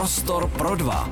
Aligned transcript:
Prostor 0.00 0.50
pro 0.50 0.76
dva. 0.76 1.10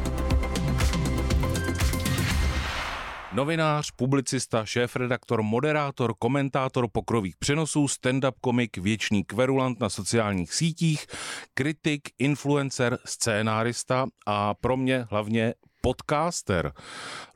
Novinář, 3.33 3.90
publicista, 3.90 4.64
šéf-redaktor, 4.64 5.42
moderátor, 5.42 6.14
komentátor 6.19 6.88
pokrových 6.93 7.37
přenosů, 7.37 7.87
stand-up 7.87 8.32
komik, 8.40 8.79
věčný 8.79 9.24
kverulant 9.24 9.81
na 9.81 9.88
sociálních 9.88 10.54
sítích, 10.54 11.06
kritik, 11.54 12.09
influencer, 12.19 12.99
scénárista 13.04 14.06
a 14.27 14.54
pro 14.54 14.77
mě 14.77 15.06
hlavně 15.10 15.55
podcaster. 15.82 16.73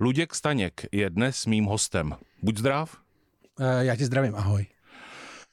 Luděk 0.01 0.35
Staněk 0.35 0.87
je 0.93 1.11
dnes 1.11 1.47
mým 1.47 1.65
hostem. 1.65 2.17
Buď 2.43 2.59
zdrav. 2.59 2.97
Eh, 3.61 3.85
Já 3.85 3.97
tě 3.97 4.07
zdravím, 4.07 4.35
ahoj. 4.35 4.67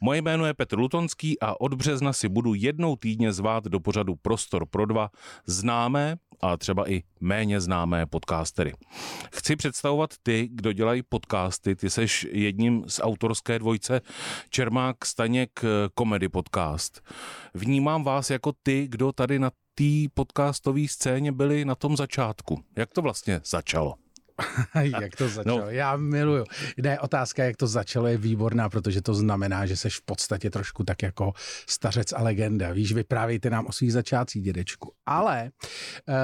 Moje 0.01 0.21
jméno 0.21 0.45
je 0.45 0.53
Petr 0.53 0.79
Lutonský 0.79 1.39
a 1.39 1.61
od 1.61 1.73
března 1.73 2.13
si 2.13 2.29
budu 2.29 2.53
jednou 2.53 2.95
týdně 2.95 3.33
zvát 3.33 3.63
do 3.63 3.79
pořadu 3.79 4.15
Prostor 4.15 4.65
pro 4.65 4.85
dva 4.85 5.09
známé 5.45 6.15
a 6.41 6.57
třeba 6.57 6.91
i 6.91 7.03
méně 7.19 7.61
známé 7.61 8.05
podcastery. 8.05 8.73
Chci 9.33 9.55
představovat 9.55 10.09
ty, 10.23 10.49
kdo 10.51 10.73
dělají 10.73 11.01
podcasty. 11.09 11.75
Ty 11.75 11.89
seš 11.89 12.27
jedním 12.31 12.83
z 12.87 12.99
autorské 13.03 13.59
dvojce 13.59 14.01
Čermák 14.49 15.05
Staněk 15.05 15.59
Comedy 15.97 16.29
Podcast. 16.29 17.01
Vnímám 17.53 18.03
vás 18.03 18.29
jako 18.29 18.53
ty, 18.63 18.87
kdo 18.87 19.11
tady 19.11 19.39
na 19.39 19.51
té 19.75 20.09
podcastové 20.13 20.87
scéně 20.87 21.31
byli 21.31 21.65
na 21.65 21.75
tom 21.75 21.97
začátku. 21.97 22.63
Jak 22.75 22.93
to 22.93 23.01
vlastně 23.01 23.41
začalo? 23.45 23.95
jak 25.01 25.15
to 25.15 25.29
začalo? 25.29 25.59
No. 25.59 25.69
Já 25.69 25.97
miluju. 25.97 26.45
Ne, 26.77 26.99
otázka, 26.99 27.43
jak 27.43 27.57
to 27.57 27.67
začalo, 27.67 28.07
je 28.07 28.17
výborná, 28.17 28.69
protože 28.69 29.01
to 29.01 29.13
znamená, 29.13 29.65
že 29.65 29.77
seš 29.77 29.97
v 29.97 30.01
podstatě 30.01 30.49
trošku 30.49 30.83
tak 30.83 31.03
jako 31.03 31.33
stařec 31.67 32.13
a 32.13 32.23
legenda. 32.23 32.71
Víš, 32.71 32.93
vyprávějte 32.93 33.49
nám 33.49 33.65
o 33.65 33.71
svých 33.71 33.93
začátcích, 33.93 34.43
dědečku. 34.43 34.93
Ale 35.05 35.51
uh, 36.07 36.15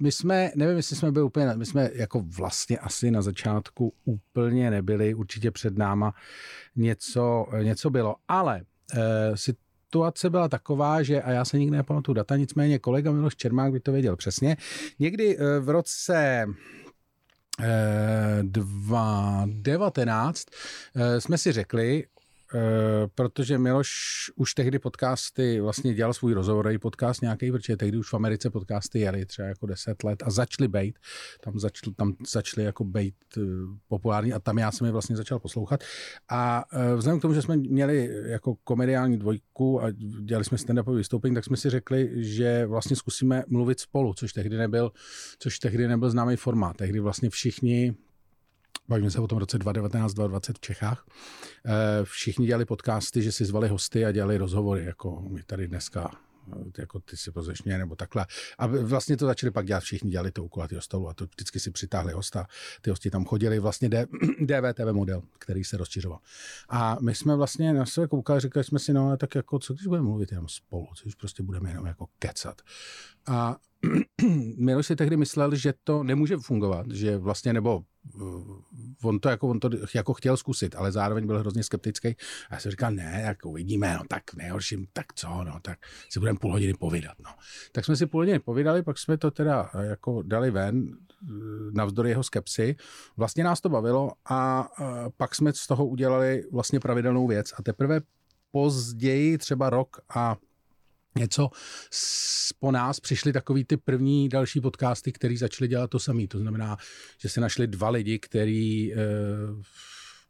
my 0.00 0.12
jsme, 0.12 0.50
nevím, 0.56 0.76
jestli 0.76 0.96
jsme 0.96 1.12
byli 1.12 1.24
úplně, 1.24 1.46
my 1.56 1.66
jsme 1.66 1.90
jako 1.94 2.20
vlastně 2.20 2.78
asi 2.78 3.10
na 3.10 3.22
začátku 3.22 3.92
úplně 4.04 4.70
nebyli, 4.70 5.14
určitě 5.14 5.50
před 5.50 5.78
náma 5.78 6.14
něco, 6.76 7.46
něco 7.62 7.90
bylo, 7.90 8.16
ale 8.28 8.62
uh, 8.94 9.34
si 9.34 9.54
situace 9.86 10.30
byla 10.30 10.48
taková, 10.48 11.02
že, 11.02 11.22
a 11.22 11.30
já 11.30 11.44
se 11.44 11.58
nikdy 11.58 11.76
nepamatuju 11.76 12.14
data, 12.14 12.36
nicméně 12.36 12.78
kolega 12.78 13.12
Miloš 13.12 13.36
Čermák 13.36 13.72
by 13.72 13.80
to 13.80 13.92
věděl 13.92 14.16
přesně, 14.16 14.56
někdy 14.98 15.38
v 15.60 15.68
roce 15.68 16.46
2019 18.42 20.46
jsme 21.18 21.38
si 21.38 21.52
řekli, 21.52 22.04
Eh, 22.04 22.08
protože 23.14 23.58
Miloš 23.58 23.90
už 24.36 24.54
tehdy 24.54 24.78
podcasty 24.78 25.60
vlastně 25.60 25.94
dělal 25.94 26.14
svůj 26.14 26.32
rozhovorový 26.32 26.78
podcast 26.78 27.22
nějaký, 27.22 27.52
protože 27.52 27.76
tehdy 27.76 27.98
už 27.98 28.12
v 28.12 28.14
Americe 28.14 28.50
podcasty 28.50 28.98
jeli 28.98 29.26
třeba 29.26 29.48
jako 29.48 29.66
10 29.66 30.04
let 30.04 30.22
a 30.26 30.30
začaly 30.30 30.68
být, 30.68 30.98
tam 31.40 31.58
začaly, 31.58 31.94
tam 31.94 32.12
začaly 32.32 32.64
jako 32.64 32.84
být 32.84 33.14
eh, 33.36 33.40
populární 33.88 34.32
a 34.32 34.38
tam 34.38 34.58
já 34.58 34.72
jsem 34.72 34.86
je 34.86 34.92
vlastně 34.92 35.16
začal 35.16 35.38
poslouchat 35.38 35.84
a 36.28 36.64
eh, 36.72 36.96
vzhledem 36.96 37.18
k 37.18 37.22
tomu, 37.22 37.34
že 37.34 37.42
jsme 37.42 37.56
měli 37.56 38.10
jako 38.24 38.54
komediální 38.54 39.18
dvojku 39.18 39.82
a 39.82 39.90
dělali 40.24 40.44
jsme 40.44 40.58
stand-upové 40.58 40.96
vystoupení, 40.96 41.34
tak 41.34 41.44
jsme 41.44 41.56
si 41.56 41.70
řekli, 41.70 42.10
že 42.14 42.66
vlastně 42.66 42.96
zkusíme 42.96 43.44
mluvit 43.48 43.80
spolu, 43.80 44.14
což 44.14 44.32
tehdy 44.32 44.56
nebyl, 44.56 44.92
což 45.38 45.58
tehdy 45.58 45.88
nebyl 45.88 46.10
známý 46.10 46.36
formát. 46.36 46.76
Tehdy 46.76 47.00
vlastně 47.00 47.30
všichni 47.30 47.94
bavíme 48.88 49.10
se 49.10 49.20
o 49.20 49.26
tom 49.26 49.38
roce 49.38 49.58
2019-2020 49.58 50.52
v 50.54 50.60
Čechách, 50.60 51.06
eh, 51.66 51.70
všichni 52.04 52.46
dělali 52.46 52.64
podcasty, 52.64 53.22
že 53.22 53.32
si 53.32 53.44
zvali 53.44 53.68
hosty 53.68 54.04
a 54.04 54.12
dělali 54.12 54.38
rozhovory, 54.38 54.84
jako 54.84 55.22
my 55.28 55.42
tady 55.42 55.68
dneska 55.68 56.10
eh, 56.52 56.72
jako 56.78 57.00
ty 57.00 57.16
si 57.16 57.30
pozeš 57.30 57.62
mě, 57.62 57.78
nebo 57.78 57.96
takhle. 57.96 58.26
A 58.58 58.66
vlastně 58.66 59.16
to 59.16 59.26
začali 59.26 59.50
pak 59.50 59.66
dělat 59.66 59.80
všichni, 59.80 60.10
dělali 60.10 60.30
to 60.30 60.44
u 60.44 60.50
stolu 60.78 61.08
a 61.08 61.14
to 61.14 61.26
vždycky 61.26 61.60
si 61.60 61.70
přitáhli 61.70 62.12
hosta. 62.12 62.46
Ty 62.80 62.90
hosti 62.90 63.10
tam 63.10 63.24
chodili, 63.24 63.58
vlastně 63.58 63.88
DVTV 64.40 64.86
model, 64.92 65.22
který 65.38 65.64
se 65.64 65.76
rozšiřoval. 65.76 66.18
A 66.68 66.96
my 67.00 67.14
jsme 67.14 67.36
vlastně 67.36 67.72
na 67.72 67.86
sebe 67.86 68.08
koukali, 68.08 68.40
říkali 68.40 68.64
jsme 68.64 68.78
si, 68.78 68.92
no 68.92 69.16
tak 69.16 69.34
jako, 69.34 69.58
co 69.58 69.74
když 69.74 69.86
budeme 69.86 70.06
mluvit 70.06 70.32
jenom 70.32 70.48
spolu, 70.48 70.86
co 70.94 71.02
když 71.04 71.14
prostě 71.14 71.42
budeme 71.42 71.70
jenom 71.70 71.86
jako 71.86 72.06
kecat. 72.18 72.62
A 73.26 73.56
Miloš 74.56 74.86
si 74.86 74.96
tehdy 74.96 75.16
myslel, 75.16 75.54
že 75.54 75.74
to 75.84 76.02
nemůže 76.02 76.36
fungovat, 76.36 76.86
že 76.90 77.16
vlastně, 77.16 77.52
nebo 77.52 77.82
uh, 78.14 78.60
on 79.02 79.18
to 79.18 79.28
jako, 79.28 79.48
on 79.48 79.60
to 79.60 79.70
jako 79.94 80.14
chtěl 80.14 80.36
zkusit, 80.36 80.74
ale 80.74 80.92
zároveň 80.92 81.26
byl 81.26 81.38
hrozně 81.38 81.62
skeptický. 81.62 82.08
A 82.50 82.54
já 82.54 82.58
jsem 82.58 82.70
říkal, 82.70 82.92
ne, 82.92 83.22
jako 83.26 83.50
uvidíme, 83.50 83.94
no 83.94 84.02
tak 84.08 84.34
nejhorším, 84.34 84.86
tak 84.92 85.06
co, 85.14 85.44
no 85.44 85.58
tak 85.62 85.78
si 86.10 86.18
budeme 86.18 86.38
půl 86.38 86.52
hodiny 86.52 86.74
povídat, 86.74 87.14
no. 87.24 87.30
Tak 87.72 87.84
jsme 87.84 87.96
si 87.96 88.06
půl 88.06 88.20
hodiny 88.20 88.38
povídali, 88.38 88.82
pak 88.82 88.98
jsme 88.98 89.18
to 89.18 89.30
teda 89.30 89.70
uh, 89.74 89.80
jako 89.80 90.22
dali 90.22 90.50
ven, 90.50 90.86
uh, 90.86 91.28
navzdory 91.72 92.08
jeho 92.10 92.22
skepsy. 92.22 92.76
Vlastně 93.16 93.44
nás 93.44 93.60
to 93.60 93.68
bavilo 93.68 94.12
a 94.30 94.68
pak 95.16 95.34
jsme 95.34 95.52
z 95.52 95.66
toho 95.66 95.86
udělali 95.86 96.44
vlastně 96.52 96.80
pravidelnou 96.80 97.26
věc 97.26 97.52
a 97.58 97.62
teprve 97.62 98.00
později, 98.50 99.38
třeba 99.38 99.70
rok 99.70 100.00
a 100.14 100.36
něco 101.18 101.50
po 102.58 102.70
nás 102.70 103.00
přišly 103.00 103.32
takový 103.32 103.64
ty 103.64 103.76
první 103.76 104.28
další 104.28 104.60
podcasty, 104.60 105.12
který 105.12 105.36
začali 105.36 105.68
dělat 105.68 105.90
to 105.90 105.98
samý. 105.98 106.28
To 106.28 106.38
znamená, 106.38 106.76
že 107.20 107.28
se 107.28 107.40
našli 107.40 107.66
dva 107.66 107.90
lidi, 107.90 108.18
který 108.18 108.94
e, 108.94 108.96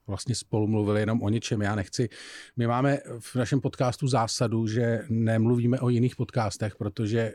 vlastně 0.07 0.35
spolu 0.35 0.67
mluvili 0.67 1.01
jenom 1.01 1.23
o 1.23 1.29
něčem. 1.29 1.63
Já 1.63 1.75
nechci. 1.75 2.09
My 2.57 2.67
máme 2.67 2.99
v 3.19 3.37
našem 3.37 3.61
podcastu 3.61 4.09
zásadu, 4.09 4.67
že 4.67 5.05
nemluvíme 5.09 5.81
o 5.81 5.89
jiných 5.89 6.17
podcastech, 6.17 6.77
protože 6.77 7.21
e, 7.21 7.35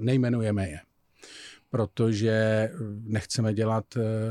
nejmenujeme 0.00 0.68
je 0.68 0.78
protože 1.70 2.68
nechceme 3.02 3.54
dělat, 3.54 3.84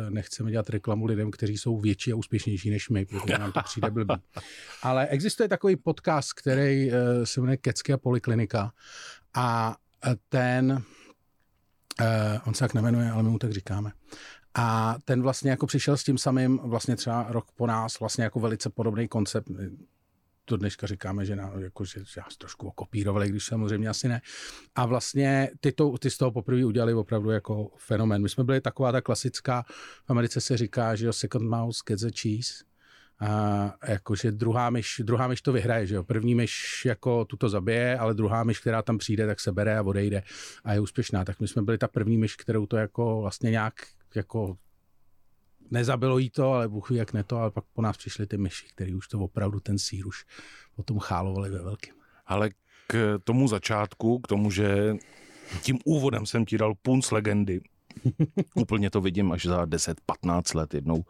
nechceme 0.10 0.52
dělat 0.52 0.70
reklamu 0.70 1.06
lidem, 1.06 1.32
kteří 1.32 1.58
jsou 1.58 1.80
větší 1.80 2.14
a 2.14 2.16
úspěšnější 2.16 2.70
než 2.70 2.90
my, 2.90 3.06
protože 3.06 3.38
nám 3.38 3.52
to 3.52 3.60
přijde 3.64 3.92
blbý. 3.92 4.16
Ale 4.84 5.08
existuje 5.08 5.50
takový 5.50 5.76
podcast, 5.76 6.34
který 6.34 6.92
eh, 6.92 7.26
se 7.26 7.42
jmenuje 7.42 7.58
Kecky 7.58 7.94
a 7.94 7.98
poliklinika 7.98 8.74
a 9.34 9.76
ten, 10.30 10.84
eh, 12.02 12.40
on 12.46 12.54
se 12.54 12.60
tak 12.60 12.74
nemenuje, 12.74 13.12
ale 13.12 13.24
my 13.24 13.30
mu 13.30 13.40
tak 13.40 13.52
říkáme. 13.52 13.92
A 14.56 14.96
ten 15.06 15.22
vlastně 15.22 15.52
jako 15.52 15.68
přišel 15.68 15.98
s 15.98 16.04
tím 16.04 16.18
samým 16.18 16.60
vlastně 16.64 16.96
třeba 16.96 17.26
rok 17.30 17.52
po 17.56 17.68
nás, 17.68 18.00
vlastně 18.00 18.24
jako 18.24 18.40
velice 18.40 18.70
podobný 18.70 19.08
koncept 19.08 19.50
to 20.50 20.58
dneška 20.58 20.88
říkáme, 20.88 21.26
že, 21.26 21.36
na, 21.36 21.52
jako, 21.60 21.86
že 21.86 22.00
nás 22.18 22.38
trošku 22.38 22.68
okopírovali, 22.68 23.30
když 23.30 23.46
samozřejmě 23.46 23.90
asi 23.90 24.08
ne. 24.08 24.22
A 24.76 24.86
vlastně 24.86 25.50
ty, 25.60 25.72
to, 25.72 25.98
ty 25.98 26.10
z 26.10 26.18
toho 26.18 26.32
poprvé 26.32 26.66
udělali 26.66 26.94
opravdu 26.94 27.30
jako 27.30 27.72
fenomén. 27.78 28.22
My 28.22 28.30
jsme 28.30 28.44
byli 28.44 28.62
taková 28.62 28.92
ta 28.92 29.02
klasická, 29.02 29.64
v 30.06 30.10
Americe 30.10 30.42
se 30.42 30.58
říká, 30.58 30.96
že 30.96 31.06
jo, 31.06 31.14
second 31.14 31.50
mouse 31.50 31.84
gets 31.88 32.04
a 32.04 32.10
cheese, 32.22 32.54
a 33.22 33.74
jakože 33.88 34.32
druhá 34.32 34.70
myš, 34.70 35.02
druhá 35.04 35.28
myš 35.28 35.42
to 35.42 35.52
vyhraje, 35.52 35.88
že 35.88 35.96
jo. 35.96 36.04
První 36.04 36.36
myš 36.36 36.86
jako 36.86 37.26
tuto 37.26 37.50
zabije, 37.50 37.98
ale 37.98 38.14
druhá 38.14 38.44
myš, 38.44 38.60
která 38.60 38.82
tam 38.82 38.98
přijde, 38.98 39.28
tak 39.28 39.40
se 39.40 39.52
bere 39.52 39.78
a 39.78 39.82
odejde 39.82 40.24
a 40.64 40.74
je 40.74 40.80
úspěšná. 40.80 41.26
Tak 41.26 41.40
my 41.40 41.48
jsme 41.48 41.62
byli 41.62 41.78
ta 41.78 41.88
první 41.88 42.18
myš, 42.18 42.36
kterou 42.36 42.66
to 42.66 42.78
jako 42.78 43.22
vlastně 43.22 43.52
nějak 43.52 43.74
jako 44.16 44.58
nezabilo 45.72 46.18
jí 46.18 46.30
to, 46.30 46.54
ale 46.54 46.68
ví, 46.68 46.82
jak 46.92 47.14
ne 47.14 47.24
to, 47.24 47.38
ale 47.38 47.52
pak 47.52 47.64
po 47.74 47.82
nás 47.82 47.98
přišly 47.98 48.28
ty 48.28 48.38
myši, 48.38 48.66
který 48.68 48.94
už 48.96 49.08
to 49.08 49.20
opravdu 49.20 49.60
ten 49.60 49.78
sír 49.78 50.08
už 50.08 50.26
potom 50.76 51.00
chálovali 51.00 51.50
ve 51.50 51.64
velkém. 51.64 51.96
Ale 52.26 52.50
k 52.88 53.20
tomu 53.24 53.48
začátku, 53.48 54.20
k 54.20 54.28
tomu, 54.28 54.52
že 54.52 54.96
tím 55.62 55.80
úvodem 55.86 56.26
jsem 56.26 56.46
ti 56.46 56.58
dal 56.58 56.74
punc 56.82 57.12
legendy, 57.12 57.62
Úplně 58.56 58.90
to 58.90 59.02
vidím 59.02 59.32
až 59.32 59.46
za 59.46 59.66
10-15 59.66 60.58
let 60.58 60.74
jednou 60.74 61.04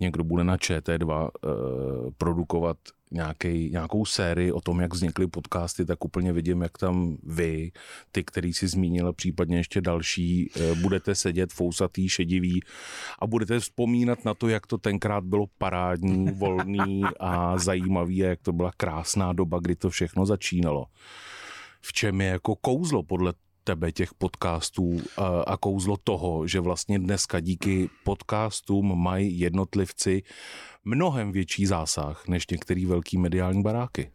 někdo 0.00 0.24
bude 0.24 0.44
na 0.44 0.56
ČT2 0.56 1.06
uh, 1.06 1.28
eh, 1.28 2.10
produkovat 2.18 2.76
nějaký, 3.14 3.70
nějakou 3.70 4.04
sérii 4.04 4.52
o 4.52 4.60
tom, 4.60 4.80
jak 4.80 4.94
vznikly 4.94 5.26
podcasty, 5.26 5.84
tak 5.84 6.04
úplně 6.04 6.32
vidím, 6.32 6.62
jak 6.62 6.78
tam 6.78 7.16
vy, 7.22 7.72
ty, 8.12 8.24
který 8.24 8.52
si 8.52 8.68
zmínil, 8.68 9.12
případně 9.12 9.56
ještě 9.56 9.80
další, 9.80 10.50
uh, 10.50 10.78
budete 10.78 11.14
sedět 11.14 11.52
fousatý, 11.52 12.08
šedivý 12.08 12.60
a 13.18 13.26
budete 13.26 13.60
vzpomínat 13.60 14.24
na 14.24 14.34
to, 14.34 14.48
jak 14.48 14.66
to 14.66 14.78
tenkrát 14.78 15.24
bylo 15.24 15.46
parádní, 15.58 16.30
volný 16.38 17.02
a 17.20 17.58
zajímavý 17.58 18.24
a 18.24 18.28
jak 18.28 18.40
to 18.42 18.52
byla 18.52 18.72
krásná 18.76 19.32
doba, 19.32 19.58
kdy 19.60 19.76
to 19.76 19.90
všechno 19.90 20.26
začínalo. 20.26 20.86
V 21.80 21.92
čem 21.92 22.20
je 22.20 22.26
jako 22.26 22.56
kouzlo 22.56 23.02
podle 23.02 23.32
tebe 23.64 23.92
těch 23.92 24.14
podcastů 24.14 25.00
a, 25.16 25.40
a 25.40 25.56
kouzlo 25.56 25.96
toho, 25.96 26.46
že 26.46 26.60
vlastně 26.60 26.98
dneska 26.98 27.40
díky 27.40 27.90
podcastům 28.04 29.02
mají 29.02 29.38
jednotlivci 29.38 30.22
mnohem 30.84 31.32
větší 31.32 31.66
zásah 31.66 32.28
než 32.28 32.46
některý 32.46 32.86
velký 32.86 33.18
mediální 33.18 33.62
baráky? 33.62 34.12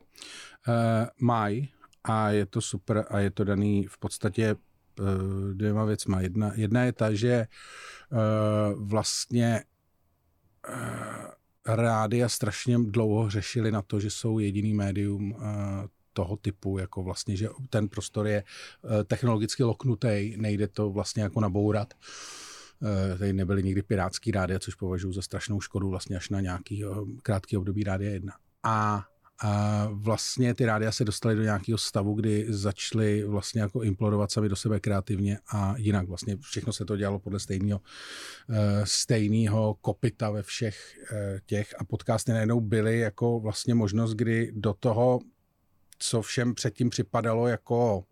Uh, 0.67 0.73
mají 1.21 1.69
a 2.03 2.29
je 2.29 2.45
to 2.45 2.61
super 2.61 3.05
a 3.09 3.19
je 3.19 3.31
to 3.31 3.43
daný 3.43 3.85
v 3.89 3.97
podstatě 3.97 4.55
uh, 4.55 5.05
dvěma 5.53 5.85
věcma. 5.85 6.21
Jedna, 6.21 6.51
jedna 6.55 6.83
je 6.83 6.93
ta, 6.93 7.13
že 7.13 7.47
uh, 8.11 8.87
vlastně 8.87 9.63
uh, 10.69 11.75
rádia 11.75 12.29
strašně 12.29 12.77
dlouho 12.79 13.29
řešili 13.29 13.71
na 13.71 13.81
to, 13.81 13.99
že 13.99 14.09
jsou 14.09 14.39
jediný 14.39 14.73
médium 14.73 15.31
uh, 15.31 15.41
toho 16.19 16.35
typu, 16.35 16.77
jako 16.77 17.03
vlastně, 17.03 17.35
že 17.37 17.49
ten 17.69 17.87
prostor 17.87 18.27
je 18.27 18.43
eh, 18.43 19.03
technologicky 19.03 19.63
loknutý, 19.63 20.35
nejde 20.37 20.67
to 20.67 20.89
vlastně 20.89 21.23
jako 21.23 21.39
nabourat. 21.39 21.93
Eh, 21.93 23.17
tady 23.17 23.33
nebyly 23.33 23.63
nikdy 23.63 23.81
pirátský 23.81 24.31
rádia, 24.31 24.59
což 24.59 24.75
považuji 24.75 25.13
za 25.13 25.21
strašnou 25.21 25.61
škodu 25.61 25.89
vlastně 25.89 26.17
až 26.17 26.29
na 26.29 26.41
nějaký 26.41 26.83
krátký 27.23 27.57
období 27.57 27.83
rádia 27.83 28.11
1. 28.11 28.33
A 28.63 29.03
a 29.41 29.87
vlastně 29.91 30.53
ty 30.53 30.65
rádia 30.65 30.91
se 30.91 31.05
dostaly 31.05 31.35
do 31.35 31.41
nějakého 31.41 31.77
stavu, 31.77 32.13
kdy 32.13 32.45
začaly 32.49 33.23
vlastně 33.23 33.61
jako 33.61 33.81
implodovat 33.81 34.31
sami 34.31 34.49
do 34.49 34.55
sebe 34.55 34.79
kreativně 34.79 35.39
a 35.51 35.73
jinak 35.77 36.07
vlastně 36.07 36.37
všechno 36.41 36.73
se 36.73 36.85
to 36.85 36.97
dělalo 36.97 37.19
podle 37.19 37.39
stejného 37.39 37.81
eh, 38.49 38.81
stejného 38.85 39.73
kopita 39.81 40.29
ve 40.29 40.43
všech 40.43 40.97
eh, 41.11 41.39
těch 41.45 41.75
a 41.79 41.83
podcasty 41.83 42.31
najednou 42.31 42.61
byly 42.61 42.99
jako 42.99 43.39
vlastně 43.39 43.75
možnost, 43.75 44.13
kdy 44.13 44.51
do 44.55 44.73
toho, 44.73 45.19
co 45.99 46.21
všem 46.21 46.55
předtím 46.55 46.89
připadalo 46.89 47.47
jako 47.47 48.03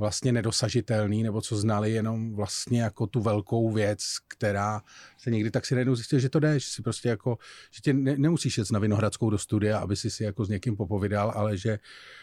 vlastně 0.00 0.32
nedosažitelný, 0.32 1.22
nebo 1.22 1.40
co 1.40 1.56
znali 1.56 1.92
jenom 1.92 2.34
vlastně 2.34 2.82
jako 2.82 3.06
tu 3.06 3.20
velkou 3.20 3.70
věc, 3.70 4.04
která 4.28 4.82
se 5.18 5.30
někdy 5.30 5.50
tak 5.50 5.66
si 5.66 5.74
najednou 5.74 5.94
zjistil, 5.94 6.18
že 6.18 6.28
to 6.28 6.40
jde, 6.40 6.60
že 6.60 6.66
si 6.70 6.82
prostě 6.82 7.08
jako, 7.08 7.38
že 7.70 7.80
tě 7.80 7.92
ne, 7.92 8.16
nemusíš 8.18 8.58
jet 8.58 8.70
na 8.70 8.78
Vinohradskou 8.78 9.30
do 9.30 9.38
studia, 9.38 9.78
aby 9.78 9.96
si 9.96 10.10
si 10.10 10.24
jako 10.24 10.44
s 10.44 10.48
někým 10.48 10.76
popovídal, 10.76 11.32
ale 11.36 11.56
že 11.56 11.78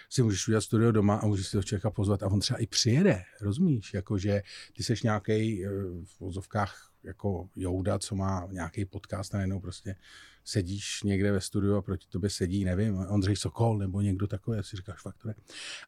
si 0.09 0.23
můžeš 0.23 0.47
udělat 0.47 0.61
studio 0.61 0.91
doma 0.91 1.15
a 1.15 1.25
můžeš 1.25 1.45
si 1.45 1.51
toho 1.51 1.63
člověka 1.63 1.91
pozvat 1.91 2.23
a 2.23 2.27
on 2.27 2.39
třeba 2.39 2.59
i 2.59 2.67
přijede, 2.67 3.23
rozumíš, 3.41 3.93
jako 3.93 4.17
že 4.17 4.41
ty 4.73 4.83
seš 4.83 5.03
nějaký 5.03 5.65
eh, 5.65 5.69
v 6.03 6.19
vozovkách 6.19 6.91
jako 7.03 7.50
Jouda, 7.55 8.00
co 8.00 8.15
má 8.15 8.47
nějaký 8.51 8.85
podcast 8.85 9.33
a 9.33 9.38
najednou 9.38 9.59
prostě 9.59 9.95
sedíš 10.47 11.03
někde 11.03 11.31
ve 11.31 11.41
studiu 11.41 11.75
a 11.75 11.81
proti 11.81 12.07
tobě 12.09 12.29
sedí, 12.29 12.65
nevím, 12.65 12.97
Ondřej 12.97 13.35
Sokol 13.35 13.77
nebo 13.77 14.01
někdo 14.01 14.27
takový, 14.27 14.59
si 14.61 14.77
říkáš 14.77 15.01
fakt 15.01 15.17
to 15.17 15.29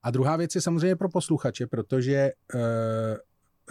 A 0.04 0.12
druhá 0.12 0.36
věc 0.36 0.56
je 0.56 0.62
samozřejmě 0.62 0.96
pro 0.96 1.10
posluchače, 1.10 1.68
protože 1.68 2.32
uh, 2.54 2.62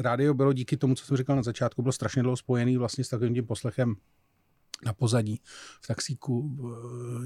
rádio 0.00 0.34
bylo 0.34 0.52
díky 0.52 0.76
tomu, 0.76 0.94
co 0.94 1.04
jsem 1.04 1.16
říkal 1.16 1.36
na 1.36 1.42
začátku, 1.42 1.82
bylo 1.82 1.92
strašně 1.92 2.22
dlouho 2.22 2.36
spojený 2.36 2.76
vlastně 2.76 3.04
s 3.04 3.08
takovým 3.08 3.34
tím 3.34 3.46
poslechem 3.46 3.94
na 4.84 4.92
pozadí, 4.92 5.40
v 5.82 5.86
taxíku, 5.86 6.58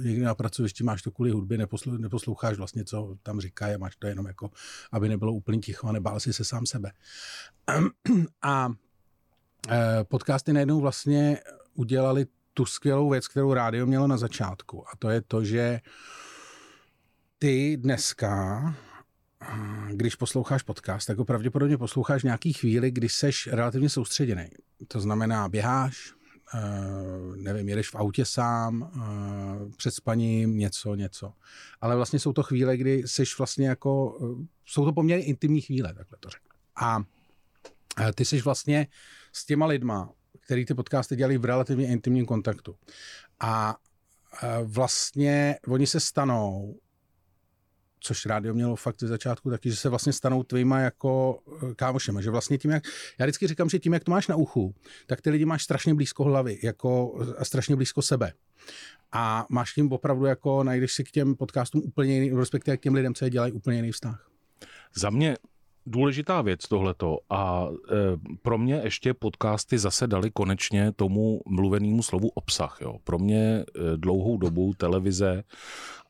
někdy 0.02 0.22
na 0.22 0.34
pracovišti 0.34 0.84
máš 0.84 1.02
to 1.02 1.10
kvůli 1.10 1.30
hudby, 1.30 1.58
neposloucháš 1.98 2.56
vlastně, 2.56 2.84
co 2.84 3.16
tam 3.22 3.40
říká, 3.40 3.66
máš 3.78 3.96
to 3.96 4.06
jenom 4.06 4.26
jako, 4.26 4.50
aby 4.92 5.08
nebylo 5.08 5.32
úplně 5.32 5.58
ticho 5.58 5.86
a 5.86 5.92
nebál 5.92 6.20
si 6.20 6.32
se 6.32 6.44
sám 6.44 6.66
sebe. 6.66 6.92
A 8.42 8.68
eh, 9.68 10.04
podcasty 10.04 10.52
najednou 10.52 10.80
vlastně 10.80 11.40
udělali 11.74 12.26
tu 12.54 12.64
skvělou 12.64 13.10
věc, 13.10 13.28
kterou 13.28 13.54
rádio 13.54 13.86
mělo 13.86 14.06
na 14.06 14.16
začátku. 14.16 14.88
A 14.88 14.96
to 14.98 15.10
je 15.10 15.22
to, 15.22 15.44
že 15.44 15.80
ty 17.38 17.76
dneska, 17.76 18.74
když 19.90 20.14
posloucháš 20.14 20.62
podcast, 20.62 21.06
tak 21.06 21.18
ho 21.18 21.24
pravděpodobně 21.24 21.78
posloucháš 21.78 22.22
nějaký 22.22 22.52
chvíli, 22.52 22.90
kdy 22.90 23.08
seš 23.08 23.48
relativně 23.52 23.88
soustředěný. 23.88 24.48
To 24.88 25.00
znamená, 25.00 25.48
běháš, 25.48 26.12
eh, 26.54 26.60
nevím, 27.36 27.68
jedeš 27.68 27.90
v 27.90 27.94
autě 27.94 28.24
sám, 28.24 28.90
eh, 28.94 29.70
před 29.76 29.94
spaním, 29.94 30.58
něco, 30.58 30.94
něco. 30.94 31.32
Ale 31.80 31.96
vlastně 31.96 32.18
jsou 32.18 32.32
to 32.32 32.42
chvíle, 32.42 32.76
kdy 32.76 33.02
seš 33.06 33.38
vlastně 33.38 33.68
jako, 33.68 34.18
eh, 34.22 34.46
jsou 34.66 34.84
to 34.84 34.92
poměrně 34.92 35.24
intimní 35.24 35.60
chvíle, 35.60 35.94
takhle 35.94 36.18
to 36.20 36.28
řeknu. 36.28 36.50
A 36.76 37.04
ty 38.14 38.24
jsi 38.24 38.40
vlastně 38.40 38.86
s 39.32 39.46
těma 39.46 39.66
lidma 39.66 40.10
který 40.52 40.64
ty 40.64 40.74
podcasty 40.74 41.16
dělají 41.16 41.38
v 41.38 41.44
relativně 41.44 41.88
intimním 41.88 42.26
kontaktu. 42.26 42.76
A 43.40 43.76
vlastně 44.64 45.56
oni 45.68 45.86
se 45.86 46.00
stanou, 46.00 46.76
což 48.00 48.26
rádio 48.26 48.54
mělo 48.54 48.76
fakt 48.76 49.00
ze 49.00 49.08
začátku 49.08 49.50
taky, 49.50 49.70
že 49.70 49.76
se 49.76 49.88
vlastně 49.88 50.12
stanou 50.12 50.42
tvýma 50.42 50.80
jako 50.80 51.38
e, 51.70 51.74
kámošema, 51.74 52.20
že 52.20 52.30
vlastně 52.30 52.58
tím, 52.58 52.70
jak, 52.70 52.82
já 53.18 53.26
vždycky 53.26 53.46
říkám, 53.46 53.68
že 53.68 53.78
tím, 53.78 53.92
jak 53.92 54.04
to 54.04 54.10
máš 54.10 54.28
na 54.28 54.36
uchu, 54.36 54.74
tak 55.06 55.20
ty 55.20 55.30
lidi 55.30 55.44
máš 55.44 55.62
strašně 55.62 55.94
blízko 55.94 56.24
hlavy 56.24 56.58
jako, 56.62 57.20
a 57.38 57.44
strašně 57.44 57.76
blízko 57.76 58.02
sebe. 58.02 58.32
A 59.12 59.46
máš 59.50 59.72
tím 59.72 59.92
opravdu 59.92 60.24
jako, 60.24 60.64
najdeš 60.64 60.92
si 60.92 61.04
k 61.04 61.10
těm 61.10 61.36
podcastům 61.36 61.82
úplně 61.84 62.14
jiný, 62.14 62.38
respektive 62.38 62.76
k 62.76 62.80
těm 62.80 62.94
lidem, 62.94 63.14
co 63.14 63.24
je 63.24 63.30
dělají 63.30 63.52
úplně 63.52 63.76
jiný 63.76 63.92
vztah. 63.92 64.28
Za 64.94 65.10
mě 65.10 65.36
důležitá 65.86 66.42
věc 66.42 66.68
tohleto 66.68 67.18
a 67.30 67.68
e, 67.68 67.94
pro 68.42 68.58
mě 68.58 68.80
ještě 68.84 69.14
podcasty 69.14 69.78
zase 69.78 70.06
dali 70.06 70.30
konečně 70.30 70.92
tomu 70.92 71.40
mluvenému 71.46 72.02
slovu 72.02 72.28
obsah. 72.28 72.78
Jo. 72.80 72.96
Pro 73.04 73.18
mě 73.18 73.38
e, 73.38 73.64
dlouhou 73.96 74.36
dobu 74.36 74.74
televize 74.74 75.44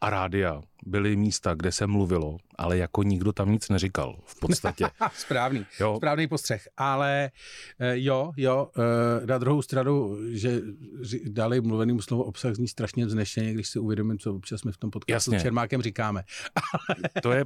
a 0.01 0.11
rádia 0.11 0.63
byly 0.87 1.17
místa, 1.17 1.55
kde 1.55 1.73
se 1.73 1.87
mluvilo, 1.87 2.37
ale 2.59 2.79
jako 2.79 3.03
nikdo 3.03 3.33
tam 3.33 3.53
nic 3.53 3.69
neříkal 3.69 4.19
v 4.25 4.41
podstatě. 4.41 4.85
Správný, 5.15 5.67
jo. 5.81 5.97
správný 5.97 6.27
postřeh. 6.27 6.69
Ale 6.77 7.31
eh, 7.79 7.93
jo, 7.99 8.33
jo, 8.37 8.71
eh, 9.23 9.27
na 9.27 9.39
druhou 9.39 9.63
stranu, 9.63 10.19
že 10.31 10.61
dali 11.25 11.61
mluveným 11.61 12.01
slovo 12.01 12.25
obsah 12.25 12.55
zní 12.55 12.69
strašně 12.69 13.07
vznešeně, 13.07 13.55
když 13.55 13.69
si 13.69 13.79
uvědomím, 13.79 14.19
co 14.19 14.35
občas 14.35 14.63
my 14.63 14.73
v 14.73 14.77
tom 14.77 14.91
podcastu 14.91 15.13
Jasně. 15.13 15.41
s 15.41 15.43
Čermákem 15.43 15.83
říkáme. 15.83 16.25
to 17.23 17.33
je 17.33 17.45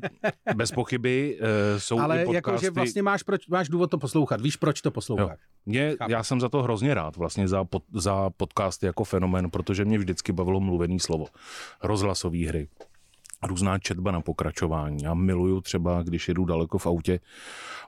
bez 0.54 0.72
pochyby, 0.72 1.38
uh, 1.40 1.78
jsou 1.78 2.00
Ale 2.00 2.15
i 2.22 2.24
podcasty... 2.24 2.34
jako, 2.34 2.58
že 2.58 2.70
vlastně 2.70 3.02
máš, 3.02 3.22
proč, 3.22 3.46
máš 3.46 3.68
důvod 3.68 3.90
to 3.90 3.98
poslouchat, 3.98 4.40
víš, 4.40 4.56
proč 4.56 4.80
to 4.80 4.90
poslouchat. 4.90 5.38
Mě, 5.66 5.96
já 6.08 6.22
jsem 6.22 6.40
za 6.40 6.48
to 6.48 6.62
hrozně 6.62 6.94
rád, 6.94 7.16
vlastně 7.16 7.48
za, 7.48 7.64
pod, 7.64 7.82
za 7.92 8.30
podcast 8.30 8.82
jako 8.82 9.04
fenomén, 9.04 9.50
protože 9.50 9.84
mě 9.84 9.98
vždycky 9.98 10.32
bavilo 10.32 10.60
mluvený 10.60 11.00
slovo. 11.00 11.26
Rozhlasové 11.82 12.46
hry 12.46 12.68
různá 13.46 13.78
četba 13.78 14.10
na 14.10 14.20
pokračování. 14.20 15.02
Já 15.02 15.14
miluju 15.14 15.60
třeba, 15.60 16.02
když 16.02 16.28
jedu 16.28 16.44
daleko 16.44 16.78
v 16.78 16.86
autě, 16.86 17.20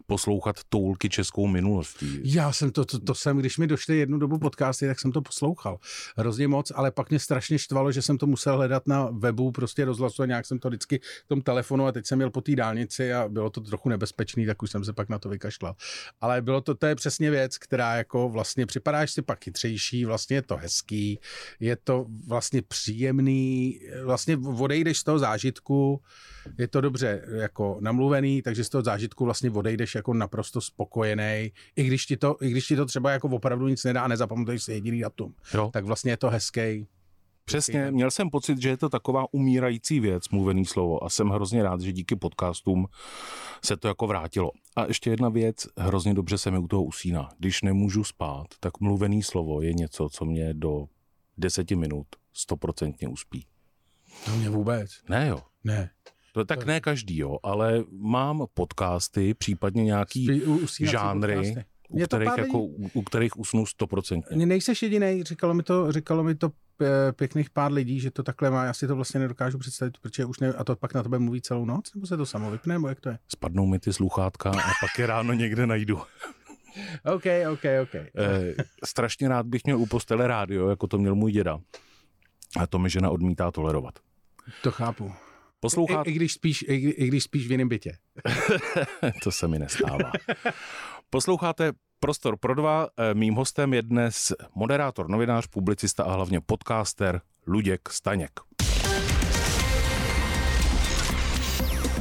poslouchat 0.07 0.57
toulky 0.69 1.09
českou 1.09 1.47
minulostí. 1.47 2.21
Já 2.25 2.53
jsem 2.53 2.71
to, 2.71 2.85
to, 2.85 2.99
to 2.99 3.15
jsem, 3.15 3.39
když 3.39 3.59
mi 3.59 3.67
došly 3.67 3.99
jednu 3.99 4.19
dobu 4.19 4.39
podcasty, 4.39 4.87
tak 4.87 5.01
jsem 5.01 5.13
to 5.13 5.23
poslouchal. 5.23 5.79
Hrozně 6.17 6.49
moc, 6.49 6.73
ale 6.75 6.91
pak 6.91 7.11
mě 7.11 7.19
strašně 7.19 7.59
štvalo, 7.59 7.93
že 7.93 8.03
jsem 8.03 8.19
to 8.19 8.27
musel 8.27 8.57
hledat 8.57 8.87
na 8.87 9.09
webu, 9.13 9.53
prostě 9.53 9.85
rozhlasu 9.85 10.23
a 10.23 10.27
nějak 10.27 10.47
jsem 10.47 10.59
to 10.59 10.69
vždycky 10.69 11.01
v 11.25 11.29
tom 11.29 11.41
telefonu 11.41 11.87
a 11.87 11.93
teď 11.93 12.07
jsem 12.07 12.19
měl 12.19 12.31
po 12.31 12.41
té 12.41 12.57
dálnici 12.57 13.13
a 13.13 13.29
bylo 13.29 13.51
to 13.51 13.61
trochu 13.61 13.89
nebezpečný, 13.89 14.47
tak 14.47 14.63
už 14.63 14.71
jsem 14.71 14.85
se 14.85 14.93
pak 14.93 15.09
na 15.09 15.19
to 15.19 15.29
vykašlal. 15.29 15.75
Ale 16.21 16.43
bylo 16.43 16.61
to, 16.61 16.75
to 16.75 16.87
je 16.87 16.95
přesně 16.95 17.31
věc, 17.31 17.59
která 17.59 17.97
jako 17.97 18.29
vlastně 18.29 18.67
připadáš 18.67 19.11
si 19.11 19.23
pak 19.23 19.45
chytřejší, 19.45 20.05
vlastně 20.05 20.37
je 20.37 20.43
to 20.43 20.57
hezký, 20.57 21.21
je 21.61 21.77
to 21.77 22.07
vlastně 22.27 22.63
příjemný, 22.63 23.81
vlastně 24.05 24.37
odejdeš 24.37 24.99
z 24.99 25.05
toho 25.05 25.19
zážitku, 25.19 25.48
je 26.59 26.69
to 26.69 26.81
dobře 26.81 27.25
jako 27.29 27.79
namluvený, 27.81 28.43
takže 28.43 28.65
z 28.65 28.69
toho 28.69 28.83
zážitku 28.83 29.25
vlastně 29.25 29.51
odejdeš 29.51 29.95
jako 29.95 30.15
naprosto 30.15 30.61
spokojený, 30.61 31.53
i 31.77 31.85
když 31.85 32.07
ti 32.07 32.17
to, 32.17 32.37
i 32.41 32.51
když 32.51 32.67
ti 32.67 32.77
to 32.77 32.87
třeba 32.87 33.11
jako 33.11 33.29
opravdu 33.29 33.69
nic 33.69 33.85
nedá 33.85 34.03
a 34.03 34.09
nezapamatuješ 34.09 34.63
si 34.63 34.73
jediný 34.73 35.01
datum, 35.01 35.35
jo. 35.55 35.71
tak 35.73 35.85
vlastně 35.85 36.13
je 36.13 36.17
to 36.17 36.31
hezký. 36.31 36.87
Přesně, 37.45 37.91
měl 37.91 38.11
jsem 38.11 38.31
pocit, 38.31 38.63
že 38.63 38.69
je 38.69 38.77
to 38.77 38.89
taková 38.89 39.27
umírající 39.33 40.01
věc, 40.01 40.29
mluvený 40.29 40.65
slovo 40.65 41.05
a 41.05 41.09
jsem 41.09 41.29
hrozně 41.29 41.63
rád, 41.63 41.81
že 41.81 41.93
díky 41.93 42.17
podcastům 42.17 42.87
se 43.65 43.77
to 43.77 43.89
jako 43.89 44.07
vrátilo. 44.07 44.51
A 44.77 44.85
ještě 44.85 45.11
jedna 45.11 45.29
věc, 45.29 45.67
hrozně 45.77 46.15
dobře 46.15 46.39
se 46.39 46.51
mi 46.51 46.59
u 46.59 46.69
toho 46.69 46.85
usíná. 46.85 47.29
Když 47.39 47.63
nemůžu 47.63 48.05
spát, 48.05 48.47
tak 48.61 48.81
mluvený 48.81 49.23
slovo 49.23 49.63
je 49.63 49.73
něco, 49.73 50.09
co 50.09 50.25
mě 50.25 50.55
do 50.55 50.89
deseti 51.39 51.77
minut 51.77 52.07
stoprocentně 52.33 53.09
uspí. 53.09 53.47
To 54.25 54.31
mě 54.31 54.51
vůbec. 54.51 54.91
Ne 55.09 55.29
jo. 55.29 55.43
Ne. 55.65 55.91
To 56.33 56.45
tak 56.45 56.67
ne 56.67 56.81
každý, 56.81 57.19
jo, 57.19 57.39
ale 57.43 57.85
mám 57.91 58.47
podcasty, 58.55 59.35
případně 59.35 59.85
nějaký 59.85 60.43
žánry, 60.81 61.55
u 61.89 62.05
kterých, 62.05 62.31
jako, 62.37 62.63
u 62.95 63.03
kterých 63.03 63.39
usnu 63.39 63.67
stoprocentně. 63.67 64.47
Nejseš 64.47 64.83
jediný, 64.83 65.23
říkalo 65.23 65.55
mi 65.55 65.63
to, 65.63 65.93
říkalo 65.93 66.25
mi 66.25 66.35
to 66.35 66.51
pěkných 67.17 67.51
pár 67.51 67.73
lidí, 67.73 68.01
že 68.01 68.11
to 68.11 68.23
takhle 68.23 68.51
má, 68.51 68.65
já 68.65 68.73
si 68.73 68.87
to 68.87 68.97
vlastně 68.97 69.21
nedokážu 69.21 69.59
představit, 69.59 69.99
protože 69.99 70.25
už 70.25 70.41
ne, 70.41 70.49
a 70.49 70.65
to 70.65 70.77
pak 70.77 70.95
na 70.95 71.03
tebe 71.03 71.19
mluví 71.19 71.43
celou 71.43 71.65
noc, 71.65 71.95
nebo 71.95 72.07
se 72.07 72.17
to 72.17 72.27
samo 72.27 72.51
vypne, 72.51 72.75
nebo 72.75 72.89
jak 72.89 73.01
to 73.01 73.09
je? 73.09 73.19
Spadnou 73.29 73.67
mi 73.67 73.79
ty 73.79 73.93
sluchátka 73.93 74.51
a 74.51 74.71
pak 74.81 74.99
je 74.99 75.07
ráno 75.07 75.33
někde 75.33 75.67
najdu. 75.67 75.97
OK, 77.15 77.25
OK, 77.53 77.65
OK. 77.83 77.95
E, 77.95 78.09
strašně 78.85 79.29
rád 79.29 79.47
bych 79.47 79.65
měl 79.65 79.79
u 79.79 79.87
postele 79.87 80.27
rádio, 80.27 80.69
jako 80.69 80.87
to 80.87 80.99
měl 80.99 81.15
můj 81.15 81.33
děda. 81.33 81.59
A 82.57 82.67
to 82.67 82.79
mi 82.79 82.91
žena 82.91 83.11
odmítá 83.11 83.51
tolerovat. 83.51 83.99
To 84.63 84.71
chápu. 84.71 85.13
Poslouchat... 85.61 86.07
I, 86.07 86.11
i, 86.11 86.13
když 86.13 86.33
spíš, 86.33 86.63
i, 86.63 86.75
i 86.75 87.09
když 87.09 87.25
spíš 87.25 87.49
v 87.49 87.51
jiném 87.51 87.69
bytě. 87.69 87.99
to 89.23 89.33
se 89.33 89.49
mi 89.49 89.59
nestává. 89.59 90.13
Posloucháte 91.11 91.73
Prostor 92.01 92.37
pro 92.37 92.55
dva. 92.55 92.89
Eh, 92.97 93.15
mým 93.15 93.35
hostem 93.35 93.75
je 93.75 93.83
dnes 93.83 94.33
moderátor, 94.55 95.11
novinář, 95.11 95.47
publicista 95.47 96.05
a 96.05 96.13
hlavně 96.13 96.41
podcaster 96.41 97.21
Luděk 97.47 97.89
Staněk. 97.89 98.41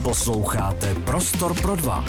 Posloucháte 0.04 0.96
Prostor 0.96 1.62
pro 1.62 1.76
dva. 1.76 2.06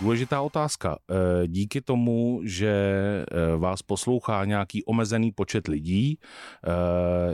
Důležitá 0.00 0.40
otázka. 0.40 0.98
Eh, 1.10 1.48
díky 1.48 1.80
tomu, 1.80 2.40
že 2.44 2.70
eh, 2.70 3.56
vás 3.56 3.82
poslouchá 3.82 4.44
nějaký 4.44 4.84
omezený 4.84 5.32
počet 5.32 5.68
lidí, 5.68 6.18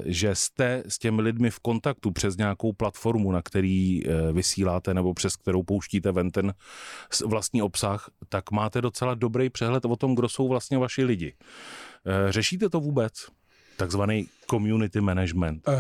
že 0.05 0.35
jste 0.35 0.83
s 0.89 0.99
těmi 0.99 1.23
lidmi 1.23 1.51
v 1.51 1.61
kontaktu 1.61 2.11
přes 2.11 2.37
nějakou 2.37 2.73
platformu, 2.73 3.33
na 3.33 3.43
který 3.43 4.03
vysíláte 4.33 4.95
nebo 4.95 5.15
přes 5.15 5.37
kterou 5.37 5.63
pouštíte 5.63 6.13
ven 6.13 6.31
ten 6.31 6.55
vlastní 7.27 7.63
obsah, 7.63 8.11
tak 8.29 8.51
máte 8.51 8.81
docela 8.81 9.15
dobrý 9.15 9.51
přehled 9.51 9.85
o 9.85 9.97
tom, 9.97 10.15
kdo 10.15 10.29
jsou 10.29 10.49
vlastně 10.49 10.79
vaši 10.79 11.05
lidi. 11.05 11.35
Řešíte 12.31 12.69
to 12.69 12.81
vůbec? 12.81 13.27
Takzvaný 13.77 14.29
community 14.51 15.01
management? 15.01 15.69
Uh, 15.69 15.75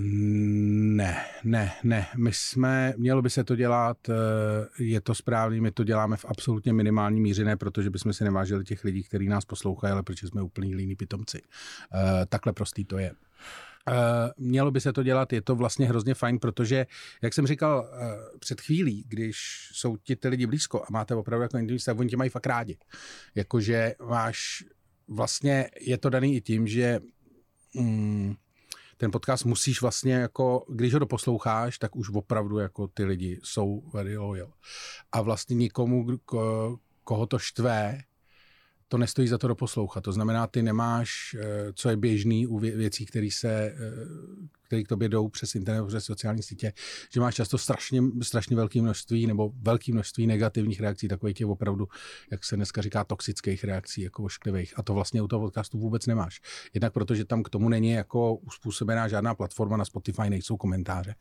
ne, 0.00 1.24
ne, 1.44 1.72
ne. 1.84 2.06
My 2.16 2.32
jsme, 2.32 2.94
mělo 2.96 3.22
by 3.22 3.30
se 3.30 3.44
to 3.44 3.56
dělat, 3.56 4.08
uh, 4.08 4.14
je 4.78 5.00
to 5.00 5.14
správný, 5.14 5.60
my 5.60 5.70
to 5.70 5.84
děláme 5.84 6.16
v 6.16 6.24
absolutně 6.24 6.72
minimální 6.72 7.20
míře, 7.20 7.44
ne 7.44 7.56
protože 7.56 7.90
bychom 7.90 8.12
si 8.12 8.24
nevážili 8.24 8.64
těch 8.64 8.84
lidí, 8.84 9.02
kteří 9.02 9.28
nás 9.28 9.44
poslouchají, 9.44 9.92
ale 9.92 10.02
protože 10.02 10.26
jsme 10.26 10.42
úplný 10.42 10.74
líní 10.74 10.96
pitomci. 10.96 11.42
Uh, 11.42 12.00
takhle 12.28 12.52
prostý 12.52 12.84
to 12.84 12.98
je. 12.98 13.12
Uh, 13.90 13.94
mělo 14.36 14.70
by 14.70 14.80
se 14.80 14.92
to 14.92 15.02
dělat, 15.02 15.32
je 15.32 15.42
to 15.42 15.54
vlastně 15.54 15.86
hrozně 15.86 16.14
fajn, 16.14 16.38
protože, 16.38 16.86
jak 17.22 17.34
jsem 17.34 17.46
říkal 17.46 17.88
uh, 17.92 18.38
před 18.38 18.60
chvílí, 18.60 19.04
když 19.08 19.36
jsou 19.72 19.96
ti 19.96 20.16
ty 20.16 20.28
lidi 20.28 20.46
blízko 20.46 20.82
a 20.82 20.86
máte 20.90 21.14
opravdu 21.14 21.42
jako 21.42 21.58
intimní 21.58 21.78
tak 21.78 21.98
oni 21.98 22.08
tě 22.08 22.16
mají 22.16 22.30
fakt 22.30 22.46
rádi. 22.46 22.76
Jakože 23.34 23.94
máš, 24.08 24.64
vlastně 25.08 25.70
je 25.80 25.98
to 25.98 26.10
daný 26.10 26.36
i 26.36 26.40
tím, 26.40 26.66
že 26.66 27.00
mm, 27.80 28.34
ten 28.96 29.10
podcast 29.10 29.44
musíš 29.44 29.80
vlastně 29.80 30.14
jako, 30.14 30.64
když 30.68 30.92
ho 30.92 30.98
doposloucháš, 30.98 31.78
tak 31.78 31.96
už 31.96 32.10
opravdu 32.10 32.58
jako 32.58 32.88
ty 32.88 33.04
lidi 33.04 33.40
jsou 33.42 33.82
very 33.92 34.16
loyal. 34.16 34.52
A 35.12 35.22
vlastně 35.22 35.56
nikomu, 35.56 36.06
koho 37.04 37.26
to 37.26 37.38
štve, 37.38 37.98
to 38.88 38.98
nestojí 38.98 39.28
za 39.28 39.38
to 39.38 39.48
doposlouchat. 39.48 40.04
To 40.04 40.12
znamená, 40.12 40.46
ty 40.46 40.62
nemáš, 40.62 41.36
eh, 41.38 41.72
co 41.72 41.88
je 41.88 41.96
běžný 41.96 42.46
u 42.46 42.58
věcí, 42.58 43.06
které 43.06 43.28
se, 43.32 43.48
eh, 43.50 43.76
které 44.62 44.82
k 44.82 44.88
tobě 44.88 45.08
jdou 45.08 45.28
přes 45.28 45.54
internet, 45.54 45.86
přes 45.86 46.04
sociální 46.04 46.42
sítě, 46.42 46.72
že 47.12 47.20
máš 47.20 47.34
často 47.34 47.58
strašně, 47.58 48.02
strašně 48.22 48.56
velké 48.56 48.82
množství 48.82 49.26
nebo 49.26 49.52
velké 49.62 49.92
množství 49.92 50.26
negativních 50.26 50.80
reakcí, 50.80 51.08
takových 51.08 51.36
těch 51.36 51.46
opravdu, 51.46 51.88
jak 52.30 52.44
se 52.44 52.56
dneska 52.56 52.82
říká, 52.82 53.04
toxických 53.04 53.64
reakcí, 53.64 54.02
jako 54.02 54.22
ošklivých. 54.22 54.78
A 54.78 54.82
to 54.82 54.94
vlastně 54.94 55.22
u 55.22 55.28
toho 55.28 55.46
podcastu 55.46 55.78
vůbec 55.78 56.06
nemáš. 56.06 56.40
Jednak 56.74 56.92
protože 56.92 57.24
tam 57.24 57.42
k 57.42 57.48
tomu 57.48 57.68
není 57.68 57.90
jako 57.90 58.34
uspůsobená 58.34 59.08
žádná 59.08 59.34
platforma 59.34 59.76
na 59.76 59.84
Spotify, 59.84 60.30
nejsou 60.30 60.56
komentáře. 60.56 61.14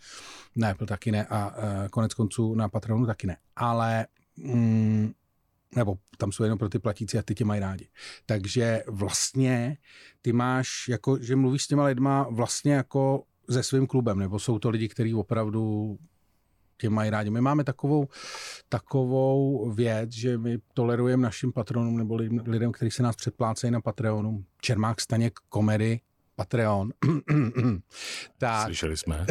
Na 0.55 0.69
Apple 0.69 0.88
taky 0.88 1.12
ne 1.12 1.25
a 1.25 1.55
eh, 1.57 1.89
konec 1.89 2.13
konců 2.13 2.55
na 2.55 2.69
Patronu 2.69 3.05
taky 3.05 3.27
ne. 3.27 3.38
Ale 3.55 4.07
mm, 4.38 5.13
nebo 5.75 5.96
tam 6.17 6.32
jsou 6.32 6.44
jenom 6.44 6.60
pro 6.60 6.70
ty 6.70 6.79
platící 6.79 7.17
a 7.17 7.22
ty 7.22 7.36
tě 7.36 7.46
mají 7.46 7.62
rádi. 7.62 7.88
Takže 8.25 8.84
vlastně 8.88 9.77
ty 10.22 10.34
máš, 10.34 10.88
jako, 10.89 11.17
že 11.22 11.36
mluvíš 11.36 11.63
s 11.63 11.67
těma 11.67 11.86
lidma 11.86 12.27
vlastně 12.29 12.74
jako 12.74 13.24
se 13.50 13.63
svým 13.63 13.88
klubem, 13.88 14.20
nebo 14.20 14.39
jsou 14.39 14.60
to 14.60 14.70
lidi, 14.70 14.89
kteří 14.89 15.13
opravdu 15.13 15.98
tě 16.77 16.89
mají 16.89 17.10
rádi. 17.10 17.29
My 17.29 17.41
máme 17.41 17.63
takovou, 17.63 18.08
takovou 18.70 19.72
věc, 19.72 20.12
že 20.12 20.38
my 20.38 20.58
tolerujeme 20.74 21.24
našim 21.24 21.51
patronům 21.51 21.98
nebo 21.98 22.15
lidem, 22.46 22.72
kteří 22.72 22.91
se 22.91 23.03
nás 23.03 23.15
předplácejí 23.15 23.72
na 23.72 23.82
Patreonu. 23.82 24.46
Čermák 24.62 25.01
Staněk 25.01 25.39
komedy 25.50 26.00
Patreon. 26.35 26.91
tak, 28.37 28.65
Slyšeli 28.65 28.97
jsme. 28.97 29.25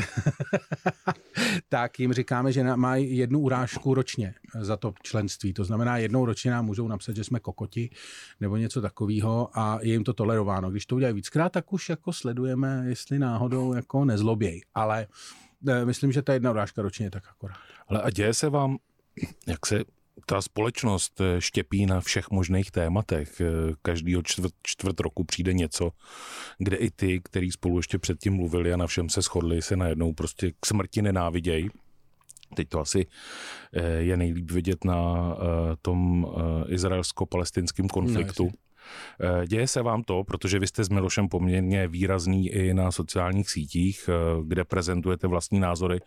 tak 1.69 2.01
jim 2.01 2.13
říkáme, 2.13 2.53
že 2.53 2.77
mají 2.77 3.17
jednu 3.17 3.41
urážku 3.41 3.95
ročně 3.95 4.35
za 4.61 4.77
to 4.77 4.95
členství. 5.03 5.53
To 5.53 5.65
znamená, 5.65 5.97
jednou 5.97 6.25
ročně 6.25 6.51
nám 6.51 6.65
můžou 6.67 6.89
napsat, 6.89 7.17
že 7.17 7.25
jsme 7.25 7.41
kokoti 7.41 7.91
nebo 8.41 8.57
něco 8.57 8.81
takového 8.81 9.59
a 9.59 9.79
je 9.83 9.93
jim 9.93 10.05
to 10.05 10.13
tolerováno. 10.13 10.71
Když 10.71 10.87
to 10.87 10.97
udělají 10.97 11.15
víckrát, 11.15 11.53
tak 11.53 11.73
už 11.73 11.89
jako 11.89 12.13
sledujeme, 12.13 12.85
jestli 12.87 13.19
náhodou 13.19 13.73
jako 13.73 14.05
nezloběj. 14.05 14.63
Ale 14.75 15.07
e, 15.69 15.85
myslím, 15.85 16.13
že 16.13 16.23
ta 16.23 16.33
jedna 16.33 16.51
urážka 16.51 16.83
ročně 16.83 17.07
je 17.07 17.11
tak 17.11 17.23
akorát. 17.31 17.57
Ale 17.89 18.03
a 18.03 18.11
děje 18.11 18.35
se 18.35 18.49
vám, 18.49 18.79
jak 19.47 19.67
se 19.67 19.85
ta 20.27 20.43
společnost 20.43 21.21
eh, 21.21 21.41
štěpí 21.41 21.87
na 21.87 22.01
všech 22.01 22.31
možných 22.31 22.71
tématech. 22.71 23.41
Eh, 23.41 23.75
každýho 23.83 24.23
čtvrt, 24.23 24.53
čtvrt 24.63 25.01
roku 25.01 25.25
přijde 25.25 25.53
něco, 25.53 25.91
kde 26.59 26.77
i 26.77 26.91
ty, 26.91 27.21
který 27.25 27.51
spolu 27.51 27.79
ještě 27.79 27.99
předtím 27.99 28.35
mluvili 28.35 28.73
a 28.73 28.77
na 28.77 28.87
všem 28.87 29.09
se 29.09 29.23
shodli, 29.23 29.63
se 29.63 29.77
najednou 29.77 30.13
prostě 30.13 30.53
k 30.61 30.67
smrti 30.67 31.03
nenávidějí. 31.03 31.69
Teď 32.55 32.69
to 32.69 32.81
asi 32.81 33.07
eh, 33.73 33.83
je 33.83 34.17
nejlíp 34.17 34.51
vidět 34.51 34.85
na 34.85 35.37
tom 35.83 36.27
izraelsko-palestinském 36.69 37.89
konfliktu. 37.89 38.45
No, 38.45 38.51
Děje 39.47 39.69
se 39.69 39.83
vám 39.83 40.03
to, 40.03 40.25
protože 40.25 40.59
vy 40.59 40.67
jste 40.67 40.85
s 40.85 40.89
Milošem 40.89 41.29
poměrně 41.29 41.89
výrazný 41.89 42.49
i 42.49 42.75
na 42.75 42.93
sociálních 42.93 43.51
sítích, 43.51 44.11
kde 44.45 44.65
prezentujete 44.65 45.27
vlastní 45.27 45.61
názory. 45.61 46.01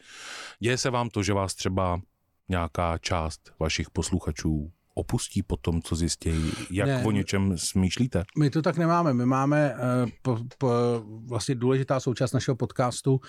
Děje 0.59 0.77
se 0.77 0.89
vám 0.89 1.09
to, 1.09 1.23
že 1.23 1.33
vás 1.33 1.55
třeba 1.55 2.01
nějaká 2.49 2.97
část 2.97 3.51
vašich 3.59 3.89
posluchačů 3.89 4.71
opustí 4.93 5.43
po 5.43 5.57
tom, 5.57 5.81
co 5.81 5.95
zjistí, 5.95 6.31
jak 6.71 6.87
ne, 6.87 7.03
o 7.05 7.11
něčem 7.11 7.57
smýšlíte? 7.57 8.23
My 8.39 8.49
to 8.49 8.61
tak 8.61 8.77
nemáme. 8.77 9.13
My 9.13 9.25
máme 9.25 9.73
uh, 9.73 10.09
po, 10.21 10.39
po, 10.57 10.69
vlastně 11.25 11.55
důležitá 11.55 11.99
součást 11.99 12.31
našeho 12.31 12.55
podcastu, 12.55 13.21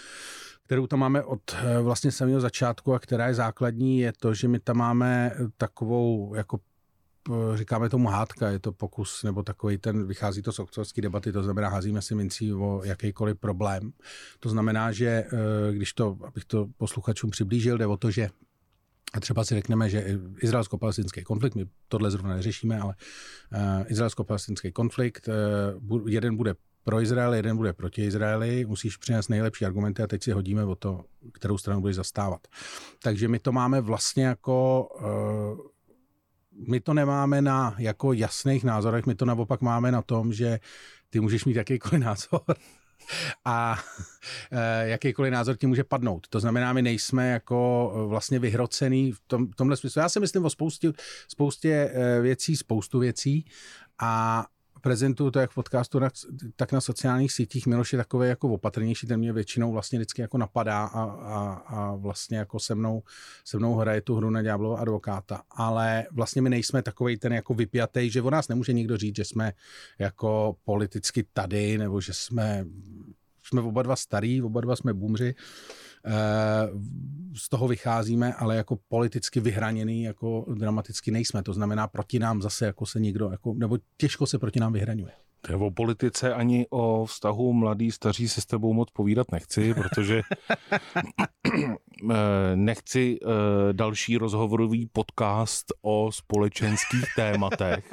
kterou 0.64 0.86
tam 0.86 0.98
máme 0.98 1.22
od 1.22 1.40
uh, 1.52 1.84
vlastně 1.84 2.12
samého 2.12 2.40
začátku 2.40 2.94
a 2.94 2.98
která 2.98 3.26
je 3.26 3.34
základní, 3.34 3.98
je 3.98 4.12
to, 4.20 4.34
že 4.34 4.48
my 4.48 4.60
tam 4.60 4.76
máme 4.76 5.32
takovou 5.56 6.34
jako 6.34 6.58
říkáme 7.54 7.88
tomu 7.88 8.08
hádka, 8.08 8.48
je 8.48 8.58
to 8.58 8.72
pokus, 8.72 9.22
nebo 9.22 9.42
takový 9.42 9.78
ten, 9.78 10.06
vychází 10.06 10.42
to 10.42 10.52
z 10.52 10.58
oxfordské 10.58 11.02
debaty, 11.02 11.32
to 11.32 11.42
znamená, 11.42 11.68
házíme 11.68 12.02
si 12.02 12.14
mincí 12.14 12.52
o 12.52 12.84
jakýkoliv 12.84 13.36
problém. 13.36 13.92
To 14.40 14.48
znamená, 14.48 14.92
že 14.92 15.24
když 15.72 15.92
to, 15.92 16.18
abych 16.24 16.44
to 16.44 16.66
posluchačům 16.76 17.30
přiblížil, 17.30 17.78
jde 17.78 17.86
o 17.86 17.96
to, 17.96 18.10
že 18.10 18.30
a 19.14 19.20
třeba 19.20 19.44
si 19.44 19.54
řekneme, 19.54 19.90
že 19.90 20.18
izraelsko-palestinský 20.42 21.24
konflikt, 21.24 21.54
my 21.54 21.66
tohle 21.88 22.10
zrovna 22.10 22.36
neřešíme, 22.36 22.80
ale 22.80 22.94
uh, 23.52 23.92
izraelsko-palestinský 23.92 24.72
konflikt, 24.72 25.28
uh, 25.90 26.08
jeden 26.08 26.36
bude 26.36 26.54
pro 26.84 27.00
Izrael, 27.00 27.34
jeden 27.34 27.56
bude 27.56 27.72
proti 27.72 28.04
Izraeli, 28.04 28.64
musíš 28.66 28.96
přinést 28.96 29.28
nejlepší 29.28 29.64
argumenty 29.64 30.02
a 30.02 30.06
teď 30.06 30.22
si 30.22 30.30
hodíme 30.30 30.64
o 30.64 30.74
to, 30.74 31.04
kterou 31.32 31.58
stranu 31.58 31.80
budeš 31.80 31.96
zastávat. 31.96 32.48
Takže 33.02 33.28
my 33.28 33.38
to 33.38 33.52
máme 33.52 33.80
vlastně 33.80 34.24
jako, 34.24 34.88
uh, 35.00 35.66
my 36.68 36.80
to 36.80 36.94
nemáme 36.94 37.42
na 37.42 37.74
jako 37.78 38.12
jasných 38.12 38.64
názorech, 38.64 39.06
my 39.06 39.14
to 39.14 39.24
naopak 39.24 39.60
máme 39.60 39.92
na 39.92 40.02
tom, 40.02 40.32
že 40.32 40.60
ty 41.10 41.20
můžeš 41.20 41.44
mít 41.44 41.56
jakýkoliv 41.56 42.00
názor 42.00 42.40
a 43.44 43.78
e, 44.50 44.88
jakýkoliv 44.88 45.32
názor 45.32 45.56
ti 45.56 45.66
může 45.66 45.84
padnout. 45.84 46.28
To 46.28 46.40
znamená, 46.40 46.72
my 46.72 46.82
nejsme 46.82 47.30
jako 47.30 47.92
e, 47.94 48.08
vlastně 48.08 48.38
vyhrocený 48.38 49.12
v 49.12 49.20
tom, 49.26 49.50
tomhle 49.52 49.76
smyslu. 49.76 50.00
Já 50.00 50.08
si 50.08 50.20
myslím 50.20 50.44
o 50.44 50.50
spoustě, 50.50 50.92
spoustě 51.28 51.70
e, 51.70 52.20
věcí, 52.20 52.56
spoustu 52.56 52.98
věcí 52.98 53.44
a 53.98 54.44
prezentuju 54.80 55.30
to 55.30 55.38
jak 55.38 55.50
v 55.50 55.54
podcastu, 55.54 56.00
tak 56.56 56.72
na 56.72 56.80
sociálních 56.80 57.32
sítích. 57.32 57.66
Miloš 57.66 57.92
je 57.92 57.96
takový 57.96 58.28
jako 58.28 58.48
opatrnější, 58.48 59.06
ten 59.06 59.20
mě 59.20 59.32
většinou 59.32 59.72
vlastně 59.72 59.98
vždycky 59.98 60.22
jako 60.22 60.38
napadá 60.38 60.84
a, 60.84 61.02
a, 61.04 61.52
a 61.52 61.94
vlastně 61.94 62.38
jako 62.38 62.58
se 62.58 62.74
mnou, 62.74 63.02
se 63.44 63.56
mnou 63.56 63.74
hraje 63.74 64.00
tu 64.00 64.14
hru 64.14 64.30
na 64.30 64.42
ďáblova 64.42 64.78
advokáta. 64.78 65.42
Ale 65.50 66.06
vlastně 66.12 66.42
my 66.42 66.50
nejsme 66.50 66.82
takový 66.82 67.18
ten 67.18 67.32
jako 67.32 67.54
vypjatý, 67.54 68.10
že 68.10 68.22
o 68.22 68.30
nás 68.30 68.48
nemůže 68.48 68.72
nikdo 68.72 68.96
říct, 68.96 69.16
že 69.16 69.24
jsme 69.24 69.52
jako 69.98 70.56
politicky 70.64 71.24
tady, 71.32 71.78
nebo 71.78 72.00
že 72.00 72.12
jsme, 72.12 72.64
jsme 73.44 73.60
oba 73.60 73.82
dva 73.82 73.96
starý, 73.96 74.42
oba 74.42 74.60
dva 74.60 74.76
jsme 74.76 74.94
boomři 74.94 75.34
z 77.34 77.48
toho 77.48 77.68
vycházíme, 77.68 78.34
ale 78.34 78.56
jako 78.56 78.78
politicky 78.88 79.40
vyhraněný, 79.40 80.02
jako 80.02 80.46
dramaticky 80.54 81.10
nejsme. 81.10 81.42
To 81.42 81.52
znamená, 81.52 81.88
proti 81.88 82.18
nám 82.18 82.42
zase 82.42 82.66
jako 82.66 82.86
se 82.86 83.00
nikdo, 83.00 83.30
jako, 83.30 83.54
nebo 83.54 83.78
těžko 83.96 84.26
se 84.26 84.38
proti 84.38 84.60
nám 84.60 84.72
vyhraňuje. 84.72 85.12
O 85.58 85.70
politice 85.70 86.34
ani 86.34 86.66
o 86.70 87.06
vztahu 87.06 87.52
mladý, 87.52 87.90
staří 87.90 88.28
se 88.28 88.40
s 88.40 88.46
tebou 88.46 88.72
moc 88.72 88.90
povídat 88.90 89.32
nechci, 89.32 89.74
protože 89.74 90.22
nechci 92.54 93.18
eh, 93.22 93.72
další 93.72 94.16
rozhovorový 94.16 94.86
podcast 94.86 95.66
o 95.82 96.12
společenských 96.12 97.04
tématech. 97.16 97.90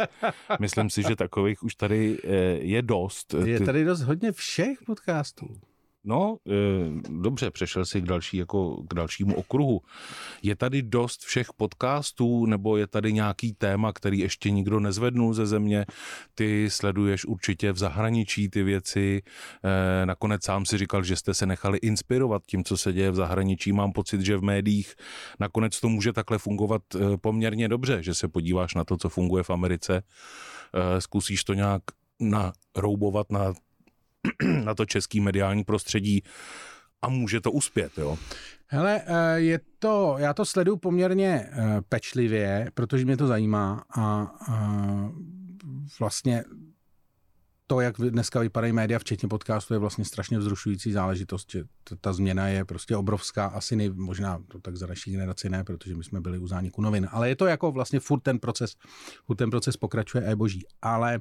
Myslím 0.60 0.90
si, 0.90 1.04
že 1.04 1.16
takových 1.16 1.64
už 1.64 1.76
tady 1.76 2.18
eh, 2.24 2.30
je 2.62 2.82
dost. 2.82 3.36
Je 3.46 3.60
tady 3.60 3.84
dost 3.84 4.02
hodně 4.02 4.32
všech 4.32 4.78
podcastů. 4.86 5.48
No, 6.08 6.38
e, 6.48 6.52
dobře, 7.10 7.52
přešel 7.52 7.86
si 7.86 8.02
k, 8.02 8.06
další, 8.06 8.38
jako, 8.38 8.84
k 8.90 8.94
dalšímu 8.94 9.36
okruhu. 9.36 9.82
Je 10.44 10.56
tady 10.56 10.82
dost 10.82 11.22
všech 11.22 11.48
podcastů, 11.58 12.46
nebo 12.46 12.78
je 12.78 12.88
tady 12.88 13.14
nějaký 13.14 13.54
téma, 13.54 13.94
který 13.94 14.20
ještě 14.20 14.52
nikdo 14.52 14.80
nezvednul 14.80 15.34
ze 15.34 15.46
země? 15.46 15.86
Ty 16.36 16.70
sleduješ 16.70 17.26
určitě 17.26 17.72
v 17.72 17.78
zahraničí 17.78 18.50
ty 18.50 18.64
věci. 18.64 19.22
E, 19.64 20.06
nakonec 20.06 20.44
sám 20.44 20.66
si 20.66 20.78
říkal, 20.78 21.04
že 21.04 21.16
jste 21.16 21.34
se 21.34 21.46
nechali 21.46 21.78
inspirovat 21.78 22.42
tím, 22.46 22.64
co 22.64 22.78
se 22.78 22.94
děje 22.94 23.12
v 23.12 23.16
zahraničí. 23.16 23.74
Mám 23.74 23.92
pocit, 23.92 24.22
že 24.22 24.38
v 24.38 24.44
médiích 24.44 24.96
nakonec 25.40 25.80
to 25.80 25.90
může 25.90 26.14
takhle 26.14 26.38
fungovat 26.38 26.82
e, 26.96 27.18
poměrně 27.18 27.68
dobře, 27.68 28.04
že 28.04 28.14
se 28.14 28.28
podíváš 28.28 28.74
na 28.74 28.84
to, 28.84 28.98
co 28.98 29.10
funguje 29.10 29.44
v 29.44 29.50
Americe, 29.50 30.04
e, 30.74 31.02
zkusíš 31.02 31.44
to 31.44 31.54
nějak 31.54 31.82
naroubovat 32.20 33.32
na 33.32 33.54
na 34.64 34.76
to 34.76 34.86
český 34.86 35.20
mediální 35.20 35.64
prostředí 35.64 36.24
a 37.02 37.10
může 37.10 37.42
to 37.42 37.52
uspět, 37.52 37.92
jo? 37.98 38.18
Hele, 38.68 39.02
eh, 39.06 39.40
je 39.40 39.60
to, 39.80 40.16
já 40.20 40.34
to 40.34 40.46
sleduju 40.46 40.78
poměrně 40.78 41.50
eh, 41.52 41.82
pečlivě, 41.90 42.72
protože 42.74 43.06
mě 43.06 43.18
to 43.18 43.28
zajímá 43.28 43.84
a, 43.96 44.02
a 44.50 45.10
vlastně 46.00 46.44
to, 47.68 47.82
jak 47.82 47.98
dneska 47.98 48.40
vypadají 48.40 48.74
média, 48.74 49.00
včetně 49.00 49.30
podcastu, 49.30 49.74
je 49.74 49.80
vlastně 49.80 50.06
strašně 50.06 50.38
vzrušující 50.38 50.92
záležitost, 50.92 51.52
že 51.52 51.64
ta 52.02 52.14
změna 52.14 52.48
je 52.48 52.66
prostě 52.66 52.96
obrovská, 52.96 53.46
asi 53.46 53.76
nej, 53.76 53.90
možná 53.90 54.44
to 54.48 54.60
tak 54.60 54.76
za 54.76 54.88
naší 54.88 55.12
generaci 55.12 55.50
ne, 55.50 55.64
protože 55.64 55.96
my 55.96 56.04
jsme 56.04 56.22
byli 56.22 56.38
u 56.38 56.48
zániku 56.48 56.82
novin, 56.82 57.08
ale 57.12 57.30
je 57.30 57.36
to 57.36 57.46
jako 57.46 57.72
vlastně 57.72 58.00
furt 58.00 58.20
ten 58.20 58.40
proces, 58.40 58.72
furt 59.26 59.36
ten 59.36 59.50
proces 59.50 59.78
pokračuje 59.78 60.26
a 60.26 60.30
je 60.30 60.36
boží. 60.36 60.62
Ale 60.82 61.16
e, 61.16 61.20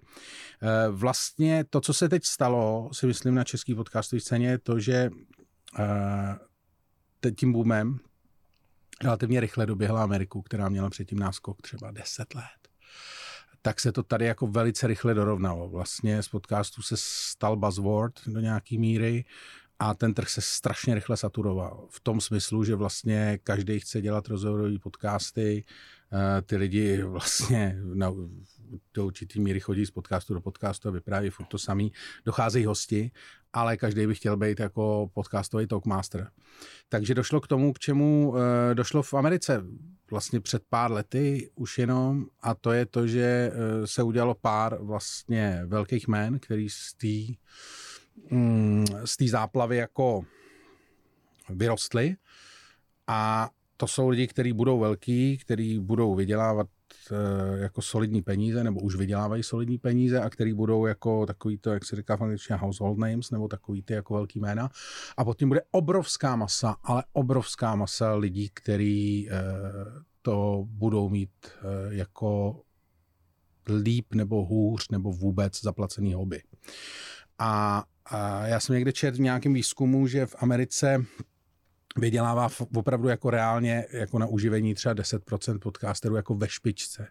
vlastně 0.91 1.65
to, 1.71 1.81
co 1.81 1.95
se 1.95 2.09
teď 2.09 2.25
stalo, 2.25 2.91
si 2.93 3.07
myslím 3.07 3.35
na 3.35 3.45
český 3.45 3.75
podcastové 3.75 4.21
scéně, 4.21 4.49
je 4.49 4.59
to, 4.59 4.79
že 4.79 5.11
e, 5.79 7.31
tím 7.37 7.53
boomem 7.53 7.99
relativně 9.03 9.41
rychle 9.41 9.67
doběhla 9.67 10.03
Ameriku, 10.03 10.43
která 10.43 10.69
měla 10.69 10.91
předtím 10.91 11.19
náskok 11.19 11.63
třeba 11.63 11.91
10 11.91 12.35
let 12.35 12.64
tak 13.67 13.81
se 13.81 13.93
to 13.93 14.03
tady 14.03 14.25
jako 14.25 14.47
velice 14.47 14.87
rychle 14.87 15.15
dorovnalo. 15.15 15.69
Vlastně 15.69 16.23
z 16.23 16.29
podcastu 16.29 16.83
se 16.83 16.95
stal 16.99 17.57
buzzword 17.57 18.21
do 18.27 18.41
nějaký 18.41 18.79
míry 18.79 19.25
a 19.79 19.95
ten 19.95 20.15
trh 20.15 20.29
se 20.29 20.41
strašně 20.41 20.95
rychle 20.95 21.17
saturoval. 21.17 21.87
V 21.91 22.01
tom 22.01 22.21
smyslu, 22.21 22.65
že 22.65 22.75
vlastně 22.75 23.39
každý 23.43 23.81
chce 23.81 24.01
dělat 24.01 24.29
rozhovorové 24.29 24.79
podcasty, 24.79 25.65
eh, 26.13 26.43
ty 26.43 26.57
lidi 26.57 27.03
vlastně 27.03 27.81
na, 27.95 28.13
do 28.95 29.07
určitý 29.07 29.41
míry 29.41 29.61
chodí 29.61 29.87
z 29.87 29.91
podcastu 29.91 30.35
do 30.35 30.41
podcastu 30.41 30.89
a 30.89 30.93
vypráví 30.93 31.31
furt 31.31 31.47
to 31.47 31.59
samý. 31.59 31.93
Docházejí 32.25 32.65
hosti, 32.65 33.11
ale 33.55 33.77
každý 33.77 34.07
by 34.07 34.15
chtěl 34.15 34.37
být 34.37 34.61
jako 34.61 35.11
podcastový 35.15 35.67
talkmaster. 35.67 36.31
Takže 36.89 37.15
došlo 37.15 37.41
k 37.41 37.47
tomu, 37.47 37.73
k 37.73 37.79
čemu 37.79 38.35
eh, 38.37 38.75
došlo 38.75 39.03
v 39.03 39.15
Americe 39.15 39.65
vlastně 40.11 40.41
před 40.41 40.63
pár 40.69 40.93
lety 40.93 41.51
už 41.55 41.79
jenom 41.79 42.27
a 42.43 42.55
to 42.55 42.73
je 42.73 42.87
to, 42.87 43.07
že 43.07 43.53
eh, 43.53 43.87
se 43.87 44.03
udělalo 44.03 44.35
pár 44.35 44.79
vlastně 44.81 45.63
velkých 45.67 46.09
jmén, 46.09 46.39
který 46.39 46.69
z 46.69 46.95
té 46.95 47.35
mm, 48.31 48.87
z 49.05 49.17
té 49.17 49.29
záplavy 49.29 49.77
jako 49.77 50.25
vyrostly 51.49 52.17
a 53.07 53.51
to 53.77 53.87
jsou 53.87 54.09
lidi, 54.09 54.27
kteří 54.27 54.53
budou 54.53 54.79
velký, 54.79 55.39
kteří 55.39 55.79
budou 55.79 56.15
vydělávat 56.15 56.67
eh, 57.11 57.59
jako 57.59 57.83
solidní 57.83 58.23
peníze, 58.23 58.65
nebo 58.65 58.81
už 58.81 58.97
vydělávají 58.97 59.43
solidní 59.43 59.79
peníze 59.79 60.21
a 60.21 60.31
který 60.31 60.53
budou 60.53 60.87
jako 60.87 61.27
takový 61.27 61.59
to, 61.59 61.71
jak 61.71 61.85
se 61.85 61.97
říká 61.97 62.17
v 62.17 62.23
angličtině 62.23 62.57
household 62.57 62.99
names, 62.99 63.31
nebo 63.31 63.49
takový 63.49 63.83
ty 63.83 63.93
jako 63.93 64.15
velký 64.15 64.41
jména. 64.41 64.71
A 65.17 65.25
potom 65.25 65.49
bude 65.49 65.61
obrovská 65.71 66.37
masa, 66.37 66.77
ale 66.83 67.05
obrovská 67.13 67.77
masa 67.77 68.15
lidí, 68.15 68.51
který 68.55 69.31
eh, 69.31 69.33
to 70.23 70.65
budou 70.69 71.09
mít 71.09 71.31
eh, 71.45 71.95
jako 71.95 72.61
líp 73.69 74.15
nebo 74.15 74.45
hůř 74.45 74.89
nebo 74.89 75.13
vůbec 75.13 75.61
zaplacený 75.63 76.15
hobby. 76.15 76.43
A, 77.39 77.85
a 78.07 78.47
já 78.47 78.61
jsem 78.61 78.75
někde 78.75 78.93
četl 78.93 79.17
v 79.17 79.21
nějakém 79.21 79.55
výzkumu, 79.55 80.07
že 80.07 80.27
v 80.27 80.35
Americe 80.39 81.05
vydělává 81.99 82.49
opravdu 82.77 83.09
jako 83.09 83.31
reálně 83.31 83.87
jako 83.93 84.19
na 84.19 84.27
uživení 84.27 84.75
třeba 84.75 84.95
10% 84.95 85.59
podcasterů 85.59 86.17
jako 86.17 86.35
ve 86.35 86.49
špičce. 86.49 87.09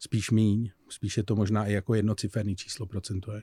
Spíš 0.00 0.30
míň, 0.30 0.70
spíš 0.88 1.16
je 1.16 1.22
to 1.22 1.36
možná 1.36 1.66
i 1.66 1.72
jako 1.72 1.94
jednociferný 1.94 2.56
číslo 2.56 2.86
procentuálně. 2.86 3.42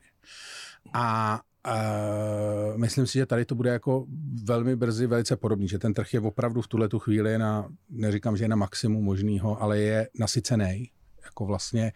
A 0.94 1.40
Uh, 1.68 2.78
myslím 2.78 3.08
si, 3.08 3.14
že 3.14 3.26
tady 3.26 3.46
to 3.46 3.56
bude 3.56 3.70
jako 3.70 4.06
velmi 4.44 4.76
brzy 4.76 5.08
velice 5.08 5.36
podobný, 5.36 5.68
že 5.68 5.80
ten 5.80 5.94
trh 5.94 6.14
je 6.14 6.20
opravdu 6.20 6.62
v 6.62 6.68
tuhle 6.68 6.90
tu 6.90 7.00
chvíli 7.00 7.38
na, 7.38 7.70
neříkám, 7.90 8.38
že 8.38 8.44
je 8.44 8.48
na 8.48 8.56
maximum 8.56 9.04
možného, 9.04 9.62
ale 9.62 9.80
je 9.80 10.10
nasycený. 10.20 10.92
Jako 11.24 11.46
vlastně 11.46 11.94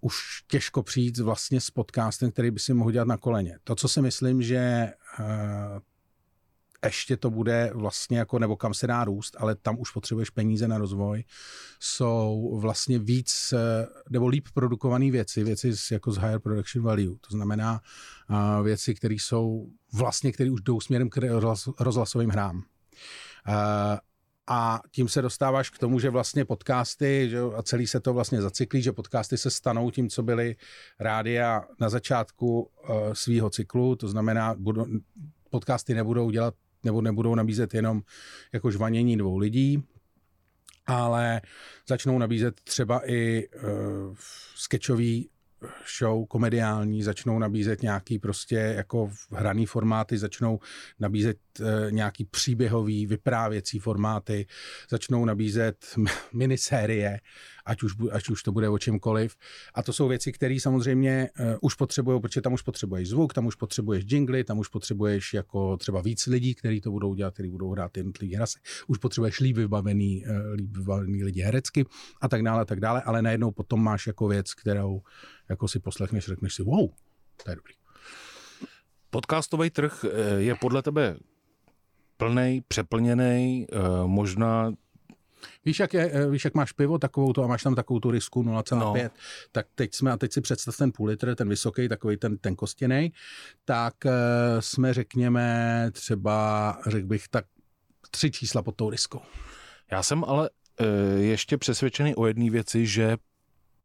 už 0.00 0.14
těžko 0.46 0.82
přijít 0.82 1.18
vlastně 1.18 1.60
s 1.60 1.70
podcastem, 1.70 2.30
který 2.30 2.50
by 2.50 2.60
si 2.60 2.74
mohl 2.74 2.90
dělat 2.90 3.08
na 3.08 3.16
koleně. 3.16 3.58
To, 3.64 3.74
co 3.74 3.88
si 3.88 4.02
myslím, 4.02 4.42
že 4.42 4.92
uh, 5.20 5.26
ještě 6.84 7.16
to 7.16 7.30
bude 7.30 7.70
vlastně 7.74 8.18
jako, 8.18 8.38
nebo 8.38 8.56
kam 8.56 8.74
se 8.74 8.86
dá 8.86 9.04
růst, 9.04 9.36
ale 9.38 9.54
tam 9.54 9.78
už 9.78 9.90
potřebuješ 9.90 10.30
peníze 10.30 10.68
na 10.68 10.78
rozvoj, 10.78 11.24
jsou 11.80 12.58
vlastně 12.60 12.98
víc 12.98 13.54
nebo 14.10 14.26
líp 14.26 14.48
produkované 14.54 15.10
věci, 15.10 15.44
věci 15.44 15.76
z, 15.76 15.90
jako 15.90 16.12
z 16.12 16.16
higher 16.16 16.38
production 16.38 16.84
value. 16.84 17.16
To 17.20 17.30
znamená 17.30 17.80
uh, 18.30 18.64
věci, 18.64 18.94
které 18.94 19.14
jsou 19.14 19.66
vlastně, 19.92 20.32
které 20.32 20.50
už 20.50 20.60
jdou 20.60 20.80
směrem 20.80 21.10
k 21.10 21.16
rozhlas, 21.16 21.68
rozhlasovým 21.80 22.30
hrám. 22.30 22.56
Uh, 22.56 22.62
a 24.50 24.80
tím 24.90 25.08
se 25.08 25.22
dostáváš 25.22 25.70
k 25.70 25.78
tomu, 25.78 26.00
že 26.00 26.10
vlastně 26.10 26.44
podcasty, 26.44 27.26
že, 27.30 27.38
a 27.56 27.62
celý 27.62 27.86
se 27.86 28.00
to 28.00 28.14
vlastně 28.14 28.42
zacyklí, 28.42 28.82
že 28.82 28.92
podcasty 28.92 29.38
se 29.38 29.50
stanou 29.50 29.90
tím, 29.90 30.08
co 30.08 30.22
byly 30.22 30.56
rádia 31.00 31.64
na 31.80 31.88
začátku 31.88 32.60
uh, 32.60 33.12
svýho 33.12 33.50
cyklu, 33.50 33.96
to 33.96 34.08
znamená, 34.08 34.54
budou, 34.54 34.86
podcasty 35.50 35.94
nebudou 35.94 36.30
dělat 36.30 36.54
nebo 36.88 37.02
nebudou 37.02 37.34
nabízet 37.34 37.74
jenom 37.74 38.02
jako 38.52 38.70
žvanění 38.70 39.16
dvou 39.16 39.38
lidí, 39.38 39.84
ale 40.86 41.40
začnou 41.88 42.18
nabízet 42.18 42.60
třeba 42.60 43.10
i 43.10 43.48
uh, 43.48 44.16
sketchový 44.54 45.30
show 45.98 46.26
komediální, 46.26 47.02
začnou 47.02 47.38
nabízet 47.38 47.82
nějaký 47.82 48.18
prostě 48.18 48.56
jako 48.56 49.10
hraný 49.30 49.66
formáty, 49.66 50.18
začnou 50.18 50.58
nabízet 50.98 51.38
nějaký 51.90 52.24
příběhový, 52.24 53.06
vyprávěcí 53.06 53.78
formáty, 53.78 54.46
začnou 54.90 55.24
nabízet 55.24 55.94
minisérie, 56.32 57.20
ať 57.66 57.82
už, 57.82 57.92
ať 58.12 58.28
už 58.28 58.42
to 58.42 58.52
bude 58.52 58.68
o 58.68 58.78
čemkoliv. 58.78 59.36
A 59.74 59.82
to 59.82 59.92
jsou 59.92 60.08
věci, 60.08 60.32
které 60.32 60.56
samozřejmě 60.60 61.10
e, 61.10 61.56
už 61.60 61.74
potřebují, 61.74 62.20
protože 62.20 62.40
tam 62.40 62.52
už 62.52 62.62
potřebuješ 62.62 63.08
zvuk, 63.08 63.34
tam 63.34 63.46
už 63.46 63.54
potřebuješ 63.54 64.04
jingly, 64.08 64.44
tam 64.44 64.58
už 64.58 64.68
potřebuješ 64.68 65.34
jako 65.34 65.76
třeba 65.76 66.00
víc 66.00 66.26
lidí, 66.26 66.54
kteří 66.54 66.80
to 66.80 66.90
budou 66.90 67.14
dělat, 67.14 67.34
kteří 67.34 67.50
budou 67.50 67.70
hrát 67.70 67.96
jednotlivý 67.96 68.36
hlasy. 68.36 68.58
Už 68.86 68.98
potřebuješ 68.98 69.40
líp 69.40 69.56
vybavený, 69.56 70.26
e, 70.26 70.52
líp 70.52 70.76
vybavený 70.76 71.24
lidi 71.24 71.40
herecky 71.40 71.84
a 72.20 72.28
tak 72.28 72.42
dále, 72.42 72.62
a 72.62 72.64
tak 72.64 72.80
dále, 72.80 73.02
ale 73.02 73.22
najednou 73.22 73.50
potom 73.50 73.82
máš 73.82 74.06
jako 74.06 74.28
věc, 74.28 74.54
kterou 74.54 75.02
jako 75.48 75.68
si 75.68 75.80
poslechneš, 75.80 76.24
řekneš 76.24 76.54
si, 76.54 76.62
wow, 76.62 76.88
to 77.44 77.50
je 77.50 77.56
dobrý. 77.56 77.74
Podcastový 79.10 79.70
trh 79.70 80.04
eh, 80.04 80.40
je 80.40 80.54
podle 80.54 80.82
tebe 80.82 81.16
plný, 82.18 82.62
přeplněný, 82.68 83.66
eh, 83.72 83.78
možná 84.06 84.72
Víš 85.64 85.78
jak, 85.78 85.94
je, 85.94 86.10
eh, 86.12 86.30
víš, 86.30 86.44
jak 86.44 86.54
máš 86.54 86.72
pivo 86.72 86.98
takovou 86.98 87.32
to 87.32 87.44
a 87.44 87.46
máš 87.46 87.62
tam 87.62 87.74
takovou 87.74 88.00
tu 88.00 88.10
risku 88.10 88.42
0,5, 88.42 89.02
no. 89.02 89.10
tak 89.52 89.66
teď 89.74 89.94
jsme, 89.94 90.12
a 90.12 90.16
teď 90.16 90.32
si 90.32 90.40
představ 90.40 90.76
ten 90.76 90.92
půl 90.92 91.06
litr, 91.08 91.34
ten 91.34 91.48
vysoký, 91.48 91.88
takový 91.88 92.16
ten, 92.16 92.38
ten 92.38 92.56
kostěný, 92.56 93.12
tak 93.64 93.94
jsme, 94.60 94.94
řekněme, 94.94 95.90
třeba, 95.92 96.76
řekl 96.86 97.06
bych, 97.06 97.28
tak 97.28 97.44
tři 98.10 98.30
čísla 98.30 98.62
pod 98.62 98.76
tou 98.76 98.90
riskou. 98.90 99.20
Já 99.90 100.02
jsem 100.02 100.24
ale 100.24 100.50
ještě 101.16 101.58
přesvědčený 101.58 102.14
o 102.14 102.26
jedné 102.26 102.50
věci, 102.50 102.86
že 102.86 103.16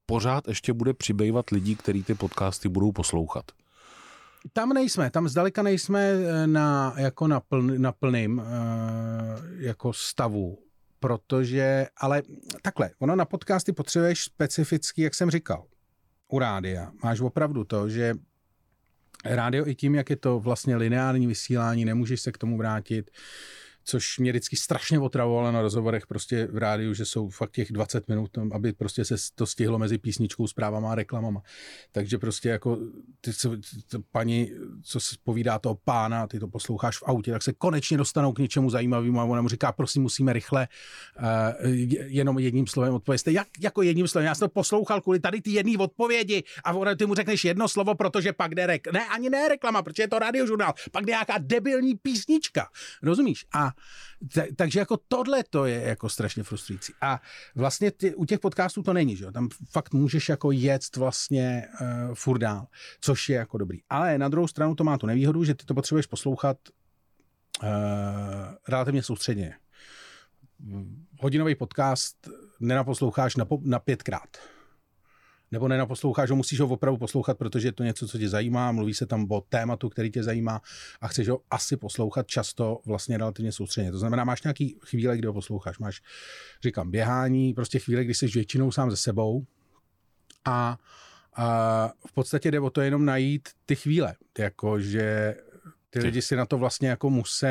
pořád 0.06 0.48
ještě 0.48 0.74
bude 0.74 0.94
přibývat 0.94 1.50
lidí, 1.50 1.76
kteří 1.76 2.04
ty 2.04 2.14
podcasty 2.16 2.70
budou 2.70 2.92
poslouchat. 2.92 3.46
Tam 4.54 4.70
nejsme, 4.70 5.10
tam 5.10 5.28
zdaleka 5.28 5.64
nejsme 5.64 6.00
eh, 6.02 6.48
na, 6.48 6.94
jako 6.98 7.28
na, 7.28 7.40
pln, 7.40 7.82
na 7.82 7.92
plným 7.92 8.38
uh, 8.38 8.46
jako 9.58 9.94
stavu, 9.94 10.60
protože, 11.00 11.88
ale 11.98 12.22
takhle, 12.62 12.92
ono 13.00 13.16
na 13.16 13.26
podcasty 13.26 13.74
potřebuješ 13.74 14.24
specificky, 14.24 15.02
jak 15.02 15.16
jsem 15.16 15.30
říkal, 15.30 15.66
u 16.28 16.40
rádia. 16.40 16.92
Máš 17.04 17.22
opravdu 17.22 17.64
to, 17.64 17.90
že 17.90 18.16
rádio 19.26 19.68
i 19.68 19.76
tím, 19.76 19.96
jak 19.96 20.10
je 20.10 20.16
to 20.16 20.40
vlastně 20.40 20.76
lineární 20.76 21.28
vysílání, 21.28 21.86
nemůžeš 21.86 22.22
se 22.22 22.32
k 22.32 22.38
tomu 22.38 22.58
vrátit, 22.58 23.12
což 23.84 24.20
mě 24.20 24.32
vždycky 24.32 24.56
strašně 24.56 25.00
otravovalo 25.00 25.52
na 25.52 25.62
rozhovorech 25.62 26.08
prostě 26.08 26.48
v 26.52 26.58
rádiu, 26.58 26.94
že 26.94 27.06
jsou 27.06 27.30
fakt 27.30 27.52
těch 27.52 27.72
20 27.72 28.08
minut, 28.08 28.38
aby 28.52 28.74
prostě 28.74 29.06
se 29.06 29.16
to 29.36 29.46
stihlo 29.46 29.80
mezi 29.80 29.98
písničkou, 29.98 30.48
zprávama 30.48 30.92
a 30.92 30.96
reklamama. 30.96 31.42
Takže 31.92 32.18
prostě 32.18 32.50
jako 32.50 32.78
ty, 33.22 33.34
co, 33.34 33.58
ty, 33.58 33.98
paní, 34.12 34.52
co 34.84 35.00
se 35.00 35.16
povídá 35.24 35.60
toho 35.60 35.76
pána, 35.76 36.28
ty 36.28 36.40
to 36.40 36.48
posloucháš 36.48 36.98
v 36.98 37.04
autě, 37.06 37.32
tak 37.32 37.44
se 37.44 37.54
konečně 37.54 37.98
dostanou 37.98 38.34
k 38.34 38.40
něčemu 38.40 38.70
zajímavému 38.70 39.20
a 39.20 39.24
ona 39.24 39.42
mu 39.42 39.50
říká, 39.50 39.72
prosím, 39.72 40.02
musíme 40.02 40.34
rychle 40.34 40.68
uh, 41.20 41.70
jenom 42.08 42.40
jedním 42.40 42.68
slovem 42.68 42.94
odpovědět. 42.94 43.28
Jak, 43.28 43.48
jako 43.60 43.82
jedním 43.82 44.08
slovem, 44.08 44.26
já 44.26 44.36
jsem 44.36 44.48
to 44.48 44.54
poslouchal 44.54 45.02
kvůli 45.02 45.20
tady 45.20 45.42
ty 45.42 45.52
jedné 45.52 45.78
odpovědi 45.78 46.44
a 46.64 46.74
ona, 46.74 46.96
ty 46.96 47.06
mu 47.06 47.16
řekneš 47.16 47.46
jedno 47.46 47.68
slovo, 47.68 47.96
protože 47.96 48.34
pak 48.34 48.56
jde 48.56 48.66
rek. 48.66 48.88
Ne, 48.94 49.08
ani 49.08 49.30
ne 49.30 49.50
reklama, 49.50 49.82
protože 49.82 50.04
je 50.04 50.08
to 50.08 50.20
radiožurnál, 50.20 50.74
pak 50.92 51.06
jde 51.06 51.12
nějaká 51.12 51.38
debilní 51.38 51.96
písnička. 51.96 52.68
Rozumíš? 53.04 53.46
A 53.54 53.73
t- 54.34 54.48
takže 54.56 54.80
jako 54.80 54.98
tohle 55.08 55.44
to 55.50 55.66
je 55.66 55.82
jako 55.82 56.10
strašně 56.10 56.44
frustrující. 56.44 56.94
A 57.02 57.22
vlastně 57.56 57.92
ty, 57.92 58.16
u 58.16 58.26
těch 58.26 58.40
podcastů 58.40 58.84
to 58.84 58.94
není, 58.94 59.16
že 59.16 59.26
jo? 59.26 59.32
Tam 59.32 59.50
fakt 59.72 59.94
můžeš 59.94 60.30
jako 60.30 60.52
jet 60.52 60.96
vlastně 60.96 61.68
uh, 61.82 61.88
furt 62.14 62.40
dál, 62.40 62.68
což 63.02 63.30
je 63.30 63.36
jako 63.36 63.58
dobrý. 63.58 63.80
Ale 63.90 64.18
na 64.18 64.30
druhou 64.30 64.48
stranu 64.48 64.76
to 64.76 64.84
má 64.84 64.98
tu 64.98 65.08
nevýhodu, 65.08 65.44
že 65.44 65.56
ty 65.56 65.66
to 65.66 65.74
potřebuješ 65.74 66.06
poslouchat 66.06 66.58
uh, 67.64 67.70
relativně 68.68 69.04
soustředně. 69.04 69.56
Hodinový 71.20 71.56
podcast 71.56 72.16
nenaposloucháš 72.60 73.36
na, 73.36 73.46
na 73.62 73.80
pětkrát 73.80 74.38
nebo 75.54 75.68
nenaposloucháš 75.68 76.30
ho, 76.30 76.36
musíš 76.36 76.60
ho 76.60 76.68
opravdu 76.68 76.98
poslouchat, 76.98 77.38
protože 77.38 77.68
je 77.68 77.72
to 77.72 77.84
něco, 77.84 78.08
co 78.08 78.18
tě 78.18 78.30
zajímá, 78.30 78.72
mluví 78.72 78.94
se 78.94 79.06
tam 79.06 79.28
o 79.32 79.42
tématu, 79.42 79.90
který 79.90 80.12
tě 80.12 80.24
zajímá 80.24 80.62
a 81.02 81.08
chceš 81.08 81.30
ho 81.30 81.42
asi 81.52 81.78
poslouchat 81.78 82.28
často 82.28 82.82
vlastně 82.86 83.18
relativně 83.18 83.52
soustředně. 83.52 83.92
To 83.92 84.00
znamená, 84.00 84.24
máš 84.24 84.44
nějaký 84.44 84.78
chvíle, 84.86 85.18
kdy 85.18 85.28
ho 85.28 85.34
posloucháš. 85.34 85.80
Máš, 85.80 86.02
říkám, 86.64 86.92
běhání, 86.92 87.54
prostě 87.54 87.80
chvíle, 87.80 88.04
kdy 88.04 88.14
jsi 88.14 88.28
většinou 88.28 88.72
sám 88.72 88.92
ze 88.92 88.98
sebou 88.98 89.46
a, 90.46 90.78
a 91.36 91.88
v 92.08 92.14
podstatě 92.14 92.52
jde 92.52 92.60
o 92.60 92.70
to 92.70 92.82
jenom 92.82 93.06
najít 93.06 93.50
ty 93.66 93.76
chvíle. 93.76 94.16
Jako, 94.40 94.80
že 95.94 96.00
ty 96.00 96.06
lidi 96.06 96.22
si 96.22 96.36
na 96.36 96.46
to 96.46 96.58
vlastně 96.58 96.90
jako 96.90 97.10
musí 97.10 97.46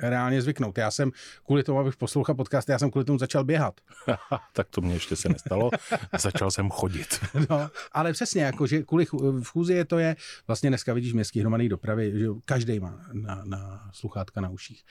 reálně 0.00 0.42
zvyknout. 0.42 0.78
Já 0.78 0.90
jsem 0.90 1.10
kvůli 1.46 1.62
tomu, 1.62 1.78
abych 1.78 1.96
poslouchal 1.96 2.34
podcast, 2.34 2.68
já 2.68 2.78
jsem 2.78 2.90
kvůli 2.90 3.04
tomu 3.04 3.18
začal 3.18 3.44
běhat. 3.44 3.80
tak 4.52 4.68
to 4.70 4.80
mě 4.80 4.94
ještě 4.94 5.16
se 5.16 5.28
nestalo. 5.28 5.70
začal 6.18 6.50
jsem 6.50 6.70
chodit. 6.70 7.20
no, 7.50 7.70
ale 7.92 8.12
přesně, 8.12 8.42
jako, 8.42 8.66
že 8.66 8.82
kvůli 8.82 9.06
v 9.42 9.44
chůzi 9.44 9.74
je 9.74 9.84
to 9.84 9.98
je, 9.98 10.16
vlastně 10.46 10.70
dneska 10.70 10.94
vidíš 10.94 11.12
městský 11.12 11.40
hromadný 11.40 11.68
dopravy, 11.68 12.12
že 12.18 12.26
každý 12.44 12.80
má 12.80 13.00
na, 13.12 13.42
na 13.44 13.90
sluchátka 13.92 14.40
na 14.40 14.48
uších. 14.48 14.84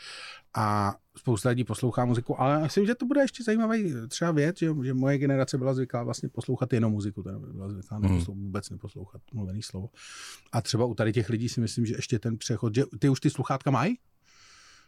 A 0.53 0.95
spousta 1.17 1.49
lidí 1.49 1.63
poslouchá 1.63 2.05
muziku, 2.05 2.41
ale 2.41 2.63
myslím, 2.63 2.85
že 2.85 2.95
to 2.95 3.05
bude 3.05 3.21
ještě 3.21 3.43
zajímavý 3.43 3.93
třeba 4.07 4.31
věc, 4.31 4.59
že, 4.59 4.69
že 4.83 4.93
moje 4.93 5.17
generace 5.17 5.57
byla 5.57 5.73
zvyklá 5.73 6.03
vlastně 6.03 6.29
poslouchat 6.29 6.73
jenom 6.73 6.91
muziku, 6.91 7.23
teda 7.23 7.39
byla 7.39 7.69
zvyklá 7.69 7.97
hmm. 7.97 8.11
neposlou, 8.11 8.35
vůbec 8.35 8.69
neposlouchat 8.69 9.21
mluvený 9.33 9.61
slovo. 9.61 9.89
A 10.51 10.61
třeba 10.61 10.85
u 10.85 10.93
tady 10.93 11.13
těch 11.13 11.29
lidí 11.29 11.49
si 11.49 11.61
myslím, 11.61 11.85
že 11.85 11.95
ještě 11.95 12.19
ten 12.19 12.37
přechod, 12.37 12.75
že 12.75 12.83
ty 12.99 13.09
už 13.09 13.19
ty 13.19 13.29
sluchátka 13.29 13.71
mají, 13.71 13.97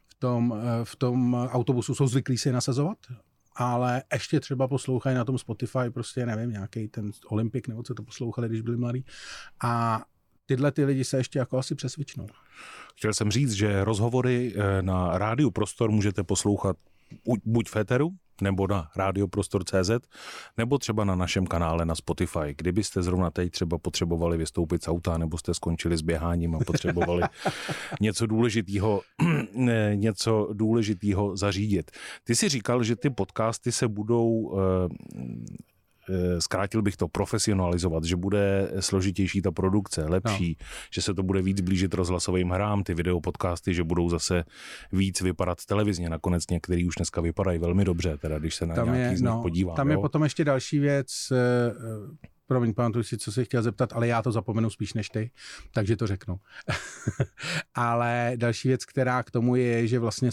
v 0.07 0.15
tom, 0.19 0.55
eh, 0.57 0.85
v 0.85 0.95
tom 0.95 1.33
autobusu 1.33 1.95
jsou 1.95 2.07
zvyklí 2.07 2.37
si 2.37 2.49
je 2.49 2.53
nasazovat, 2.53 2.97
ale 3.55 4.03
ještě 4.13 4.39
třeba 4.39 4.67
poslouchají 4.67 5.15
na 5.15 5.25
tom 5.25 5.37
Spotify, 5.37 5.89
prostě 5.93 6.25
nevím, 6.25 6.51
nějaký 6.51 6.87
ten 6.87 7.11
Olympik, 7.27 7.67
nebo 7.67 7.83
co 7.83 7.93
to 7.93 8.03
poslouchali, 8.03 8.49
když 8.49 8.61
byli 8.61 8.77
mladí. 8.77 9.05
A 9.63 10.03
tyhle 10.51 10.71
ty 10.71 10.85
lidi 10.85 11.03
se 11.03 11.17
ještě 11.17 11.39
jako 11.39 11.57
asi 11.57 11.75
přesvědčnou. 11.75 12.27
Chtěl 12.97 13.13
jsem 13.13 13.31
říct, 13.31 13.51
že 13.51 13.83
rozhovory 13.83 14.53
eh, 14.55 14.81
na 14.81 15.17
rádiu 15.17 15.51
Prostor 15.51 15.91
můžete 15.91 16.23
poslouchat 16.23 16.77
buď 17.45 17.69
v 17.69 17.71
Féteru, 17.71 18.09
nebo 18.41 18.67
na 18.67 18.89
radioprostor.cz, 18.95 19.91
nebo 20.57 20.77
třeba 20.77 21.03
na 21.03 21.15
našem 21.15 21.47
kanále 21.47 21.85
na 21.85 21.95
Spotify. 21.95 22.55
Kdybyste 22.57 23.03
zrovna 23.03 23.31
teď 23.31 23.51
třeba 23.51 23.77
potřebovali 23.77 24.37
vystoupit 24.37 24.83
z 24.83 24.87
auta, 24.87 25.17
nebo 25.17 25.37
jste 25.37 25.53
skončili 25.53 25.97
s 25.97 26.01
běháním 26.01 26.55
a 26.55 26.59
potřebovali 26.59 27.23
něco 28.01 28.25
důležitého, 28.25 29.01
něco 29.95 30.49
důležitého 30.53 31.37
zařídit. 31.37 31.91
Ty 32.23 32.35
si 32.35 32.49
říkal, 32.49 32.83
že 32.83 32.95
ty 32.95 33.09
podcasty 33.09 33.71
se 33.71 33.87
budou 33.87 34.53
eh, 34.59 34.61
Eh, 35.15 35.70
zkrátil 36.39 36.81
bych 36.81 36.97
to, 36.97 37.07
profesionalizovat, 37.07 38.03
že 38.03 38.15
bude 38.15 38.71
složitější 38.79 39.41
ta 39.41 39.51
produkce, 39.51 40.05
lepší, 40.05 40.57
no. 40.59 40.65
že 40.93 41.01
se 41.01 41.13
to 41.13 41.23
bude 41.23 41.41
víc 41.41 41.61
blížit 41.61 41.93
rozhlasovým 41.93 42.49
hrám, 42.49 42.83
ty 42.83 42.93
videopodcasty, 42.93 43.73
že 43.73 43.83
budou 43.83 44.09
zase 44.09 44.43
víc 44.91 45.21
vypadat 45.21 45.65
televizně. 45.65 46.09
Nakonec 46.09 46.47
některý 46.47 46.87
už 46.87 46.95
dneska 46.95 47.21
vypadají 47.21 47.59
velmi 47.59 47.85
dobře, 47.85 48.17
teda 48.17 48.39
když 48.39 48.55
se 48.55 48.65
na 48.65 48.75
tam 48.75 48.85
nějaký 48.85 49.11
je, 49.13 49.17
z 49.17 49.21
nich 49.21 49.29
no, 49.29 49.41
podívám. 49.41 49.75
Tam 49.75 49.87
jo? 49.87 49.93
je 49.93 50.01
potom 50.01 50.23
ještě 50.23 50.45
další 50.45 50.79
věc, 50.79 51.31
eh, 51.31 51.73
promiň, 52.47 52.73
pamatuju 52.73 53.03
si, 53.03 53.17
co 53.17 53.31
se 53.31 53.45
chtěl 53.45 53.61
zeptat, 53.61 53.93
ale 53.93 54.07
já 54.07 54.21
to 54.21 54.31
zapomenu 54.31 54.69
spíš 54.69 54.93
než 54.93 55.09
ty, 55.09 55.31
takže 55.73 55.97
to 55.97 56.07
řeknu. 56.07 56.39
ale 57.75 58.33
další 58.35 58.67
věc, 58.67 58.85
která 58.85 59.23
k 59.23 59.31
tomu 59.31 59.55
je, 59.55 59.87
že 59.87 59.99
vlastně 59.99 60.29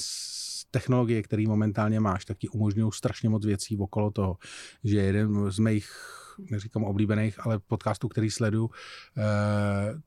technologie, 0.70 1.22
které 1.22 1.44
momentálně 1.46 2.00
máš, 2.00 2.24
tak 2.24 2.38
ti 2.38 2.48
umožňují 2.48 2.92
strašně 2.94 3.28
moc 3.28 3.46
věcí 3.46 3.76
okolo 3.78 4.10
toho, 4.10 4.36
že 4.84 4.96
jeden 4.96 5.50
z 5.50 5.58
mých 5.58 5.90
neříkám 6.50 6.84
oblíbených, 6.84 7.46
ale 7.46 7.58
podcastů, 7.58 8.08
který 8.08 8.30
sleduju, 8.30 8.70
eh, 9.18 9.22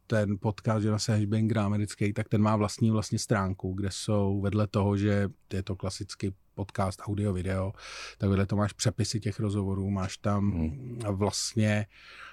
ten 0.08 0.38
podcast 0.42 0.86
Jonasa 0.86 1.14
Hashbangera 1.14 1.66
americký, 1.66 2.14
tak 2.14 2.30
ten 2.30 2.42
má 2.42 2.56
vlastní 2.56 2.92
vlastně 2.92 3.20
stránku, 3.20 3.74
kde 3.74 3.90
jsou 3.92 4.42
vedle 4.42 4.68
toho, 4.68 4.98
že 4.98 5.30
je 5.54 5.64
to 5.64 5.76
klasický 5.76 6.32
podcast, 6.54 7.02
audio, 7.04 7.34
video, 7.34 7.74
tak 8.18 8.30
vedle 8.30 8.46
to 8.46 8.56
máš 8.56 8.74
přepisy 8.74 9.20
těch 9.20 9.40
rozhovorů, 9.40 9.90
máš 9.90 10.18
tam 10.18 10.52
hmm. 10.52 11.00
vlastně, 11.10 11.86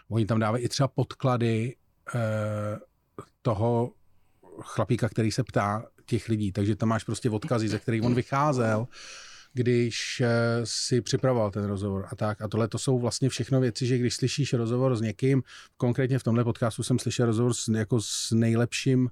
oni 0.09 0.27
tam 0.27 0.41
dávají 0.41 0.65
i 0.65 0.69
třeba 0.69 0.89
podklady 0.89 1.77
eh, 2.15 2.79
toho 3.43 3.93
chlapíka, 4.61 5.09
který 5.09 5.31
se 5.31 5.45
ptá, 5.45 5.85
těch 6.07 6.29
lidí, 6.29 6.53
takže 6.53 6.77
tam 6.77 6.89
máš 6.89 7.05
prostě 7.05 7.31
odkazy, 7.31 7.69
ze 7.69 7.79
kterých 7.79 8.03
on 8.03 8.15
vycházel, 8.15 8.87
když 9.53 10.21
eh, 10.21 10.61
si 10.65 11.01
připravoval 11.01 11.51
ten 11.51 11.65
rozhovor 11.65 12.07
a 12.13 12.17
tak. 12.17 12.43
A 12.43 12.49
tohle 12.49 12.69
to 12.69 12.79
jsou 12.79 12.99
vlastně 12.99 13.29
všechno 13.29 13.61
věci, 13.61 13.87
že 13.87 13.99
když 13.99 14.15
slyšíš 14.15 14.53
rozhovor 14.53 14.97
s 14.97 15.01
někým, 15.01 15.43
konkrétně 15.77 16.19
v 16.19 16.23
tomhle 16.23 16.45
podcastu 16.45 16.83
jsem 16.83 16.99
slyšel 16.99 17.27
rozhovor 17.27 17.55
s, 17.55 17.69
jako 17.69 18.01
s 18.01 18.31
nejlepším 18.31 19.11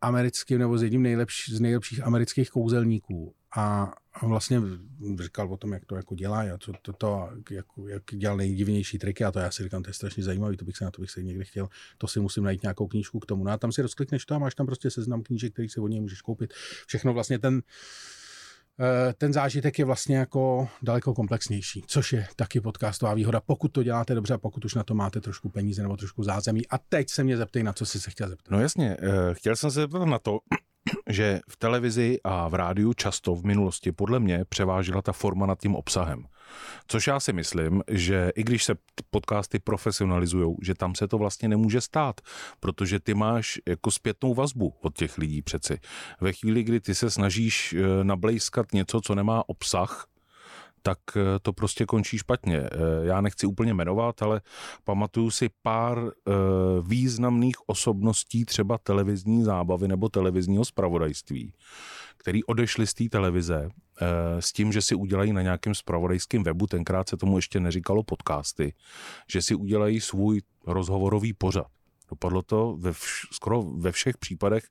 americkým 0.00 0.58
nebo 0.58 0.78
s 0.78 0.82
jedním 0.82 1.02
nejlepší, 1.02 1.54
z 1.54 1.60
nejlepších 1.60 2.02
amerických 2.04 2.50
kouzelníků. 2.50 3.34
A 3.56 3.92
vlastně 4.22 4.60
říkal 5.22 5.52
o 5.52 5.56
tom, 5.56 5.72
jak 5.72 5.84
to 5.84 5.96
jako 5.96 6.14
dělá 6.14 6.40
a 6.40 6.58
co 6.58 6.72
to, 6.82 6.92
to 6.92 7.28
jak, 7.50 7.66
jak 7.88 8.02
dělal 8.12 8.36
nejdivnější 8.36 8.98
triky 8.98 9.24
a 9.24 9.32
to 9.32 9.38
já 9.38 9.50
si 9.50 9.62
říkám, 9.62 9.82
to 9.82 9.90
je 9.90 9.94
strašně 9.94 10.22
zajímavý, 10.22 10.56
to 10.56 10.64
bych 10.64 10.76
se 10.76 10.84
na 10.84 10.90
to 10.90 11.00
bych 11.00 11.10
se 11.10 11.22
někdy 11.22 11.44
chtěl, 11.44 11.68
to 11.98 12.08
si 12.08 12.20
musím 12.20 12.44
najít 12.44 12.62
nějakou 12.62 12.86
knížku 12.86 13.18
k 13.18 13.26
tomu. 13.26 13.44
No 13.44 13.50
a 13.50 13.56
tam 13.56 13.72
si 13.72 13.82
rozklikneš 13.82 14.26
to 14.26 14.34
a 14.34 14.38
máš 14.38 14.54
tam 14.54 14.66
prostě 14.66 14.90
seznam 14.90 15.22
knížek, 15.22 15.52
který 15.52 15.68
si 15.68 15.80
od 15.80 15.88
něj 15.88 16.00
můžeš 16.00 16.22
koupit. 16.22 16.54
Všechno 16.86 17.14
vlastně 17.14 17.38
ten, 17.38 17.62
eh, 18.80 19.14
ten 19.18 19.32
zážitek 19.32 19.78
je 19.78 19.84
vlastně 19.84 20.16
jako 20.16 20.68
daleko 20.82 21.14
komplexnější, 21.14 21.84
což 21.86 22.12
je 22.12 22.26
taky 22.36 22.60
podcastová 22.60 23.14
výhoda, 23.14 23.40
pokud 23.40 23.68
to 23.68 23.82
děláte 23.82 24.14
dobře 24.14 24.34
a 24.34 24.38
pokud 24.38 24.64
už 24.64 24.74
na 24.74 24.84
to 24.84 24.94
máte 24.94 25.20
trošku 25.20 25.48
peníze 25.48 25.82
nebo 25.82 25.96
trošku 25.96 26.22
zázemí. 26.22 26.68
A 26.68 26.78
teď 26.78 27.10
se 27.10 27.24
mě 27.24 27.36
zeptej, 27.36 27.62
na 27.62 27.72
co 27.72 27.86
jsi 27.86 28.00
se 28.00 28.10
chtěl 28.10 28.28
zeptat. 28.28 28.50
No 28.50 28.60
jasně, 28.60 28.96
eh, 29.00 29.34
chtěl 29.34 29.56
jsem 29.56 29.70
se 29.70 29.80
zeptat 29.80 30.04
na 30.04 30.18
to, 30.18 30.38
že 31.08 31.40
v 31.48 31.56
televizi 31.56 32.18
a 32.24 32.48
v 32.48 32.54
rádiu 32.54 32.92
často 32.92 33.34
v 33.34 33.44
minulosti 33.44 33.92
podle 33.92 34.20
mě 34.20 34.44
převážila 34.48 35.02
ta 35.02 35.12
forma 35.12 35.46
nad 35.46 35.60
tím 35.60 35.74
obsahem. 35.74 36.24
Což 36.86 37.06
já 37.06 37.20
si 37.20 37.32
myslím, 37.32 37.82
že 37.88 38.32
i 38.34 38.42
když 38.42 38.64
se 38.64 38.74
podcasty 39.10 39.58
profesionalizují, 39.58 40.56
že 40.62 40.74
tam 40.74 40.94
se 40.94 41.08
to 41.08 41.18
vlastně 41.18 41.48
nemůže 41.48 41.80
stát, 41.80 42.20
protože 42.60 43.00
ty 43.00 43.14
máš 43.14 43.58
jako 43.68 43.90
zpětnou 43.90 44.34
vazbu 44.34 44.74
od 44.80 44.96
těch 44.96 45.18
lidí 45.18 45.42
přeci. 45.42 45.78
Ve 46.20 46.32
chvíli, 46.32 46.62
kdy 46.62 46.80
ty 46.80 46.94
se 46.94 47.10
snažíš 47.10 47.72
eh, 47.72 48.04
nablejskat 48.04 48.72
něco, 48.72 49.00
co 49.00 49.14
nemá 49.14 49.48
obsah, 49.48 50.06
tak 50.82 50.98
eh, 51.16 51.38
to 51.42 51.52
prostě 51.52 51.86
končí 51.86 52.18
špatně. 52.18 52.58
Eh, 52.58 52.70
já 53.02 53.20
nechci 53.20 53.46
úplně 53.46 53.74
jmenovat, 53.74 54.22
ale 54.22 54.40
pamatuju 54.84 55.30
si 55.30 55.48
pár 55.62 55.98
eh, 55.98 56.32
významných 56.82 57.56
osobností 57.66 58.44
třeba 58.44 58.78
televizní 58.78 59.44
zábavy 59.44 59.88
nebo 59.88 60.08
televizního 60.08 60.64
spravodajství, 60.64 61.52
který 62.16 62.44
odešli 62.44 62.86
z 62.86 62.94
té 62.94 63.08
televize 63.08 63.68
s 64.38 64.52
tím, 64.52 64.72
že 64.72 64.82
si 64.82 64.94
udělají 64.94 65.32
na 65.32 65.42
nějakém 65.42 65.74
spravodajském 65.74 66.42
webu, 66.42 66.66
tenkrát 66.66 67.08
se 67.08 67.16
tomu 67.16 67.38
ještě 67.38 67.60
neříkalo 67.60 68.02
podcasty, 68.02 68.72
že 69.30 69.42
si 69.42 69.54
udělají 69.54 70.00
svůj 70.00 70.42
rozhovorový 70.66 71.32
pořad. 71.32 71.66
Dopadlo 72.10 72.42
to 72.42 72.76
ve 72.80 72.90
vš- 72.90 73.28
skoro 73.32 73.62
ve 73.62 73.92
všech 73.92 74.18
případech 74.18 74.64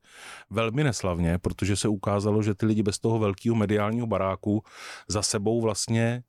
velmi 0.49 0.83
neslavně, 0.83 1.37
protože 1.37 1.75
se 1.75 1.87
ukázalo, 1.87 2.43
že 2.43 2.55
ty 2.55 2.65
lidi 2.65 2.83
bez 2.83 2.99
toho 2.99 3.19
velkého 3.19 3.55
mediálního 3.55 4.07
baráku 4.07 4.63
za 5.07 5.21
sebou 5.21 5.61
vlastně 5.61 6.23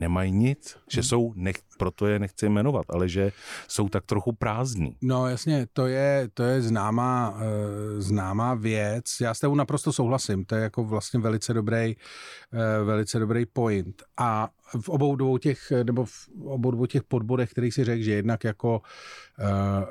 nemají 0.00 0.32
nic, 0.32 0.76
že 0.90 1.02
jsou, 1.02 1.32
nech, 1.36 1.56
proto 1.78 2.06
je 2.06 2.18
nechci 2.18 2.48
jmenovat, 2.48 2.86
ale 2.88 3.08
že 3.08 3.32
jsou 3.68 3.88
tak 3.88 4.06
trochu 4.06 4.32
prázdní. 4.32 4.96
No 5.02 5.28
jasně, 5.28 5.66
to 5.72 5.86
je, 5.86 6.28
to 6.34 6.42
je 6.42 6.62
známá, 6.62 7.30
uh, 7.30 7.40
známá 7.98 8.54
věc. 8.54 9.04
Já 9.20 9.34
s 9.34 9.40
tebou 9.40 9.54
naprosto 9.54 9.92
souhlasím, 9.92 10.44
to 10.44 10.54
je 10.54 10.62
jako 10.62 10.84
vlastně 10.84 11.20
velice 11.20 11.54
dobrý, 11.54 11.96
uh, 12.52 12.86
velice 12.86 13.18
dobrý 13.18 13.46
point. 13.46 14.02
A 14.16 14.48
v 14.80 14.88
obou 14.88 15.16
dvou 15.16 15.38
těch, 15.38 15.72
nebo 15.82 16.04
v 16.04 16.28
obou 16.44 16.70
dvou 16.70 16.86
těch 16.86 17.04
podbodech, 17.04 17.50
kterých 17.50 17.74
si 17.74 17.84
řekl, 17.84 18.02
že 18.02 18.12
jednak 18.12 18.44
jako 18.44 18.82
uh, 19.38 19.84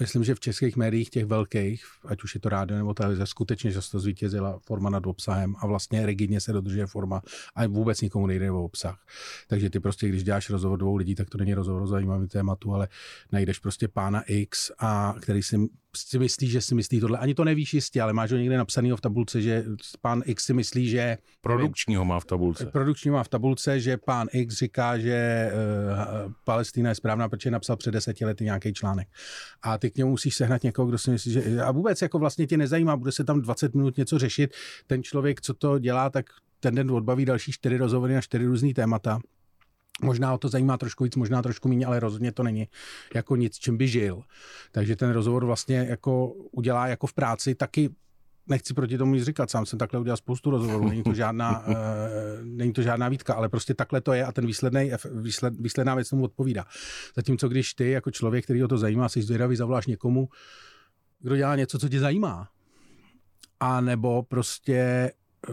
myslím, 0.00 0.24
že 0.24 0.34
v 0.34 0.40
českých 0.40 0.76
médiích 0.76 1.10
těch 1.10 1.24
velkých, 1.24 1.84
ať 2.06 2.22
už 2.22 2.34
je 2.34 2.40
to 2.40 2.48
rádio 2.48 2.78
nebo 2.78 2.94
televize, 2.94 3.26
skutečně 3.26 3.72
často 3.72 4.00
zvítězila 4.00 4.58
forma 4.58 4.90
nad 4.90 5.06
obsahem 5.06 5.54
a 5.58 5.66
vlastně 5.66 6.06
rigidně 6.06 6.40
se 6.40 6.52
dodržuje 6.52 6.86
forma 6.86 7.22
a 7.54 7.66
vůbec 7.66 8.00
nikomu 8.00 8.26
nejde 8.26 8.50
o 8.50 8.64
obsah. 8.64 8.98
Takže 9.48 9.70
ty 9.70 9.80
prostě, 9.80 10.08
když 10.08 10.24
děláš 10.24 10.50
rozhovor 10.50 10.78
dvou 10.78 10.96
lidí, 10.96 11.14
tak 11.14 11.30
to 11.30 11.38
není 11.38 11.54
rozhovor 11.54 11.82
o 11.82 11.86
zajímavém 11.86 12.28
tématu, 12.28 12.74
ale 12.74 12.88
najdeš 13.32 13.58
prostě 13.58 13.88
pána 13.88 14.22
X, 14.26 14.70
a 14.78 15.14
který 15.20 15.42
si 15.42 15.56
si 15.96 16.18
myslí, 16.18 16.48
že 16.48 16.60
si 16.60 16.74
myslí 16.74 17.00
tohle. 17.00 17.18
Ani 17.18 17.34
to 17.34 17.44
nevíš 17.44 17.74
jistě, 17.74 18.02
ale 18.02 18.12
máš 18.12 18.32
ho 18.32 18.38
někde 18.38 18.58
napsaného 18.58 18.96
v 18.96 19.00
tabulce, 19.00 19.42
že 19.42 19.64
pán 20.00 20.22
X 20.24 20.44
si 20.44 20.54
myslí, 20.54 20.88
že... 20.88 21.18
Produkčního 21.40 22.04
má 22.04 22.20
v 22.20 22.24
tabulce. 22.24 22.66
Produkčního 22.66 23.16
má 23.16 23.22
v 23.22 23.28
tabulce, 23.28 23.80
že 23.80 23.96
pán 23.96 24.28
X 24.32 24.54
říká, 24.54 24.98
že 24.98 25.50
uh, 26.26 26.32
Palestina 26.44 26.88
je 26.88 26.94
správná, 26.94 27.28
protože 27.28 27.50
napsal 27.50 27.76
před 27.76 27.90
deseti 27.90 28.24
lety 28.24 28.44
nějaký 28.44 28.72
článek. 28.72 29.08
A 29.62 29.78
ty 29.78 29.90
k 29.90 29.96
němu 29.96 30.10
musíš 30.10 30.34
sehnat 30.34 30.62
někoho, 30.62 30.86
kdo 30.86 30.98
si 30.98 31.10
myslí, 31.10 31.32
že... 31.32 31.60
A 31.60 31.70
vůbec 31.70 32.02
jako 32.02 32.18
vlastně 32.18 32.46
tě 32.46 32.56
nezajímá, 32.56 32.96
bude 32.96 33.12
se 33.12 33.24
tam 33.24 33.40
20 33.40 33.74
minut 33.74 33.96
něco 33.96 34.18
řešit. 34.18 34.54
Ten 34.86 35.02
člověk, 35.02 35.40
co 35.40 35.54
to 35.54 35.78
dělá, 35.78 36.10
tak 36.10 36.26
ten 36.60 36.74
den 36.74 36.90
odbaví 36.90 37.24
další 37.24 37.52
čtyři 37.52 37.76
rozhovory 37.76 38.14
na 38.14 38.20
čtyři 38.20 38.46
různý 38.46 38.74
témata. 38.74 39.20
Možná 40.02 40.34
o 40.34 40.38
to 40.38 40.48
zajímá 40.48 40.78
trošku 40.78 41.04
víc, 41.04 41.16
možná 41.16 41.42
trošku 41.42 41.68
méně, 41.68 41.86
ale 41.86 42.00
rozhodně 42.00 42.32
to 42.32 42.42
není 42.42 42.68
jako 43.14 43.36
nic, 43.36 43.58
čím 43.58 43.76
by 43.76 43.88
žil. 43.88 44.22
Takže 44.72 44.96
ten 44.96 45.10
rozhovor 45.10 45.44
vlastně 45.44 45.76
jako 45.76 46.26
udělá 46.28 46.86
jako 46.86 47.06
v 47.06 47.12
práci 47.12 47.54
taky 47.54 47.90
nechci 48.46 48.74
proti 48.74 48.98
tomu 48.98 49.14
nic 49.14 49.24
říkat, 49.24 49.50
sám 49.50 49.66
jsem 49.66 49.78
takhle 49.78 50.00
udělal 50.00 50.16
spoustu 50.16 50.50
rozhovorů, 50.50 50.88
není 50.88 51.02
to 51.02 51.14
žádná, 51.14 51.66
uh, 51.66 51.74
není 52.44 52.72
to 52.72 52.82
žádná 52.82 53.08
výtka, 53.08 53.34
ale 53.34 53.48
prostě 53.48 53.74
takhle 53.74 54.00
to 54.00 54.12
je 54.12 54.24
a 54.24 54.32
ten 54.32 54.46
výsledný, 54.46 54.90
výsled, 55.14 55.54
výsledná 55.60 55.94
věc 55.94 56.08
tomu 56.08 56.24
odpovídá. 56.24 56.64
Zatímco 57.16 57.48
když 57.48 57.74
ty 57.74 57.90
jako 57.90 58.10
člověk, 58.10 58.44
který 58.44 58.64
o 58.64 58.68
to 58.68 58.78
zajímá, 58.78 59.08
jsi 59.08 59.22
zvědavý, 59.22 59.56
zavoláš 59.56 59.86
někomu, 59.86 60.28
kdo 61.20 61.36
dělá 61.36 61.56
něco, 61.56 61.78
co 61.78 61.88
tě 61.88 62.00
zajímá, 62.00 62.48
a 63.60 63.80
nebo 63.80 64.22
prostě 64.22 65.10
Eh, 65.48 65.52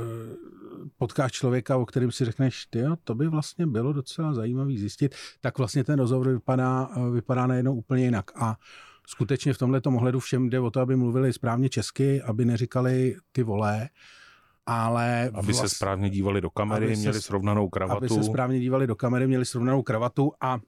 potkáš 0.98 1.32
člověka, 1.32 1.78
o 1.78 1.86
kterém 1.86 2.12
si 2.12 2.26
řekneš, 2.26 2.66
ty 2.66 2.84
to 3.04 3.16
by 3.16 3.28
vlastně 3.28 3.68
bylo 3.68 3.94
docela 3.94 4.34
zajímavý 4.34 4.78
zjistit, 4.78 5.16
tak 5.42 5.58
vlastně 5.58 5.84
ten 5.84 6.00
rozhovor 6.00 6.30
vypadá, 6.30 6.90
vypadá 7.14 7.48
najednou 7.48 7.76
úplně 7.76 8.04
jinak. 8.04 8.32
A 8.36 8.56
skutečně 9.08 9.54
v 9.54 9.58
tomhle 9.58 9.82
ohledu 9.86 10.20
všem 10.20 10.50
jde 10.50 10.60
o 10.60 10.72
to, 10.72 10.80
aby 10.80 10.96
mluvili 10.96 11.34
správně 11.34 11.70
česky, 11.70 12.22
aby 12.22 12.46
neříkali 12.46 13.16
ty 13.32 13.44
volé, 13.44 13.90
ale... 14.66 15.32
Aby 15.34 15.54
vlast... 15.54 15.70
se 15.70 15.76
správně 15.76 16.10
dívali 16.10 16.42
do 16.42 16.50
kamery, 16.50 16.86
aby 16.86 16.96
měli 16.96 17.14
se, 17.14 17.22
srovnanou 17.22 17.70
kravatu. 17.70 17.98
Aby 17.98 18.10
se 18.10 18.24
správně 18.24 18.60
dívali 18.60 18.88
do 18.88 18.96
kamery, 18.96 19.28
měli 19.28 19.46
srovnanou 19.46 19.82
kravatu 19.82 20.32
a 20.42 20.60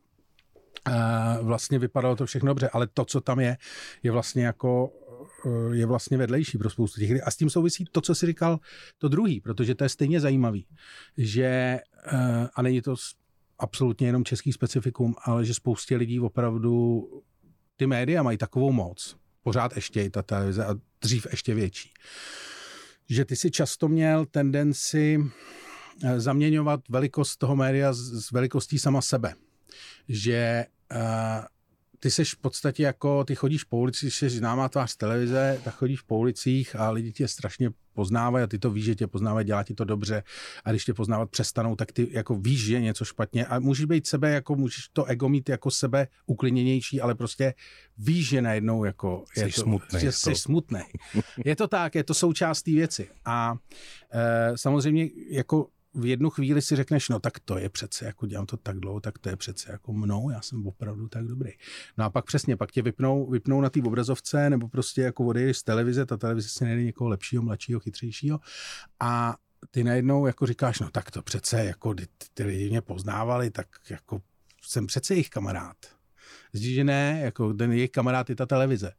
Uh, 0.88 1.47
vlastně 1.47 1.80
vypadalo 1.80 2.15
to 2.15 2.26
všechno 2.26 2.47
dobře, 2.47 2.69
ale 2.69 2.88
to, 2.88 3.06
co 3.06 3.21
tam 3.21 3.39
je, 3.39 3.58
je 4.04 4.12
vlastně 4.12 4.45
jako 4.45 4.91
je 5.72 5.86
vlastně 5.86 6.18
vedlejší 6.18 6.58
pro 6.58 6.70
spoustu 6.70 7.00
těch. 7.00 7.28
A 7.28 7.32
s 7.32 7.38
tím 7.38 7.50
souvisí 7.50 7.86
to, 7.92 8.02
co 8.02 8.16
si 8.16 8.26
říkal, 8.26 8.60
to 8.98 9.08
druhý, 9.08 9.42
protože 9.42 9.76
to 9.76 9.84
je 9.84 9.90
stejně 9.90 10.20
zajímavý, 10.20 10.68
že, 11.18 11.44
eh, 11.44 12.48
a 12.56 12.62
není 12.62 12.82
to 12.82 12.96
absolutně 13.60 14.08
jenom 14.08 14.26
český 14.26 14.54
specifikum, 14.54 15.16
ale 15.24 15.46
že 15.46 15.54
spoustě 15.54 15.96
lidí 15.96 16.20
opravdu 16.20 17.04
ty 17.76 17.88
média 17.88 18.24
mají 18.24 18.38
takovou 18.38 18.72
moc, 18.72 19.16
pořád 19.44 19.76
ještě 19.76 20.04
i 20.04 20.10
ta 20.10 20.22
televize 20.22 20.66
a 20.66 20.76
dřív 21.02 21.28
ještě 21.32 21.54
větší, 21.54 21.94
že 23.10 23.26
ty 23.26 23.36
si 23.36 23.52
často 23.52 23.88
měl 23.88 24.26
tendenci 24.26 25.20
eh, 26.04 26.20
zaměňovat 26.20 26.80
velikost 26.90 27.38
toho 27.38 27.56
média 27.56 27.94
s 27.94 28.32
velikostí 28.32 28.80
sama 28.80 29.02
sebe. 29.02 29.34
Že 30.08 30.66
ty 32.04 32.12
seš 32.12 32.34
v 32.34 32.38
podstatě 32.38 32.84
jako, 32.84 33.24
ty 33.24 33.36
chodíš 33.36 33.63
po 33.63 33.78
ulici, 33.78 34.12
jsi 34.12 34.30
známá 34.30 34.70
tvář 34.70 34.92
z 34.92 34.98
televize, 34.98 35.62
tak 35.63 35.76
chodíš 35.76 36.02
po 36.02 36.18
ulicích 36.18 36.76
a 36.76 36.89
lidi 36.89 37.12
tě 37.12 37.28
strašně 37.28 37.70
poznávají 37.94 38.44
a 38.44 38.48
ty 38.48 38.60
to 38.60 38.72
víš, 38.72 38.86
že 38.86 38.96
tě 38.96 39.08
poznávají, 39.08 39.46
dělá 39.46 39.63
ti 39.63 39.74
to 39.74 39.86
dobře 39.86 40.24
a 40.66 40.70
když 40.70 40.86
tě 40.86 40.94
poznávat 40.94 41.30
přestanou, 41.30 41.76
tak 41.76 41.92
ty 41.92 42.08
jako 42.12 42.36
víš, 42.36 42.66
že 42.66 42.74
je 42.74 42.82
něco 42.82 43.06
špatně 43.06 43.46
a 43.46 43.60
můžeš 43.60 43.86
být 43.86 44.08
sebe, 44.08 44.32
jako 44.32 44.56
můžeš 44.56 44.89
to 44.94 45.06
ego 45.06 45.30
mít 45.30 45.50
jako 45.50 45.72
sebe 45.72 46.08
uklidněnější, 46.26 47.02
ale 47.02 47.16
prostě 47.16 47.54
víš, 47.98 48.30
že 48.30 48.42
najednou 48.42 48.84
jako 48.84 49.26
je 49.38 49.44
jsi 49.44 49.56
to, 49.56 49.62
smutný. 49.62 50.00
Že 50.00 50.12
jsi 50.12 50.36
smutný. 50.36 50.82
Je 51.46 51.56
to 51.56 51.68
tak, 51.68 51.96
je 51.96 52.04
to 52.04 52.13
součást 52.13 52.62
té 52.62 52.72
věci 52.72 53.10
a 53.26 53.56
e, 54.12 54.58
samozřejmě 54.58 55.10
jako 55.30 55.68
v 55.94 56.06
jednu 56.06 56.30
chvíli 56.30 56.62
si 56.62 56.76
řekneš, 56.76 57.10
no 57.10 57.20
tak 57.20 57.40
to 57.40 57.58
je 57.58 57.70
přece, 57.70 58.06
jako 58.06 58.26
dělám 58.26 58.46
to 58.46 58.58
tak 58.58 58.80
dlouho, 58.80 59.00
tak 59.00 59.20
to 59.20 59.30
je 59.30 59.36
přece 59.36 59.72
jako 59.72 59.94
mnou, 59.94 60.30
já 60.30 60.42
jsem 60.42 60.68
opravdu 60.68 61.08
tak 61.08 61.26
dobrý. 61.26 61.52
No 61.98 62.06
a 62.06 62.10
pak 62.10 62.26
přesně, 62.26 62.58
pak 62.58 62.72
tě 62.72 62.82
vypnou, 62.82 63.30
vypnou 63.30 63.62
na 63.62 63.70
té 63.70 63.82
obrazovce, 63.82 64.50
nebo 64.50 64.68
prostě 64.68 65.02
jako 65.02 65.26
odejdeš 65.26 65.58
z 65.58 65.64
televize, 65.64 66.06
ta 66.06 66.18
televize 66.18 66.50
si 66.50 66.66
nejde 66.66 66.84
někoho 66.84 67.08
lepšího, 67.08 67.44
mladšího, 67.44 67.80
chytřejšího 67.80 68.40
a 69.00 69.36
ty 69.72 69.84
najednou 69.84 70.26
jako 70.26 70.46
říkáš, 70.46 70.80
no 70.80 70.90
tak 70.90 71.12
to 71.12 71.22
přece, 71.22 71.66
jako 71.66 71.94
ty, 71.94 72.08
ty 72.34 72.44
lidi 72.44 72.70
mě 72.70 72.82
poznávali, 72.82 73.52
tak 73.52 73.68
jako 73.90 74.22
jsem 74.62 74.88
přece 74.88 75.14
jejich 75.14 75.30
kamarád. 75.30 75.78
Zdi, 76.54 76.74
že 76.74 76.84
ne, 76.84 77.20
jako 77.24 77.54
ten 77.54 77.72
jejich 77.72 77.92
kamarád 77.92 78.30
je 78.30 78.36
ta 78.36 78.46
televize 78.46 78.92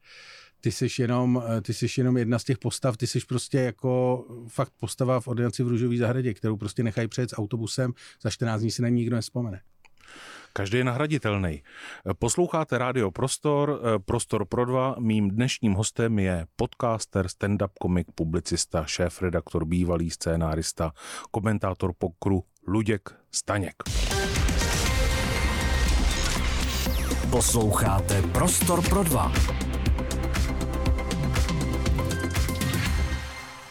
ty 0.65 0.73
jsi 0.73 0.87
jenom, 0.99 1.43
eh, 1.47 1.61
ty 1.61 1.75
jsi 1.75 1.87
jenom 1.97 2.17
jedna 2.17 2.39
z 2.39 2.45
těch 2.45 2.59
postav, 2.59 2.97
ty 2.97 3.07
jsi 3.07 3.21
prostě 3.29 3.59
jako 3.59 4.25
fakt 4.49 4.73
postava 4.81 5.21
v 5.21 5.29
ordinaci 5.29 5.63
v 5.63 5.69
Růžové 5.69 5.97
zahradě, 5.97 6.35
kterou 6.35 6.57
prostě 6.57 6.83
nechají 6.83 7.09
přejet 7.09 7.31
s 7.31 7.39
autobusem, 7.39 7.93
za 8.23 8.31
14 8.31 8.61
dní 8.61 8.71
si 8.71 8.83
na 8.83 8.89
ní 8.89 8.97
nikdo 8.97 9.17
nespomene. 9.17 9.61
Každý 10.53 10.79
je 10.79 10.85
nahraditelný. 10.85 11.63
Posloucháte 12.19 12.79
Rádio 12.79 13.11
Prostor, 13.11 13.81
eh, 13.83 13.99
Prostor 13.99 14.45
pro 14.45 14.65
dva. 14.65 14.97
Mým 14.99 15.31
dnešním 15.31 15.73
hostem 15.73 16.19
je 16.19 16.47
podcaster, 16.57 17.27
stand-up 17.27 17.71
komik, 17.81 18.07
publicista, 18.15 18.85
šéf-redaktor, 18.87 19.65
bývalý 19.65 20.11
scénárista, 20.11 20.93
komentátor 21.31 21.93
pokru 21.99 22.45
Luděk 22.67 23.11
Staněk. 23.31 23.75
Posloucháte 27.31 28.23
Prostor 28.23 28.89
pro 28.89 29.03
dva. 29.03 29.33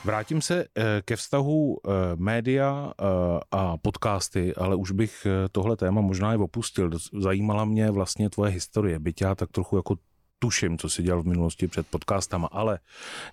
Vrátím 0.05 0.41
se 0.41 0.65
eh, 0.65 1.01
ke 1.05 1.15
vztahu 1.15 1.77
eh, 1.77 1.89
média 2.15 2.91
eh, 2.91 3.05
a 3.51 3.77
podcasty, 3.77 4.55
ale 4.55 4.75
už 4.75 4.91
bych 4.91 5.27
tohle 5.51 5.77
téma 5.77 6.01
možná 6.01 6.33
i 6.33 6.37
opustil. 6.37 6.89
Zajímala 7.19 7.65
mě 7.65 7.91
vlastně 7.91 8.29
tvoje 8.29 8.51
historie, 8.51 8.99
byť 8.99 9.21
já 9.21 9.35
tak 9.35 9.51
trochu 9.51 9.77
jako 9.77 9.95
tuším, 10.39 10.77
co 10.77 10.89
si 10.89 11.03
dělal 11.03 11.21
v 11.21 11.25
minulosti 11.25 11.67
před 11.67 11.87
podcastama, 11.87 12.47
ale 12.51 12.79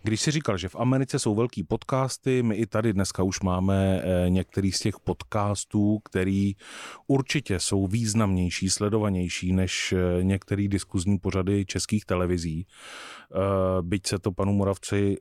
když 0.02 0.20
si 0.20 0.30
říkal, 0.30 0.58
že 0.58 0.68
v 0.68 0.76
Americe 0.76 1.18
jsou 1.18 1.34
velký 1.34 1.62
podcasty, 1.62 2.42
my 2.42 2.54
i 2.54 2.66
tady 2.66 2.92
dneska 2.92 3.22
už 3.22 3.40
máme 3.40 4.02
některý 4.28 4.72
z 4.72 4.78
těch 4.78 4.94
podcastů, 5.04 5.98
který 6.04 6.54
určitě 7.06 7.60
jsou 7.60 7.86
významnější, 7.86 8.70
sledovanější 8.70 9.52
než 9.52 9.94
některý 10.22 10.68
diskuzní 10.68 11.18
pořady 11.18 11.64
českých 11.66 12.04
televizí. 12.04 12.66
Eh, 13.34 13.82
byť 13.82 14.06
se 14.06 14.18
to 14.18 14.32
panu, 14.32 14.52
Moravci, 14.52 15.16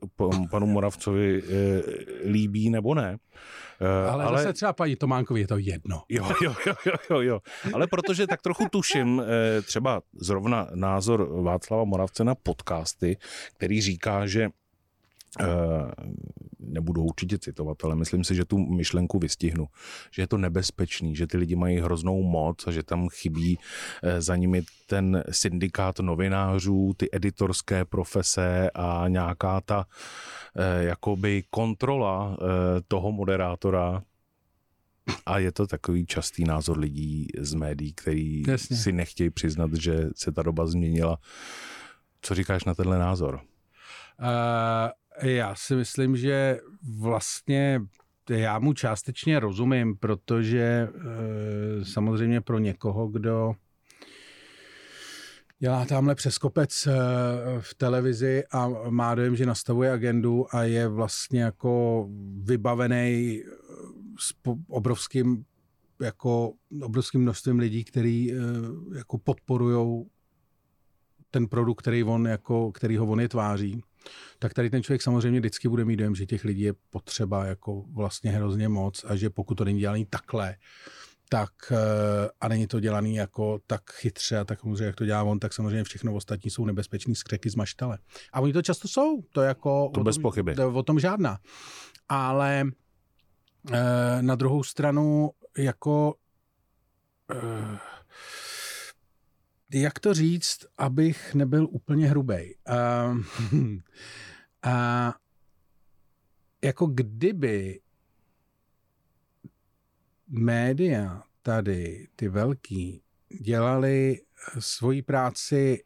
panu 0.50 0.66
Moravcovi 0.66 1.42
líbí 2.24 2.70
nebo 2.70 2.94
ne. 2.94 3.16
Ale, 4.10 4.24
ale 4.24 4.38
zase 4.38 4.52
třeba 4.52 4.72
paní 4.72 4.96
Tománkovi 4.96 5.40
je 5.40 5.46
to 5.46 5.58
jedno. 5.58 6.02
Jo, 6.08 6.28
jo, 6.42 6.54
jo, 6.66 6.94
jo, 7.10 7.20
jo. 7.20 7.40
Ale 7.74 7.86
protože 7.86 8.26
tak 8.26 8.42
trochu 8.42 8.68
tuším 8.68 9.22
třeba 9.62 10.02
zrovna 10.20 10.68
názor 10.74 11.42
Václava 11.42 11.84
Moravce 11.84 12.24
na 12.24 12.34
podcasty, 12.34 13.16
který 13.56 13.80
říká, 13.80 14.26
že 14.26 14.42
eh, 14.42 14.59
nebudu 16.58 17.02
určitě 17.02 17.38
citovat, 17.38 17.84
ale 17.84 17.96
myslím 17.96 18.24
si, 18.24 18.34
že 18.34 18.44
tu 18.44 18.58
myšlenku 18.58 19.18
vystihnu, 19.18 19.66
že 20.10 20.22
je 20.22 20.26
to 20.26 20.36
nebezpečný, 20.36 21.16
že 21.16 21.26
ty 21.26 21.36
lidi 21.36 21.56
mají 21.56 21.80
hroznou 21.80 22.22
moc 22.22 22.66
a 22.66 22.70
že 22.70 22.82
tam 22.82 23.08
chybí 23.08 23.58
eh, 24.02 24.22
za 24.22 24.36
nimi 24.36 24.62
ten 24.86 25.24
syndikát 25.30 25.98
novinářů, 25.98 26.92
ty 26.96 27.08
editorské 27.12 27.84
profese 27.84 28.70
a 28.74 29.04
nějaká 29.08 29.60
ta 29.60 29.86
eh, 30.56 30.84
jakoby 30.84 31.44
kontrola 31.50 32.36
toho 32.88 33.12
moderátora, 33.12 34.02
a 35.26 35.38
je 35.38 35.52
to 35.52 35.66
takový 35.66 36.06
častý 36.06 36.44
názor 36.44 36.78
lidí 36.78 37.26
z 37.38 37.54
médií, 37.54 37.92
který 37.92 38.42
Jasně. 38.48 38.76
si 38.76 38.92
nechtějí 38.92 39.30
přiznat, 39.30 39.70
že 39.74 40.08
se 40.16 40.32
ta 40.32 40.42
doba 40.42 40.66
změnila. 40.66 41.18
Co 42.22 42.34
říkáš 42.34 42.64
na 42.64 42.74
tenhle 42.74 42.98
názor? 42.98 43.40
Uh, 44.20 44.90
já 45.22 45.54
si 45.54 45.76
myslím, 45.76 46.16
že 46.16 46.60
vlastně 46.98 47.82
já 48.30 48.58
mu 48.58 48.72
částečně 48.72 49.40
rozumím, 49.40 49.96
protože 49.96 50.60
e, 50.60 50.88
samozřejmě 51.84 52.40
pro 52.40 52.58
někoho, 52.58 53.08
kdo 53.08 53.54
dělá 55.60 55.84
tamhle 55.84 56.14
přes 56.14 56.38
kopec 56.38 56.86
eh, 56.86 56.92
v 57.60 57.74
televizi 57.74 58.44
a 58.52 58.68
má 58.90 59.14
dojem, 59.14 59.36
že 59.36 59.46
nastavuje 59.46 59.92
agendu 59.92 60.54
a 60.54 60.62
je 60.62 60.88
vlastně 60.88 61.42
jako 61.42 62.06
vybavený 62.42 63.42
eh, 63.42 63.50
s 64.18 64.34
obrovským 64.68 65.44
jako 66.00 66.52
obrovským 66.82 67.20
množstvím 67.20 67.58
lidí, 67.58 67.84
který 67.84 68.32
jako 68.94 69.18
podporují 69.18 70.06
ten 71.30 71.48
produkt, 71.48 71.78
který 71.78 72.04
on 72.04 72.26
jako, 72.26 72.72
který 72.72 72.96
ho 72.96 73.06
on 73.06 73.20
je 73.20 73.28
tváří, 73.28 73.82
tak 74.38 74.54
tady 74.54 74.70
ten 74.70 74.82
člověk 74.82 75.02
samozřejmě 75.02 75.40
vždycky 75.40 75.68
bude 75.68 75.84
mít 75.84 75.96
dojem, 75.96 76.14
že 76.14 76.26
těch 76.26 76.44
lidí 76.44 76.62
je 76.62 76.72
potřeba 76.90 77.44
jako 77.44 77.84
vlastně 77.92 78.30
hrozně 78.30 78.68
moc 78.68 79.04
a 79.04 79.16
že 79.16 79.30
pokud 79.30 79.54
to 79.54 79.64
není 79.64 79.80
dělaný 79.80 80.06
takhle, 80.10 80.56
tak 81.28 81.50
eh, 81.70 82.30
a 82.40 82.48
není 82.48 82.66
to 82.66 82.80
dělaný 82.80 83.14
jako 83.14 83.60
tak 83.66 83.90
chytře 83.90 84.38
a 84.38 84.44
tak 84.44 84.60
samozřejmě, 84.60 84.84
jak 84.84 84.96
to 84.96 85.04
dělá 85.04 85.22
on, 85.22 85.38
tak 85.38 85.52
samozřejmě 85.52 85.84
všechno 85.84 86.14
ostatní 86.14 86.50
jsou 86.50 86.64
nebezpečný 86.64 87.14
skřeky 87.14 87.50
z 87.50 87.54
maštale. 87.54 87.98
A 88.32 88.40
oni 88.40 88.52
to 88.52 88.62
často 88.62 88.88
jsou, 88.88 89.22
to 89.32 89.40
jako... 89.40 89.90
To 89.94 90.04
bez 90.04 90.16
tom, 90.16 90.22
pochyby. 90.22 90.56
O 90.56 90.82
tom 90.82 91.00
žádná. 91.00 91.38
Ale 92.08 92.64
eh, 93.72 94.22
na 94.22 94.34
druhou 94.34 94.62
stranu 94.62 95.30
jako 95.58 96.14
eh, 97.32 97.78
jak 99.72 99.98
to 99.98 100.14
říct, 100.14 100.66
abych 100.78 101.34
nebyl 101.34 101.68
úplně 101.70 102.06
hrubej. 102.08 102.56
Uh, 102.68 103.20
a 104.62 105.14
jako 106.64 106.86
kdyby 106.86 107.80
média 110.28 111.22
tady, 111.42 112.08
ty 112.16 112.28
velký, 112.28 113.02
dělali 113.40 114.20
svoji 114.58 115.02
práci 115.02 115.84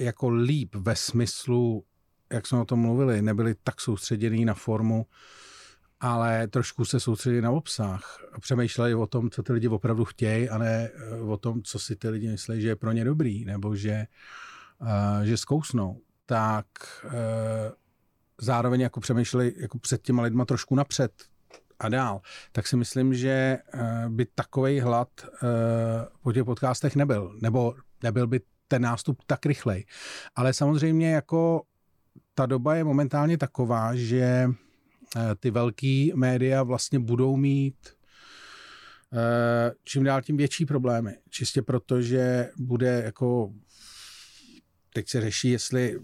jako 0.00 0.28
líp 0.28 0.74
ve 0.74 0.96
smyslu, 0.96 1.84
jak 2.32 2.46
jsme 2.46 2.60
o 2.60 2.64
tom 2.64 2.80
mluvili, 2.80 3.22
nebyli 3.22 3.54
tak 3.64 3.80
soustředění 3.80 4.44
na 4.44 4.54
formu, 4.54 5.06
ale 6.00 6.48
trošku 6.48 6.84
se 6.84 7.00
soustředili 7.00 7.42
na 7.42 7.50
obsah. 7.50 8.24
Přemýšleli 8.40 8.94
o 8.94 9.06
tom, 9.06 9.30
co 9.30 9.42
ty 9.42 9.52
lidi 9.52 9.68
opravdu 9.68 10.04
chtějí 10.04 10.48
a 10.48 10.58
ne 10.58 10.90
eh, 10.94 11.20
o 11.20 11.36
tom, 11.36 11.62
co 11.62 11.78
si 11.78 11.96
ty 11.96 12.08
lidi 12.08 12.28
myslí, 12.28 12.60
že 12.60 12.68
je 12.68 12.76
pro 12.76 12.92
ně 12.92 13.04
dobrý, 13.04 13.44
nebo 13.44 13.76
že, 13.76 14.06
uh, 14.80 15.22
že 15.22 15.36
zkousnou. 15.36 16.00
Tak 16.26 16.66
uh, 17.04 17.10
zároveň 18.40 18.80
jako 18.80 19.00
přemýšleli 19.00 19.54
jako 19.56 19.78
před 19.78 20.02
těma 20.02 20.22
lidma 20.22 20.44
trošku 20.44 20.74
napřed 20.74 21.12
a 21.78 21.88
dál, 21.88 22.20
tak 22.52 22.66
si 22.66 22.76
myslím, 22.76 23.14
že 23.14 23.58
uh, 23.74 23.80
by 24.08 24.26
takový 24.34 24.80
hlad 24.80 25.08
uh, 25.24 25.28
po 26.22 26.32
těch 26.32 26.44
podcastech 26.44 26.96
nebyl, 26.96 27.38
nebo 27.42 27.74
nebyl 28.02 28.26
by 28.26 28.40
ten 28.68 28.82
nástup 28.82 29.22
tak 29.26 29.46
rychlej. 29.46 29.84
Ale 30.34 30.52
samozřejmě 30.52 31.10
jako 31.10 31.62
ta 32.34 32.46
doba 32.46 32.74
je 32.74 32.84
momentálně 32.84 33.38
taková, 33.38 33.94
že 33.94 34.48
ty 35.40 35.50
velký 35.50 36.12
média 36.14 36.62
vlastně 36.62 36.98
budou 36.98 37.36
mít 37.36 37.74
eh, 39.12 39.72
čím 39.84 40.04
dál 40.04 40.22
tím 40.22 40.36
větší 40.36 40.66
problémy. 40.66 41.16
Čistě 41.30 41.62
proto, 41.62 42.02
že 42.02 42.50
bude 42.58 43.02
jako 43.04 43.52
teď 44.94 45.08
se 45.08 45.20
řeší, 45.20 45.50
jestli 45.50 45.98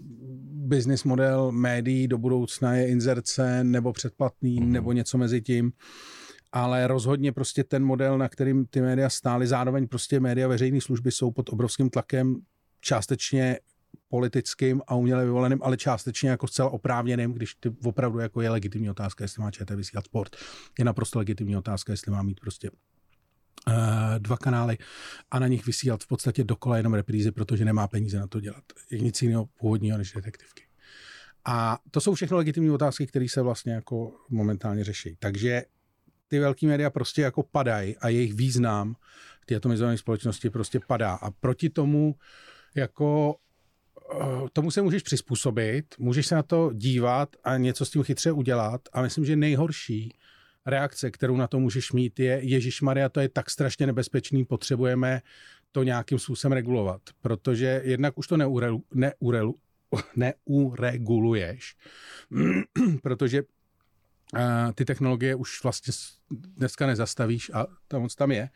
business 0.67 1.03
model 1.03 1.51
médií 1.51 2.07
do 2.07 2.17
budoucna 2.17 2.75
je 2.75 2.87
inzerce 2.87 3.63
nebo 3.63 3.93
předplatný 3.93 4.59
mm. 4.59 4.71
nebo 4.71 4.91
něco 4.91 5.17
mezi 5.17 5.41
tím. 5.41 5.71
Ale 6.51 6.87
rozhodně 6.87 7.31
prostě 7.31 7.63
ten 7.63 7.85
model, 7.85 8.17
na 8.17 8.29
kterým 8.29 8.65
ty 8.65 8.81
média 8.81 9.09
stály, 9.09 9.47
zároveň 9.47 9.87
prostě 9.87 10.19
média 10.19 10.47
veřejné 10.47 10.81
služby 10.81 11.11
jsou 11.11 11.31
pod 11.31 11.49
obrovským 11.49 11.89
tlakem 11.89 12.35
částečně 12.81 13.59
politickým 14.09 14.81
a 14.87 14.95
uměle 14.95 15.25
vyvoleným, 15.25 15.59
ale 15.63 15.77
částečně 15.77 16.29
jako 16.29 16.47
zcela 16.47 16.69
oprávněným, 16.69 17.33
když 17.33 17.55
ty 17.55 17.71
opravdu 17.85 18.19
jako 18.19 18.41
je 18.41 18.49
legitimní 18.49 18.89
otázka, 18.89 19.23
jestli 19.23 19.41
má 19.41 19.51
ČT 19.51 19.77
vysílat 19.77 20.05
sport. 20.05 20.35
Je 20.79 20.85
naprosto 20.85 21.19
legitimní 21.19 21.57
otázka, 21.57 21.93
jestli 21.93 22.11
má 22.11 22.21
mít 22.21 22.39
prostě 22.39 22.69
uh, 22.69 23.73
dva 24.17 24.37
kanály 24.37 24.77
a 25.31 25.39
na 25.39 25.47
nich 25.47 25.65
vysílat 25.65 26.03
v 26.03 26.07
podstatě 26.07 26.43
dokola 26.43 26.77
jenom 26.77 26.93
reprízy, 26.93 27.31
protože 27.31 27.65
nemá 27.65 27.87
peníze 27.87 28.19
na 28.19 28.27
to 28.27 28.39
dělat. 28.39 28.63
Je 28.91 28.99
nic 28.99 29.21
jiného 29.21 29.45
původního 29.45 29.97
než 29.97 30.11
detektivky. 30.11 30.63
A 31.45 31.79
to 31.91 32.01
jsou 32.01 32.13
všechno 32.13 32.37
legitimní 32.37 32.71
otázky, 32.71 33.07
které 33.07 33.29
se 33.29 33.41
vlastně 33.41 33.73
jako 33.73 34.13
momentálně 34.29 34.83
řeší. 34.83 35.15
Takže 35.19 35.63
ty 36.27 36.39
velké 36.39 36.67
média 36.67 36.89
prostě 36.89 37.21
jako 37.21 37.43
padají 37.43 37.97
a 37.97 38.09
jejich 38.09 38.33
význam 38.33 38.95
v 39.41 39.45
té 39.45 39.55
atomizované 39.55 39.97
společnosti 39.97 40.49
prostě 40.49 40.79
padá. 40.87 41.13
A 41.13 41.31
proti 41.31 41.69
tomu 41.69 42.15
jako 42.75 43.35
tomu 44.53 44.71
se 44.71 44.81
můžeš 44.81 45.03
přizpůsobit, 45.03 45.95
můžeš 45.97 46.27
se 46.27 46.35
na 46.35 46.43
to 46.43 46.71
dívat 46.73 47.35
a 47.43 47.57
něco 47.57 47.85
s 47.85 47.89
tím 47.89 48.03
chytře 48.03 48.31
udělat. 48.31 48.81
A 48.93 49.01
myslím, 49.01 49.25
že 49.25 49.35
nejhorší 49.35 50.13
reakce, 50.65 51.11
kterou 51.11 51.37
na 51.37 51.47
to 51.47 51.59
můžeš 51.59 51.91
mít, 51.91 52.19
je 52.19 52.39
Ježíš 52.43 52.81
Maria, 52.81 53.09
to 53.09 53.19
je 53.19 53.29
tak 53.29 53.49
strašně 53.49 53.87
nebezpečný, 53.87 54.45
potřebujeme 54.45 55.21
to 55.71 55.83
nějakým 55.83 56.19
způsobem 56.19 56.53
regulovat, 56.53 57.01
protože 57.21 57.81
jednak 57.83 58.17
už 58.17 58.27
to 58.27 58.37
neurelu, 58.37 58.83
neurelu, 58.93 59.59
neureguluješ, 60.15 61.75
protože 63.01 63.41
uh, 63.41 64.39
ty 64.75 64.85
technologie 64.85 65.35
už 65.35 65.63
vlastně 65.63 65.93
dneska 66.31 66.87
nezastavíš 66.87 67.51
a 67.53 67.67
tam 67.87 68.01
moc 68.01 68.15
tam 68.15 68.31
je. 68.31 68.49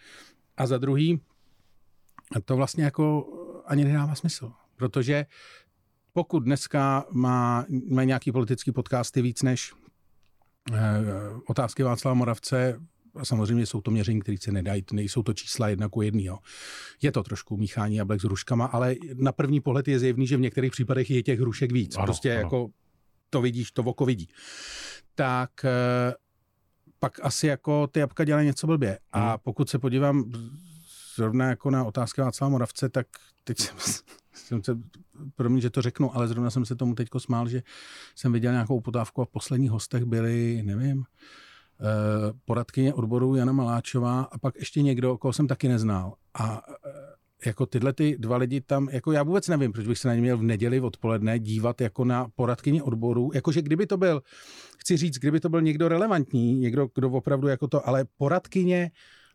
A 0.58 0.68
za 0.68 0.78
druhý, 0.78 1.22
to 2.46 2.56
vlastně 2.56 2.84
jako 2.84 3.28
ani 3.66 3.84
nedává 3.84 4.16
smysl 4.16 4.52
protože 4.80 5.26
pokud 6.14 6.40
dneska 6.40 7.06
má, 7.12 7.66
má 7.90 8.04
nějaký 8.04 8.32
politický 8.32 8.72
podcasty 8.72 9.22
víc 9.22 9.42
než 9.42 9.74
eh, 10.74 10.78
otázky 11.48 11.84
Václava 11.84 12.14
Moravce, 12.14 12.80
a 13.16 13.26
samozřejmě 13.26 13.66
jsou 13.66 13.82
to 13.82 13.92
měření, 13.92 14.20
které 14.20 14.38
se 14.42 14.52
nedají, 14.52 14.84
nejsou 14.94 15.24
to 15.24 15.34
čísla 15.34 15.70
jedna 15.70 15.90
ku 15.90 16.02
jednýho. 16.02 16.40
Je 17.02 17.12
to 17.12 17.24
trošku 17.24 17.58
míchání 17.58 17.96
jablek 17.96 18.22
s 18.22 18.24
hruškama, 18.24 18.66
ale 18.66 18.96
na 19.14 19.32
první 19.32 19.62
pohled 19.62 19.88
je 19.88 20.00
zjevný, 20.00 20.28
že 20.28 20.38
v 20.38 20.42
některých 20.42 20.72
případech 20.72 21.12
je 21.12 21.24
těch 21.24 21.40
hrušek 21.40 21.72
víc. 21.72 21.98
Ano, 21.98 22.06
prostě 22.06 22.32
ano. 22.32 22.42
jako 22.42 22.68
to 23.30 23.42
vidíš, 23.42 23.72
to 23.72 23.84
oko 23.84 24.06
vidí. 24.06 24.30
Tak 25.16 25.66
eh, 25.66 26.14
pak 27.00 27.20
asi 27.26 27.48
jako 27.48 27.88
ty 27.88 28.00
jabka 28.00 28.24
dělají 28.24 28.46
něco 28.46 28.68
blbě. 28.68 29.00
A 29.12 29.30
hmm. 29.30 29.38
pokud 29.44 29.70
se 29.70 29.80
podívám 29.80 30.32
zrovna 31.16 31.50
jako 31.50 31.70
na 31.70 31.84
otázky 31.84 32.22
Václava 32.22 32.50
Moravce, 32.50 32.90
tak 32.90 33.08
teď 33.44 33.60
jsem 33.60 33.76
jsem 34.34 34.64
se, 34.64 34.78
promiň, 35.36 35.62
že 35.62 35.70
to 35.70 35.82
řeknu, 35.82 36.16
ale 36.16 36.28
zrovna 36.28 36.50
jsem 36.50 36.66
se 36.66 36.76
tomu 36.76 36.96
teďko 36.96 37.20
smál, 37.20 37.48
že 37.48 37.64
jsem 38.16 38.34
viděl 38.34 38.52
nějakou 38.52 38.82
potávku 38.82 39.22
a 39.22 39.26
v 39.26 39.30
posledních 39.30 39.72
hostech 39.72 40.06
byli, 40.06 40.64
nevím, 40.64 41.04
eh, 41.04 41.86
poradkyně 42.46 42.94
odboru 42.94 43.36
Jana 43.36 43.52
Maláčová 43.52 44.22
a 44.22 44.38
pak 44.38 44.56
ještě 44.56 44.82
někdo, 44.82 45.18
koho 45.18 45.34
jsem 45.34 45.48
taky 45.48 45.68
neznal. 45.68 46.14
A 46.34 46.62
eh, 46.86 46.90
jako 47.46 47.66
tyhle 47.66 47.94
ty 47.94 48.18
dva 48.20 48.38
lidi 48.38 48.62
tam, 48.62 48.90
jako 48.92 49.12
já 49.12 49.24
vůbec 49.24 49.48
nevím, 49.48 49.72
proč 49.72 49.88
bych 49.88 49.98
se 49.98 50.08
na 50.08 50.16
ně 50.16 50.22
měl 50.22 50.38
v 50.38 50.44
neděli 50.44 50.80
odpoledne 50.80 51.40
dívat 51.40 51.82
jako 51.82 52.06
na 52.06 52.28
poradkyně 52.36 52.84
odboru, 52.84 53.32
jakože 53.34 53.62
kdyby 53.62 53.88
to 53.88 53.98
byl, 53.98 54.22
chci 54.78 54.98
říct, 54.98 55.18
kdyby 55.18 55.40
to 55.40 55.50
byl 55.50 55.62
někdo 55.62 55.88
relevantní, 55.88 56.60
někdo, 56.60 56.90
kdo 56.96 57.10
opravdu 57.10 57.48
jako 57.48 57.68
to, 57.68 57.88
ale 57.88 58.06
poradkyně 58.18 58.92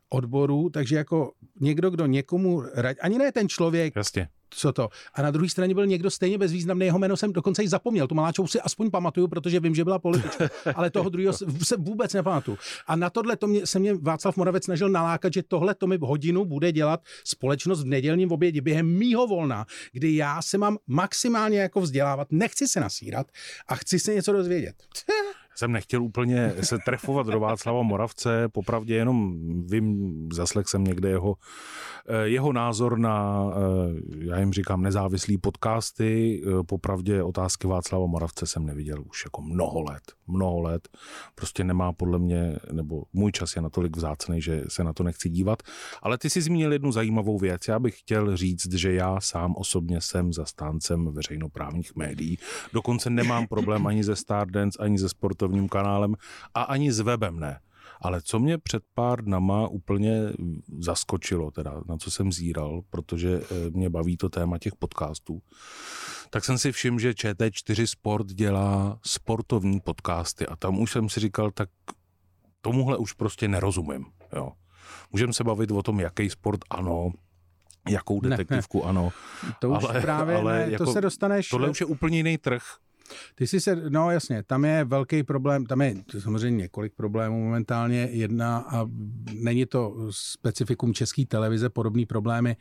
odboru, 0.09 0.69
takže 0.69 0.95
jako 0.95 1.31
někdo, 1.61 1.89
kdo 1.89 2.05
někomu, 2.05 2.63
ani 3.01 3.17
ne 3.17 3.31
ten 3.31 3.49
člověk, 3.49 3.95
Jasně 3.95 4.27
co 4.55 4.73
to. 4.73 4.89
A 5.13 5.21
na 5.21 5.31
druhé 5.31 5.49
straně 5.49 5.73
byl 5.73 5.85
někdo 5.85 6.09
stejně 6.09 6.37
bezvýznamný, 6.37 6.85
jeho 6.85 6.99
jméno 6.99 7.17
jsem 7.17 7.33
dokonce 7.33 7.63
i 7.63 7.67
zapomněl. 7.67 8.07
Tu 8.07 8.15
Maláčovou 8.15 8.47
si 8.47 8.61
aspoň 8.61 8.91
pamatuju, 8.91 9.27
protože 9.27 9.59
vím, 9.59 9.75
že 9.75 9.83
byla 9.83 9.99
politička, 9.99 10.49
ale 10.75 10.89
toho 10.89 11.09
druhého 11.09 11.33
se 11.63 11.77
vůbec 11.77 12.13
nepamatuju. 12.13 12.57
A 12.87 12.95
na 12.95 13.09
tohle 13.09 13.37
to 13.37 13.47
mě, 13.47 13.67
se 13.67 13.79
mě 13.79 13.93
Václav 13.93 14.37
Moravec 14.37 14.65
snažil 14.65 14.89
nalákat, 14.89 15.33
že 15.33 15.43
tohle 15.43 15.75
to 15.75 15.87
mi 15.87 15.97
hodinu 16.01 16.45
bude 16.45 16.71
dělat 16.71 17.03
společnost 17.23 17.83
v 17.83 17.85
nedělním 17.85 18.31
obědě 18.31 18.61
během 18.61 18.97
mýho 18.97 19.27
volna, 19.27 19.65
kdy 19.91 20.15
já 20.15 20.41
se 20.41 20.57
mám 20.57 20.77
maximálně 20.87 21.59
jako 21.59 21.81
vzdělávat, 21.81 22.27
nechci 22.31 22.67
se 22.67 22.79
nasírat 22.79 23.27
a 23.67 23.75
chci 23.75 23.99
se 23.99 24.13
něco 24.13 24.33
dozvědět. 24.33 24.75
jsem 25.55 25.71
nechtěl 25.71 26.03
úplně 26.03 26.53
se 26.61 26.77
trefovat 26.85 27.27
do 27.27 27.39
Václava 27.39 27.81
Moravce, 27.81 28.49
popravdě 28.49 28.95
jenom 28.95 29.35
vím, 29.65 30.13
zaslech 30.33 30.67
jsem 30.67 30.83
někde 30.83 31.09
jeho, 31.09 31.35
eh, 32.07 32.27
jeho 32.27 32.53
názor 32.53 32.99
na, 32.99 33.45
eh, 33.49 34.25
já 34.25 34.39
jim 34.39 34.53
říkám, 34.53 34.81
nezávislý 34.81 35.37
podcasty, 35.37 36.41
eh, 36.45 36.63
popravdě 36.63 37.23
otázky 37.23 37.67
Václava 37.67 38.05
Moravce 38.05 38.45
jsem 38.45 38.65
neviděl 38.65 39.03
už 39.09 39.25
jako 39.25 39.41
mnoho 39.41 39.81
let, 39.81 40.03
mnoho 40.27 40.61
let, 40.61 40.87
prostě 41.35 41.63
nemá 41.63 41.93
podle 41.93 42.19
mě, 42.19 42.55
nebo 42.71 43.03
můj 43.13 43.31
čas 43.31 43.55
je 43.55 43.61
natolik 43.61 43.97
vzácný, 43.97 44.41
že 44.41 44.63
se 44.67 44.83
na 44.83 44.93
to 44.93 45.03
nechci 45.03 45.29
dívat, 45.29 45.63
ale 46.01 46.17
ty 46.17 46.29
jsi 46.29 46.41
zmínil 46.41 46.73
jednu 46.73 46.91
zajímavou 46.91 47.37
věc, 47.37 47.67
já 47.67 47.79
bych 47.79 47.99
chtěl 47.99 48.37
říct, 48.37 48.73
že 48.73 48.93
já 48.93 49.21
sám 49.21 49.55
osobně 49.57 50.01
jsem 50.01 50.33
zastáncem 50.33 51.11
veřejnoprávních 51.11 51.95
médií, 51.95 52.37
dokonce 52.73 53.09
nemám 53.09 53.47
problém 53.47 53.87
ani 53.87 54.03
ze 54.03 54.15
Stardance, 54.15 54.79
ani 54.79 54.97
ze 54.97 55.09
sportu 55.09 55.44
sportovním 55.45 55.69
kanálem 55.69 56.15
a 56.53 56.61
ani 56.61 56.91
s 56.91 56.99
webem 56.99 57.39
ne. 57.39 57.59
Ale 58.01 58.21
co 58.21 58.39
mě 58.39 58.57
před 58.57 58.83
pár 58.93 59.23
dnama 59.23 59.67
úplně 59.67 60.21
zaskočilo, 60.79 61.51
teda 61.51 61.81
na 61.87 61.97
co 61.97 62.11
jsem 62.11 62.31
zíral, 62.31 62.81
protože 62.89 63.41
eh, 63.41 63.69
mě 63.69 63.89
baví 63.89 64.17
to 64.17 64.29
téma 64.29 64.57
těch 64.57 64.75
podcastů, 64.75 65.41
tak 66.29 66.45
jsem 66.45 66.57
si 66.57 66.71
všiml, 66.71 66.99
že 66.99 67.11
ČT4 67.11 67.85
Sport 67.85 68.27
dělá 68.27 68.99
sportovní 69.05 69.79
podcasty 69.79 70.47
a 70.47 70.55
tam 70.55 70.79
už 70.79 70.91
jsem 70.91 71.09
si 71.09 71.19
říkal, 71.19 71.51
tak 71.51 71.69
tomuhle 72.61 72.97
už 72.97 73.13
prostě 73.13 73.47
nerozumím. 73.47 74.05
Jo. 74.35 74.51
Můžeme 75.11 75.33
se 75.33 75.43
bavit 75.43 75.71
o 75.71 75.83
tom, 75.83 75.99
jaký 75.99 76.29
sport 76.29 76.59
ano, 76.69 77.11
jakou 77.89 78.19
detektivku 78.21 78.77
ne, 78.77 78.83
ne. 78.83 78.89
ano. 78.89 79.11
To 79.59 79.69
už 79.69 79.83
ale, 79.83 80.01
právě 80.01 80.35
ale 80.35 80.65
ne, 80.65 80.71
jako, 80.71 80.85
to 80.85 80.93
se 80.93 81.01
dostaneš... 81.01 81.49
Tohle 81.49 81.69
už 81.69 81.79
je 81.79 81.85
úplně 81.85 82.17
jiný 82.17 82.37
trh. 82.37 82.63
Ty 83.35 83.47
jsi 83.47 83.59
se, 83.59 83.75
no 83.89 84.11
jasně, 84.11 84.43
tam 84.43 84.65
je 84.65 84.83
velký 84.83 85.23
problém, 85.23 85.65
tam 85.65 85.81
je 85.81 85.95
samozřejmě 86.19 86.61
několik 86.61 86.93
problémů 86.93 87.43
momentálně, 87.43 88.09
jedna 88.11 88.57
a 88.57 88.89
není 89.33 89.65
to 89.65 89.95
specifikum 90.09 90.93
české 90.93 91.25
televize, 91.25 91.69
podobný 91.69 92.05
problémy, 92.05 92.57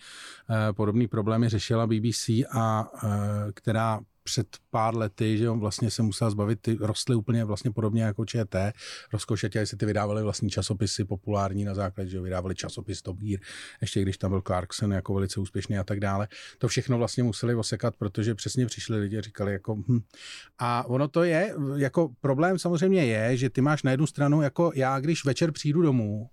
eh, 0.50 0.72
problémy 1.08 1.48
řešila 1.48 1.86
BBC 1.86 2.28
a 2.52 2.90
eh, 3.04 3.08
která 3.54 4.00
před 4.24 4.46
pár 4.70 4.96
lety, 4.96 5.38
že 5.38 5.50
on 5.50 5.60
vlastně 5.60 5.90
se 5.90 6.02
musel 6.02 6.30
zbavit, 6.30 6.60
ty 6.60 6.76
rostly 6.80 7.16
úplně 7.16 7.44
vlastně 7.44 7.70
podobně 7.70 8.02
jako 8.02 8.24
ČT, 8.24 8.74
rozkošatě 9.12 9.66
se 9.66 9.76
ty 9.76 9.86
vydávaly 9.86 10.22
vlastní 10.22 10.50
časopisy 10.50 11.04
populární 11.04 11.64
na 11.64 11.74
základě, 11.74 12.10
že 12.10 12.20
vydávali 12.20 12.54
časopis 12.54 13.02
Top 13.02 13.18
Gear, 13.18 13.40
ještě 13.80 14.02
když 14.02 14.18
tam 14.18 14.30
byl 14.30 14.40
Clarkson 14.40 14.92
jako 14.92 15.14
velice 15.14 15.40
úspěšný 15.40 15.78
a 15.78 15.84
tak 15.84 16.00
dále. 16.00 16.28
To 16.58 16.68
všechno 16.68 16.98
vlastně 16.98 17.22
museli 17.22 17.54
osekat, 17.54 17.96
protože 17.96 18.34
přesně 18.34 18.66
přišli 18.66 18.98
lidi 18.98 19.18
a 19.18 19.20
říkali 19.20 19.52
jako 19.52 19.74
hm. 19.74 20.00
A 20.58 20.84
ono 20.86 21.08
to 21.08 21.22
je, 21.22 21.54
jako 21.76 22.10
problém 22.20 22.58
samozřejmě 22.58 23.06
je, 23.06 23.36
že 23.36 23.50
ty 23.50 23.60
máš 23.60 23.82
na 23.82 23.90
jednu 23.90 24.06
stranu, 24.06 24.42
jako 24.42 24.72
já, 24.74 25.00
když 25.00 25.24
večer 25.24 25.52
přijdu 25.52 25.82
domů, 25.82 26.30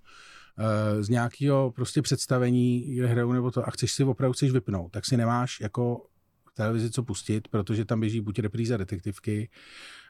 eh, 0.59 1.03
z 1.03 1.09
nějakého 1.09 1.71
prostě 1.71 2.01
představení, 2.01 2.95
kde 2.95 3.15
nebo 3.15 3.51
to 3.51 3.67
a 3.67 3.71
chceš 3.71 3.91
si 3.91 4.03
opravdu 4.03 4.33
chceš 4.33 4.51
vypnout, 4.51 4.91
tak 4.91 5.05
si 5.05 5.17
nemáš 5.17 5.59
jako 5.61 6.05
televizi 6.54 6.91
co 6.91 7.04
pustit, 7.04 7.47
protože 7.47 7.86
tam 7.86 7.99
běží 7.99 8.22
buď 8.22 8.39
repríza 8.39 8.78
detektivky 8.78 9.49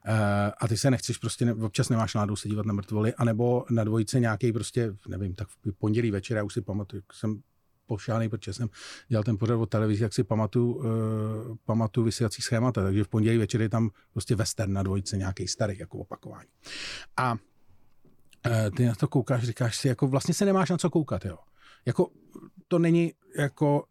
uh, 0.07 0.13
a 0.57 0.67
ty 0.67 0.77
se 0.77 0.91
nechceš 0.91 1.17
prostě, 1.17 1.53
občas 1.53 1.89
nemáš 1.89 2.13
náladu 2.13 2.35
se 2.35 2.49
dívat 2.49 2.65
na 2.65 2.73
mrtvoly, 2.73 3.13
anebo 3.13 3.65
na 3.69 3.83
dvojice 3.83 4.19
nějaký 4.19 4.53
prostě, 4.53 4.95
nevím, 5.07 5.35
tak 5.35 5.47
v 5.47 5.73
pondělí 5.79 6.11
večer, 6.11 6.37
já 6.37 6.43
už 6.43 6.53
si 6.53 6.61
pamatuju, 6.61 7.03
jsem 7.13 7.41
pošánej, 7.85 8.29
protože 8.29 8.53
jsem 8.53 8.69
dělal 9.07 9.23
ten 9.23 9.37
pořad 9.37 9.55
o 9.55 9.65
televizi, 9.65 10.03
jak 10.03 10.13
si 10.13 10.23
pamatuju, 10.23 10.73
uh, 10.73 10.85
pamatuju 11.65 12.05
vysílací 12.05 12.41
schémata, 12.41 12.83
takže 12.83 13.03
v 13.03 13.07
pondělí 13.07 13.37
večer 13.37 13.61
je 13.61 13.69
tam 13.69 13.89
prostě 14.13 14.35
western 14.35 14.73
na 14.73 14.83
dvojice, 14.83 15.17
nějaký 15.17 15.47
starý 15.47 15.77
jako 15.79 15.97
opakování. 15.97 16.49
A 17.17 17.31
uh, 17.33 18.75
ty 18.77 18.85
na 18.85 18.95
to 18.95 19.07
koukáš, 19.07 19.43
říkáš 19.43 19.77
si, 19.77 19.87
jako 19.87 20.07
vlastně 20.07 20.33
se 20.33 20.45
nemáš 20.45 20.69
na 20.69 20.77
co 20.77 20.89
koukat, 20.89 21.25
jo. 21.25 21.37
Jako 21.85 22.11
to 22.67 22.79
není 22.79 23.13
jako 23.37 23.85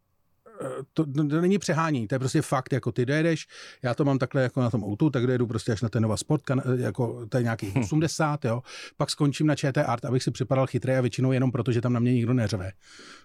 to, 0.93 1.05
to, 1.05 1.27
to 1.27 1.41
není 1.41 1.57
přehání, 1.57 2.07
to 2.07 2.15
je 2.15 2.19
prostě 2.19 2.41
fakt, 2.41 2.73
jako 2.73 2.91
ty 2.91 3.05
dojedeš, 3.05 3.47
já 3.83 3.93
to 3.93 4.05
mám 4.05 4.19
takhle 4.19 4.41
jako 4.41 4.61
na 4.61 4.69
tom 4.69 4.83
autu, 4.83 5.09
tak 5.09 5.27
dojedu 5.27 5.47
prostě 5.47 5.71
až 5.71 5.81
na 5.81 5.89
ten 5.89 6.03
Nova 6.03 6.17
Sport, 6.17 6.43
jako 6.75 7.25
to 7.29 7.37
je 7.37 7.43
nějaký 7.43 7.73
80, 7.81 8.45
jo, 8.45 8.61
pak 8.97 9.09
skončím 9.09 9.47
na 9.47 9.55
ČT 9.55 9.85
Art, 9.87 10.05
abych 10.05 10.23
si 10.23 10.31
připadal 10.31 10.67
chytrý 10.67 10.93
a 10.93 11.01
většinou 11.01 11.31
jenom 11.31 11.51
proto, 11.51 11.71
že 11.71 11.81
tam 11.81 11.93
na 11.93 11.99
mě 11.99 12.13
nikdo 12.13 12.33
neřve. 12.33 12.71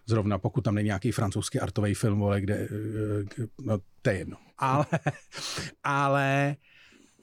Zrovna 0.06 0.38
pokud 0.38 0.60
tam 0.60 0.74
není 0.74 0.86
nějaký 0.86 1.12
francouzský 1.12 1.60
artový 1.60 1.94
film, 1.94 2.18
vole, 2.18 2.40
kde, 2.40 2.54
eh, 2.54 3.46
no 3.62 3.78
to 4.02 4.10
je 4.10 4.18
jedno. 4.18 4.36
Ale, 4.58 4.86
ale 5.84 6.56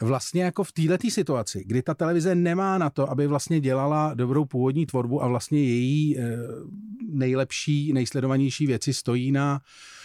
vlastně 0.02 0.44
jako 0.44 0.64
v 0.64 0.72
této 0.72 1.10
situaci, 1.10 1.64
kdy 1.68 1.82
ta 1.82 1.94
televize 1.94 2.36
nemá 2.36 2.78
na 2.78 2.90
to, 2.90 3.10
aby 3.10 3.28
vlastně 3.28 3.60
dělala 3.60 4.14
dobrou 4.14 4.46
původní 4.46 4.86
tvorbu 4.86 5.24
a 5.24 5.28
vlastně 5.28 5.64
její 5.64 6.20
eh, 6.20 6.38
nejlepší, 7.10 7.94
nejsledovanější 7.94 8.68
věci 8.68 8.94
stojí 8.94 9.32
na 9.32 9.62
Eh, 9.62 10.03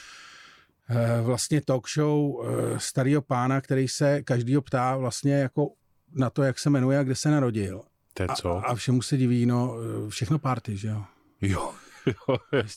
vlastně 1.22 1.60
talk 1.60 1.88
show 1.88 2.46
eh, 2.46 2.80
starého 2.80 3.22
pána, 3.22 3.60
který 3.60 3.88
se 3.88 4.22
každýho 4.22 4.62
ptá 4.62 4.96
vlastně 4.96 5.34
jako 5.34 5.72
na 6.16 6.30
to, 6.30 6.42
jak 6.42 6.58
se 6.58 6.70
jmenuje 6.70 6.98
a 6.98 7.02
kde 7.02 7.14
se 7.14 7.30
narodil. 7.30 7.82
To 8.14 8.22
je 8.22 8.28
co? 8.36 8.56
A, 8.56 8.60
a 8.60 8.74
všemu 8.74 9.02
se 9.02 9.16
diví, 9.16 9.46
no, 9.46 9.74
eh, 10.06 10.10
všechno 10.10 10.38
party, 10.38 10.76
že 10.76 10.88
jo? 10.88 11.04
Jo. 11.40 11.72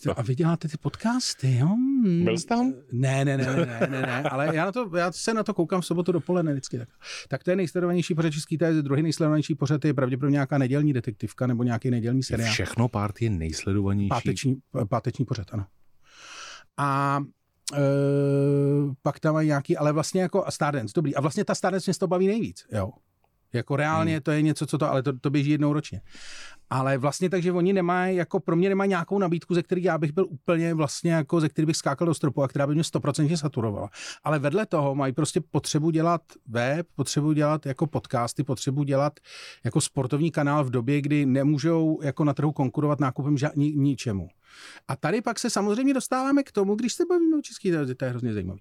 jo 0.06 0.14
a 0.16 0.22
vy 0.22 0.36
děláte 0.36 0.68
ty 0.68 0.78
podcasty, 0.78 1.58
jo? 1.58 1.68
Hmm. 1.68 2.24
Byl 2.24 2.38
jsi 2.38 2.46
tam? 2.46 2.74
Ne, 2.92 3.26
ne, 3.26 3.38
ne, 3.38 3.46
ne, 3.46 3.88
ne, 3.92 4.02
ne, 4.02 4.24
ale 4.24 4.56
já, 4.56 4.66
na 4.66 4.72
to, 4.72 4.98
já 4.98 5.12
se 5.12 5.34
na 5.34 5.44
to 5.44 5.54
koukám 5.54 5.82
v 5.82 5.86
sobotu 5.86 6.12
dopoledne 6.12 6.52
vždycky. 6.52 6.78
Tak, 6.78 6.90
tak 7.28 7.44
to 7.44 7.50
je 7.50 7.56
nejsledovanější 7.56 8.16
pořad 8.16 8.30
český 8.30 8.58
téze, 8.58 8.82
druhý 8.82 9.02
nejsledovanější 9.02 9.56
pořad 9.56 9.86
je 9.86 9.94
pravděpodobně 9.94 10.34
nějaká 10.34 10.58
nedělní 10.58 10.94
detektivka 10.94 11.48
nebo 11.48 11.64
nějaký 11.64 11.90
nedělní 11.90 12.24
seriál. 12.24 12.54
Všechno 12.54 12.88
party 12.88 13.26
je 13.26 13.30
nejsledovanější. 13.30 14.10
Páteční, 14.10 14.58
páteční 14.90 15.26
pořad, 15.26 15.48
ano. 15.52 15.66
A 16.78 17.20
pak 19.02 19.20
tam 19.20 19.34
mají 19.34 19.48
nějaký, 19.48 19.78
ale 19.78 19.92
vlastně 19.92 20.22
jako 20.22 20.46
Stardance, 20.50 20.94
dobrý. 20.96 21.16
A 21.16 21.22
vlastně 21.22 21.46
ta 21.46 21.56
Stardance 21.56 21.90
mě 21.90 21.94
z 21.94 21.98
toho 21.98 22.08
baví 22.08 22.28
nejvíc, 22.28 22.66
jo. 22.72 22.92
Jako 23.54 23.76
reálně 23.76 24.14
hmm. 24.14 24.22
to 24.22 24.32
je 24.32 24.42
něco, 24.42 24.66
co 24.66 24.78
to, 24.78 24.92
ale 24.92 25.04
to, 25.04 25.20
to 25.20 25.30
běží 25.30 25.52
jednou 25.52 25.74
ročně. 25.74 26.02
Ale 26.74 26.98
vlastně 26.98 27.30
takže 27.30 27.52
oni 27.52 27.74
nemají, 27.74 28.18
jako 28.18 28.40
pro 28.40 28.56
mě 28.56 28.70
nemají 28.70 28.90
nějakou 28.90 29.20
nabídku, 29.20 29.56
ze 29.56 29.64
který 29.64 29.84
já 29.84 29.98
bych 29.98 30.12
byl 30.12 30.26
úplně 30.30 30.74
vlastně 30.74 31.12
jako, 31.12 31.42
ze 31.42 31.50
který 31.50 31.66
bych 31.66 31.78
skákal 31.78 32.08
do 32.08 32.14
stropu 32.14 32.44
a 32.44 32.48
která 32.48 32.68
by 32.68 32.74
mě 32.74 32.84
stoprocentně 32.84 33.38
saturovala. 33.38 33.90
Ale 34.24 34.40
vedle 34.40 34.66
toho 34.66 34.96
mají 34.96 35.14
prostě 35.14 35.42
potřebu 35.42 35.90
dělat 35.90 36.22
web, 36.48 36.88
potřebu 36.96 37.34
dělat 37.34 37.66
jako 37.66 37.88
podcasty, 37.88 38.44
potřebu 38.44 38.84
dělat 38.84 39.20
jako 39.64 39.82
sportovní 39.82 40.32
kanál 40.32 40.64
v 40.64 40.70
době, 40.70 41.02
kdy 41.02 41.26
nemůžou 41.26 42.00
jako 42.04 42.24
na 42.24 42.34
trhu 42.34 42.52
konkurovat 42.52 43.00
nákupem 43.00 43.38
žádný, 43.38 43.76
ničemu. 43.76 44.28
A 44.88 44.96
tady 44.96 45.22
pak 45.22 45.40
se 45.40 45.50
samozřejmě 45.50 45.94
dostáváme 45.94 46.44
k 46.44 46.52
tomu, 46.52 46.76
když 46.76 46.94
se 46.94 47.04
bavíme 47.10 47.38
o 47.38 47.42
české 47.42 47.70
televizi, 47.70 47.96
to 47.96 48.06
je 48.06 48.10
hrozně 48.10 48.34
zajímavé. 48.34 48.60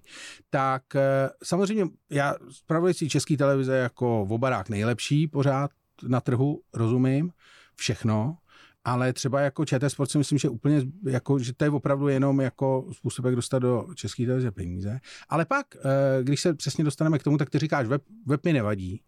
Tak 0.49 0.95
eh, 0.95 1.29
samozřejmě 1.43 1.85
já 2.09 2.35
zpravodajství 2.49 3.09
české 3.09 3.37
televize 3.37 3.77
jako 3.77 4.25
v 4.25 4.33
obarách 4.33 4.69
nejlepší 4.69 5.27
pořád 5.27 5.71
na 6.07 6.21
trhu, 6.21 6.61
rozumím, 6.73 7.31
všechno, 7.75 8.37
ale 8.85 9.13
třeba 9.13 9.41
jako 9.41 9.65
ČT 9.65 9.89
Sport 9.89 10.11
si 10.11 10.17
myslím, 10.17 10.37
že 10.37 10.49
úplně, 10.49 10.81
jako, 11.05 11.39
že 11.39 11.53
to 11.53 11.63
je 11.63 11.69
opravdu 11.69 12.07
jenom 12.07 12.41
jako 12.41 12.87
způsob, 12.91 13.25
jak 13.25 13.35
dostat 13.35 13.59
do 13.59 13.87
české 13.95 14.25
televize 14.25 14.51
peníze. 14.51 14.99
Ale 15.29 15.45
pak, 15.45 15.65
eh, 15.75 16.23
když 16.23 16.41
se 16.41 16.53
přesně 16.53 16.83
dostaneme 16.83 17.19
k 17.19 17.23
tomu, 17.23 17.37
tak 17.37 17.49
ty 17.49 17.59
říkáš, 17.59 17.87
web, 17.87 18.03
web 18.25 18.45
mi 18.45 18.53
nevadí, 18.53 19.01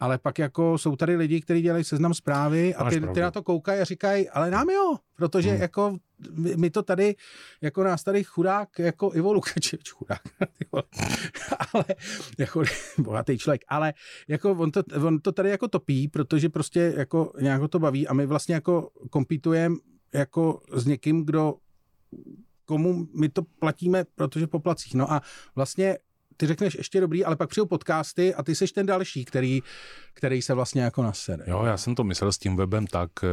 ale 0.00 0.18
pak 0.18 0.38
jako 0.38 0.78
jsou 0.78 0.96
tady 0.96 1.16
lidi, 1.16 1.40
kteří 1.40 1.62
dělají 1.62 1.84
seznam 1.84 2.14
zprávy 2.14 2.74
a 2.74 2.90
ty, 2.90 3.00
ty 3.00 3.20
na 3.20 3.30
to 3.30 3.42
koukají 3.42 3.80
a 3.80 3.84
říkají, 3.84 4.28
ale 4.28 4.50
nám 4.50 4.68
jo, 4.68 4.96
protože 5.16 5.50
hmm. 5.50 5.60
jako 5.60 5.96
my, 6.30 6.56
my, 6.56 6.70
to 6.70 6.82
tady, 6.82 7.14
jako 7.60 7.84
nás 7.84 8.02
tady 8.02 8.24
chudák, 8.24 8.78
jako 8.78 9.10
Ivo 9.14 9.32
Lukačevič, 9.32 9.90
chudák, 9.90 10.22
ale 11.72 11.84
jako 12.38 12.62
bohatý 12.98 13.38
člověk, 13.38 13.64
ale 13.68 13.94
jako 14.28 14.52
on 14.52 14.70
to, 14.70 14.82
on 15.06 15.20
to 15.20 15.32
tady 15.32 15.50
jako 15.50 15.68
topí, 15.68 16.08
protože 16.08 16.48
prostě 16.48 16.94
jako 16.96 17.32
nějak 17.40 17.70
to 17.70 17.78
baví 17.78 18.08
a 18.08 18.14
my 18.14 18.26
vlastně 18.26 18.54
jako 18.54 18.90
kompitujeme 19.10 19.76
jako 20.14 20.60
s 20.72 20.86
někým, 20.86 21.24
kdo 21.24 21.54
komu 22.64 23.06
my 23.20 23.28
to 23.28 23.42
platíme, 23.42 24.04
protože 24.14 24.46
po 24.46 24.60
placích. 24.60 24.94
No 24.94 25.12
a 25.12 25.22
vlastně 25.54 25.98
ty 26.36 26.46
řekneš 26.46 26.74
ještě 26.74 27.00
dobrý, 27.00 27.24
ale 27.24 27.36
pak 27.36 27.48
přijou 27.48 27.66
podcasty 27.66 28.34
a 28.34 28.42
ty 28.42 28.54
seš 28.54 28.72
ten 28.72 28.86
další, 28.86 29.24
který, 29.24 29.62
který 30.14 30.42
se 30.42 30.54
vlastně 30.54 30.82
jako 30.82 31.02
nasede. 31.02 31.44
Jo, 31.46 31.64
já 31.64 31.76
jsem 31.76 31.94
to 31.94 32.04
myslel 32.04 32.32
s 32.32 32.38
tím 32.38 32.56
webem 32.56 32.86
tak, 32.86 33.10
eh, 33.22 33.28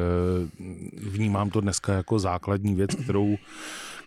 vnímám 1.09 1.49
to 1.49 1.61
dneska 1.61 1.93
jako 1.93 2.19
základní 2.19 2.75
věc, 2.75 2.95
kterou 2.95 3.37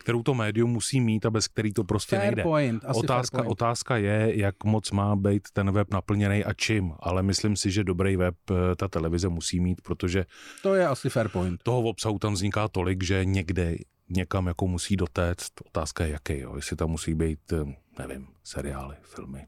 kterou 0.07 0.23
to 0.23 0.35
médium 0.35 0.71
musí 0.71 1.01
mít 1.01 1.27
a 1.27 1.31
bez 1.31 1.49
který 1.49 1.73
to 1.73 1.85
prostě 1.85 2.17
fair 2.17 2.27
nejde. 2.27 2.43
Point, 2.43 2.85
asi 2.85 2.99
otázka, 3.01 3.39
fair 3.39 3.45
point. 3.45 3.53
otázka 3.53 3.97
je, 3.97 4.33
jak 4.39 4.65
moc 4.65 4.91
má 4.91 5.17
být 5.17 5.43
ten 5.53 5.71
web 5.71 5.93
naplněný 5.93 6.45
a 6.45 6.53
čím, 6.53 6.93
ale 7.01 7.23
myslím 7.23 7.57
si, 7.57 7.71
že 7.71 7.85
dobrý 7.85 8.17
web 8.17 8.35
eh, 8.51 8.77
ta 8.77 8.89
televize 8.89 9.29
musí 9.29 9.61
mít, 9.61 9.81
protože 9.81 10.25
to 10.63 10.75
je 10.75 10.87
asi 10.87 11.11
fair 11.11 11.29
point. 11.29 11.63
Toho 11.63 11.83
obsahu 11.83 12.19
tam 12.19 12.33
vzniká 12.33 12.69
tolik, 12.69 13.03
že 13.03 13.25
někde 13.25 13.77
někam 14.09 14.47
jako 14.47 14.67
musí 14.67 14.97
dotéct. 14.97 15.53
Otázka 15.67 16.05
je 16.05 16.11
jaký, 16.11 16.39
jo. 16.39 16.57
jestli 16.57 16.77
tam 16.77 16.91
musí 16.91 17.15
být, 17.15 17.53
eh, 17.53 17.77
nevím, 17.99 18.29
seriály, 18.45 18.97
filmy, 19.03 19.47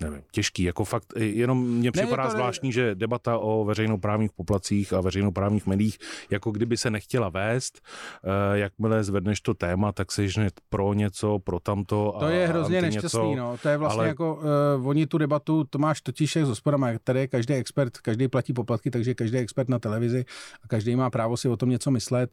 nevím, 0.00 0.22
těžký, 0.30 0.62
jako 0.62 0.84
fakt, 0.84 1.12
jenom 1.16 1.68
mně 1.68 1.92
připadá 1.92 2.24
ne, 2.24 2.30
zvláštní, 2.30 2.68
ne... 2.68 2.72
že 2.72 2.94
debata 2.94 3.38
o 3.38 3.64
veřejnoprávních 3.64 4.32
poplacích 4.32 4.92
a 4.92 5.00
veřejnoprávních 5.00 5.66
médiích, 5.66 5.98
jako 6.30 6.50
kdyby 6.50 6.76
se 6.76 6.90
nechtěla 6.90 7.28
vést, 7.28 7.80
uh, 8.24 8.56
jakmile 8.56 9.04
zvedneš 9.04 9.40
to 9.40 9.54
téma, 9.54 9.92
tak 9.92 10.12
jsi 10.12 10.28
pro 10.68 10.94
něco, 10.94 11.38
pro 11.38 11.60
tamto. 11.60 12.16
To 12.18 12.26
a, 12.26 12.30
je 12.30 12.46
hrozně 12.46 12.82
nešťastný, 12.82 13.30
něco, 13.30 13.40
no. 13.40 13.58
To 13.62 13.68
je 13.68 13.76
vlastně 13.76 14.00
ale... 14.00 14.08
jako, 14.08 14.42
uh, 14.78 14.88
oni 14.88 15.06
tu 15.06 15.18
debatu, 15.18 15.64
to 15.64 15.78
máš 15.78 16.00
totiž 16.00 16.36
s 16.36 16.48
hospodama, 16.48 16.88
tady 17.04 17.20
je 17.20 17.28
každý 17.28 17.54
expert, 17.54 17.98
každý 17.98 18.28
platí 18.28 18.52
poplatky, 18.52 18.90
takže 18.90 19.14
každý 19.14 19.38
expert 19.38 19.68
na 19.68 19.78
televizi 19.78 20.24
a 20.64 20.68
každý 20.68 20.96
má 20.96 21.10
právo 21.10 21.36
si 21.36 21.48
o 21.48 21.56
tom 21.56 21.68
něco 21.68 21.90
myslet. 21.90 22.30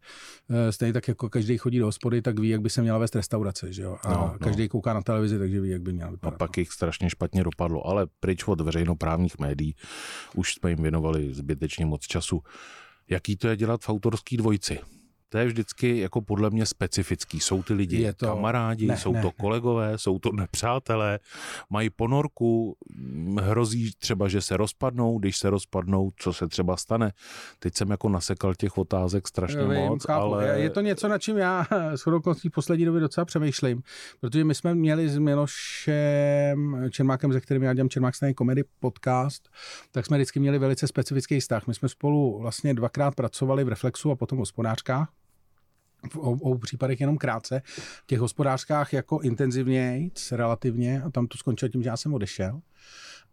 Uh, 0.49 0.55
stejně 0.69 0.93
tak 0.93 1.07
jako 1.07 1.29
každý 1.29 1.57
chodí 1.57 1.79
do 1.79 1.85
hospody, 1.85 2.21
tak 2.21 2.39
ví, 2.39 2.49
jak 2.49 2.61
by 2.61 2.69
se 2.69 2.81
měla 2.81 2.97
vést 2.97 3.15
restaurace, 3.15 3.73
že 3.73 3.83
jo. 3.83 3.97
A 4.03 4.11
no, 4.13 4.17
no. 4.17 4.39
každý 4.39 4.67
kouká 4.67 4.93
na 4.93 5.01
televizi, 5.01 5.39
takže 5.39 5.61
ví, 5.61 5.69
jak 5.69 5.81
by 5.81 5.93
měla 5.93 6.11
vypadat. 6.11 6.33
A 6.33 6.37
pak 6.37 6.57
jich 6.57 6.71
strašně 6.71 7.09
špatně 7.09 7.43
vypadlo, 7.57 7.87
ale 7.87 8.07
pryč 8.19 8.47
od 8.47 8.61
veřejnoprávních 8.61 9.39
médií 9.39 9.75
už 10.35 10.53
jsme 10.53 10.69
jim 10.69 10.81
věnovali 10.81 11.33
zbytečně 11.33 11.85
moc 11.85 12.01
času. 12.01 12.43
Jaký 13.09 13.37
to 13.37 13.47
je 13.47 13.57
dělat 13.57 13.81
v 13.81 13.89
autorský 13.89 14.37
dvojci? 14.37 14.79
To 15.29 15.37
je 15.37 15.45
vždycky 15.45 15.97
jako 15.99 16.21
podle 16.21 16.49
mě 16.49 16.65
specifický. 16.65 17.39
Jsou 17.39 17.63
ty 17.63 17.73
lidi 17.73 18.01
Je 18.01 18.13
to- 18.13 18.25
kamarádi, 18.25 18.87
ne, 18.87 18.97
jsou 18.97 19.13
ne, 19.13 19.21
to 19.21 19.27
ne. 19.27 19.33
kolegové, 19.39 19.97
jsou 19.97 20.19
to 20.19 20.31
nepřátelé, 20.31 21.19
mají 21.69 21.89
ponorku, 21.89 22.75
hrozí 23.41 23.91
třeba, 23.99 24.27
že 24.27 24.41
se 24.41 24.57
rozpadnou, 24.57 25.19
když 25.19 25.37
se 25.37 25.49
rozpadnou, 25.49 26.09
co 26.19 26.33
se 26.33 26.47
třeba 26.47 26.77
stane. 26.77 27.11
Teď 27.59 27.75
jsem 27.75 27.89
jako 27.91 28.09
nasekal 28.09 28.55
těch 28.55 28.77
otázek 28.77 29.27
strašně 29.27 29.61
Vím, 29.63 29.69
moc, 29.69 30.05
chápu. 30.05 30.23
ale... 30.25 30.59
Je 30.59 30.69
to 30.69 30.81
něco, 30.81 31.07
na 31.07 31.17
čím 31.17 31.37
já 31.37 31.65
s 31.95 32.05
v 32.49 32.49
poslední 32.53 32.85
době 32.85 33.01
docela 33.01 33.25
přemýšlím, 33.25 33.81
protože 34.21 34.43
my 34.43 34.55
jsme 34.55 34.75
měli 34.75 35.09
s 35.09 35.17
Milošem 35.17 36.89
Čermákem, 36.91 37.33
ze 37.33 37.41
kterým 37.41 37.63
já 37.63 37.73
dělám 37.73 37.89
Čermák 37.89 38.13
komedy 38.35 38.63
podcast, 38.79 39.49
tak 39.91 40.05
jsme 40.05 40.17
vždycky 40.17 40.39
měli 40.39 40.59
velice 40.59 40.87
specifický 40.87 41.39
vztah. 41.39 41.67
My 41.67 41.73
jsme 41.73 41.89
spolu 41.89 42.39
vlastně 42.39 42.73
dvakrát 42.73 43.15
pracovali 43.15 43.63
v 43.63 43.69
Reflexu 43.69 44.11
a 44.11 44.15
potom 44.15 44.37
v 44.37 44.39
hospodářkách. 44.39 45.16
V 46.09 46.17
obou 46.17 46.57
případech 46.57 47.01
jenom 47.01 47.17
krátce. 47.17 47.61
V 47.75 48.03
těch 48.07 48.19
hospodářkách 48.19 48.93
jako 48.93 49.19
intenzivněji, 49.19 50.11
relativně, 50.31 51.01
a 51.01 51.09
tam 51.09 51.27
to 51.27 51.37
skončilo 51.37 51.69
tím, 51.69 51.83
že 51.83 51.89
já 51.89 51.97
jsem 51.97 52.13
odešel. 52.13 52.61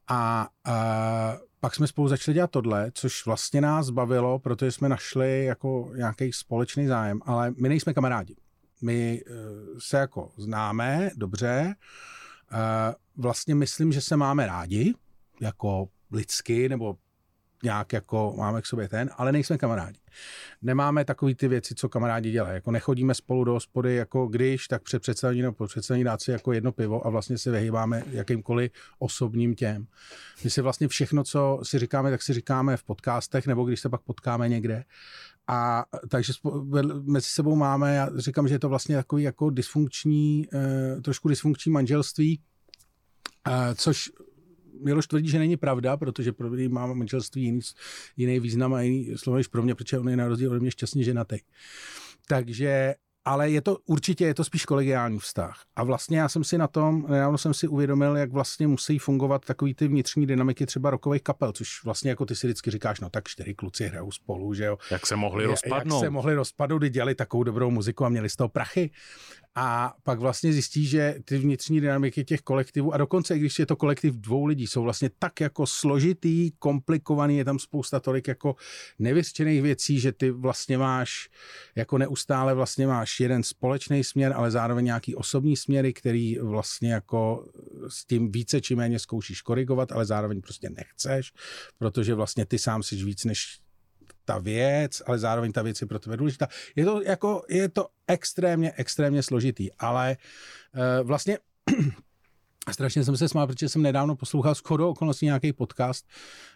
A, 0.09 0.49
a 0.65 1.39
pak 1.61 1.75
jsme 1.75 1.87
spolu 1.87 2.09
začali 2.09 2.35
dělat 2.35 2.51
tohle, 2.51 2.91
což 2.95 3.27
vlastně 3.27 3.61
nás 3.61 3.91
bavilo, 3.91 4.39
protože 4.39 4.73
jsme 4.73 4.89
našli 4.89 5.45
jako 5.45 5.93
nějaký 5.97 6.33
společný 6.33 6.87
zájem, 6.87 7.21
ale 7.25 7.55
my 7.57 7.69
nejsme 7.69 7.95
kamarádi. 7.95 8.37
My 8.83 9.23
eh, 9.27 9.33
se 9.79 9.97
jako 9.97 10.33
známe 10.37 11.11
dobře, 11.17 11.75
eh, 12.53 12.95
vlastně 13.17 13.55
myslím, 13.55 13.93
že 13.93 14.01
se 14.01 14.17
máme 14.17 14.47
rádi, 14.47 14.95
jako 15.41 15.89
lidsky, 16.13 16.69
nebo 16.69 16.97
nějak 17.65 17.93
jako 17.93 18.35
máme 18.39 18.63
k 18.63 18.67
sobě 18.67 18.89
ten, 18.89 19.11
ale 19.17 19.33
nejsme 19.33 19.59
kamarádi. 19.59 19.99
Nemáme 20.63 21.05
takový 21.05 21.35
ty 21.35 21.49
věci, 21.49 21.75
co 21.75 21.89
kamarádi 21.89 22.31
dělají. 22.31 22.55
Jako 22.55 22.71
nechodíme 22.71 23.15
spolu 23.15 23.45
do 23.45 23.53
hospody, 23.53 23.95
jako 23.95 24.27
když, 24.27 24.69
tak 24.69 24.83
před 24.83 25.03
představení 25.03 25.43
nebo 25.43 25.53
po 25.55 25.67
představení 25.67 26.05
dát 26.05 26.23
si 26.23 26.31
jako 26.31 26.53
jedno 26.53 26.73
pivo 26.73 27.07
a 27.07 27.11
vlastně 27.11 27.39
se 27.39 27.51
vyhýbáme 27.51 28.03
jakýmkoliv 28.11 28.73
osobním 28.99 29.55
těm. 29.55 29.87
My 30.45 30.51
si 30.51 30.61
vlastně 30.61 30.89
všechno, 30.89 31.25
co 31.25 31.61
si 31.63 31.79
říkáme, 31.79 32.11
tak 32.11 32.23
si 32.23 32.33
říkáme 32.33 32.77
v 32.77 32.85
podcastech, 32.85 33.47
nebo 33.47 33.65
když 33.65 33.81
se 33.81 33.89
pak 33.89 34.01
potkáme 34.01 34.49
někde. 34.49 34.85
A 35.47 35.85
takže 36.09 36.33
mezi 37.03 37.29
sebou 37.29 37.57
máme, 37.57 37.95
já 37.95 38.11
říkám, 38.17 38.49
že 38.49 38.55
je 38.55 38.59
to 38.59 38.69
vlastně 38.69 38.97
takový 38.97 39.23
jako 39.23 39.51
dysfunkční, 39.51 40.49
eh, 40.55 41.01
trošku 41.01 41.29
dysfunkční 41.29 41.73
manželství, 41.73 42.41
eh, 43.49 43.75
což 43.75 44.11
Miloš 44.85 45.07
tvrdí, 45.07 45.29
že 45.29 45.39
není 45.39 45.57
pravda, 45.57 45.97
protože 45.97 46.33
pro 46.33 46.55
něj 46.55 46.69
má 46.69 46.87
manželství 46.87 47.43
jiný, 47.43 47.61
jiný 48.17 48.41
význam 48.41 48.75
a 48.75 48.81
jiný 48.81 49.19
slovo 49.19 49.37
než 49.37 49.47
pro 49.47 49.63
mě, 49.63 49.75
protože 49.75 49.99
on 49.99 50.09
je 50.09 50.17
na 50.17 50.29
rozdíl 50.29 50.51
ode 50.51 50.61
mě 50.61 50.71
šťastně 50.71 51.05
ženatý. 51.05 51.39
Takže, 52.29 52.95
ale 53.25 53.51
je 53.51 53.61
to 53.61 53.79
určitě 53.87 54.25
je 54.25 54.35
to 54.35 54.45
spíš 54.45 54.65
kolegiální 54.65 55.19
vztah. 55.19 55.63
A 55.77 55.85
vlastně 55.85 56.19
já 56.19 56.29
jsem 56.29 56.45
si 56.45 56.59
na 56.59 56.67
tom, 56.67 57.07
nedávno 57.09 57.39
jsem 57.39 57.55
si 57.55 57.69
uvědomil, 57.69 58.17
jak 58.17 58.33
vlastně 58.33 58.67
musí 58.67 58.99
fungovat 58.99 59.45
takový 59.45 59.75
ty 59.75 59.89
vnitřní 59.89 60.27
dynamiky 60.27 60.67
třeba 60.67 60.91
rokových 60.91 61.23
kapel, 61.23 61.53
což 61.53 61.85
vlastně 61.85 62.11
jako 62.11 62.27
ty 62.27 62.37
si 62.37 62.47
vždycky 62.47 62.71
říkáš, 62.71 63.01
no 63.01 63.11
tak 63.11 63.29
čtyři 63.29 63.55
kluci 63.55 63.87
hrajou 63.87 64.11
spolu, 64.11 64.55
že 64.55 64.65
jo. 64.65 64.79
Jak 64.91 65.07
se 65.07 65.17
mohli 65.17 65.47
rozpadnout. 65.47 65.97
Jak 65.97 66.05
se 66.05 66.11
mohli 66.11 66.35
rozpadnout, 66.35 66.79
kdy 66.79 66.91
dělali 66.91 67.15
takovou 67.15 67.43
dobrou 67.43 67.71
muziku 67.71 68.05
a 68.05 68.09
měli 68.09 68.31
z 68.31 68.37
toho 68.37 68.49
prachy. 68.49 68.91
A 69.57 69.95
pak 70.03 70.19
vlastně 70.19 70.53
zjistí, 70.53 70.87
že 70.87 71.15
ty 71.25 71.39
vnitřní 71.39 71.81
dynamiky 71.81 72.25
těch 72.25 72.41
kolektivů, 72.41 72.95
a 72.95 72.97
dokonce 72.97 73.37
i 73.37 73.39
když 73.39 73.59
je 73.59 73.67
to 73.67 73.77
kolektiv 73.77 74.15
dvou 74.15 74.47
lidí, 74.47 74.67
jsou 74.67 74.83
vlastně 74.83 75.11
tak 75.19 75.41
jako 75.41 75.67
složitý, 75.67 76.51
komplikovaný, 76.59 77.39
je 77.39 77.45
tam 77.45 77.59
spousta 77.59 78.01
tolik 78.01 78.29
jako 78.29 78.57
nevyřčených 78.99 79.63
věcí, 79.63 80.01
že 80.01 80.13
ty 80.13 80.31
vlastně 80.31 80.79
máš, 80.79 81.29
jako 81.75 81.99
neustále 81.99 82.55
vlastně 82.55 82.87
máš 82.87 83.21
jeden 83.21 83.43
společný 83.43 84.05
směr, 84.05 84.33
ale 84.37 84.51
zároveň 84.51 84.85
nějaký 84.85 85.15
osobní 85.15 85.57
směry, 85.57 85.93
který 85.93 86.39
vlastně 86.39 86.93
jako 86.93 87.49
s 87.89 88.07
tím 88.07 88.33
více 88.33 88.61
či 88.61 88.75
méně 88.75 88.99
zkoušíš 88.99 89.43
korigovat, 89.43 89.93
ale 89.93 90.07
zároveň 90.07 90.41
prostě 90.41 90.71
nechceš, 90.71 91.33
protože 91.79 92.15
vlastně 92.15 92.47
ty 92.47 92.59
sám 92.59 92.83
jsi 92.83 92.97
víc 92.97 93.25
než 93.25 93.64
ta 94.25 94.39
věc, 94.39 95.03
ale 95.07 95.19
zároveň 95.19 95.53
ta 95.53 95.63
věc 95.63 95.81
je 95.81 95.87
pro 95.87 95.99
tebe 95.99 96.17
důležitá. 96.17 96.49
Je 96.77 96.85
to, 96.85 97.03
jako, 97.03 97.43
je 97.49 97.69
to 97.69 97.89
extrémně, 98.07 98.73
extrémně 98.77 99.23
složitý, 99.23 99.73
ale 99.73 100.17
uh, 100.75 101.07
vlastně 101.07 101.39
strašně 102.73 103.05
jsem 103.05 103.17
se 103.17 103.29
smál, 103.29 103.47
protože 103.47 103.69
jsem 103.69 103.83
nedávno 103.83 104.17
poslouchal 104.17 104.55
shodou 104.55 104.91
okolností 104.91 105.27
nějaký 105.27 105.53
podcast, 105.53 106.07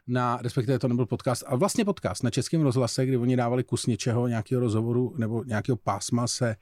na, 0.06 0.38
respektive 0.42 0.78
to 0.78 0.88
nebyl 0.88 1.06
podcast, 1.06 1.44
ale 1.46 1.58
vlastně 1.58 1.84
podcast 1.84 2.22
na 2.22 2.30
Českém 2.30 2.62
rozhlase, 2.62 3.06
kdy 3.06 3.16
oni 3.16 3.36
dávali 3.36 3.64
kus 3.64 3.86
něčeho, 3.86 4.28
nějakého 4.28 4.60
rozhovoru 4.60 5.14
nebo 5.18 5.44
nějakého 5.44 5.76
pásma 5.76 6.26
se 6.26 6.56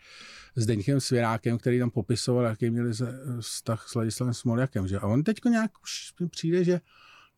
s 0.57 0.67
Deňkem 0.67 1.01
Svěrákem, 1.01 1.59
který 1.59 1.79
tam 1.79 1.91
popisoval, 1.91 2.45
jaký 2.45 2.71
měli 2.71 2.95
se- 2.95 3.19
vztah 3.41 3.89
s 3.89 3.95
Ladislavem 3.95 4.35
Smoljakem. 4.35 4.89
Že? 4.89 4.99
A 4.99 5.07
on 5.07 5.23
teď 5.23 5.37
nějak 5.51 5.71
už 5.83 6.13
přijde, 6.31 6.65
že 6.65 6.81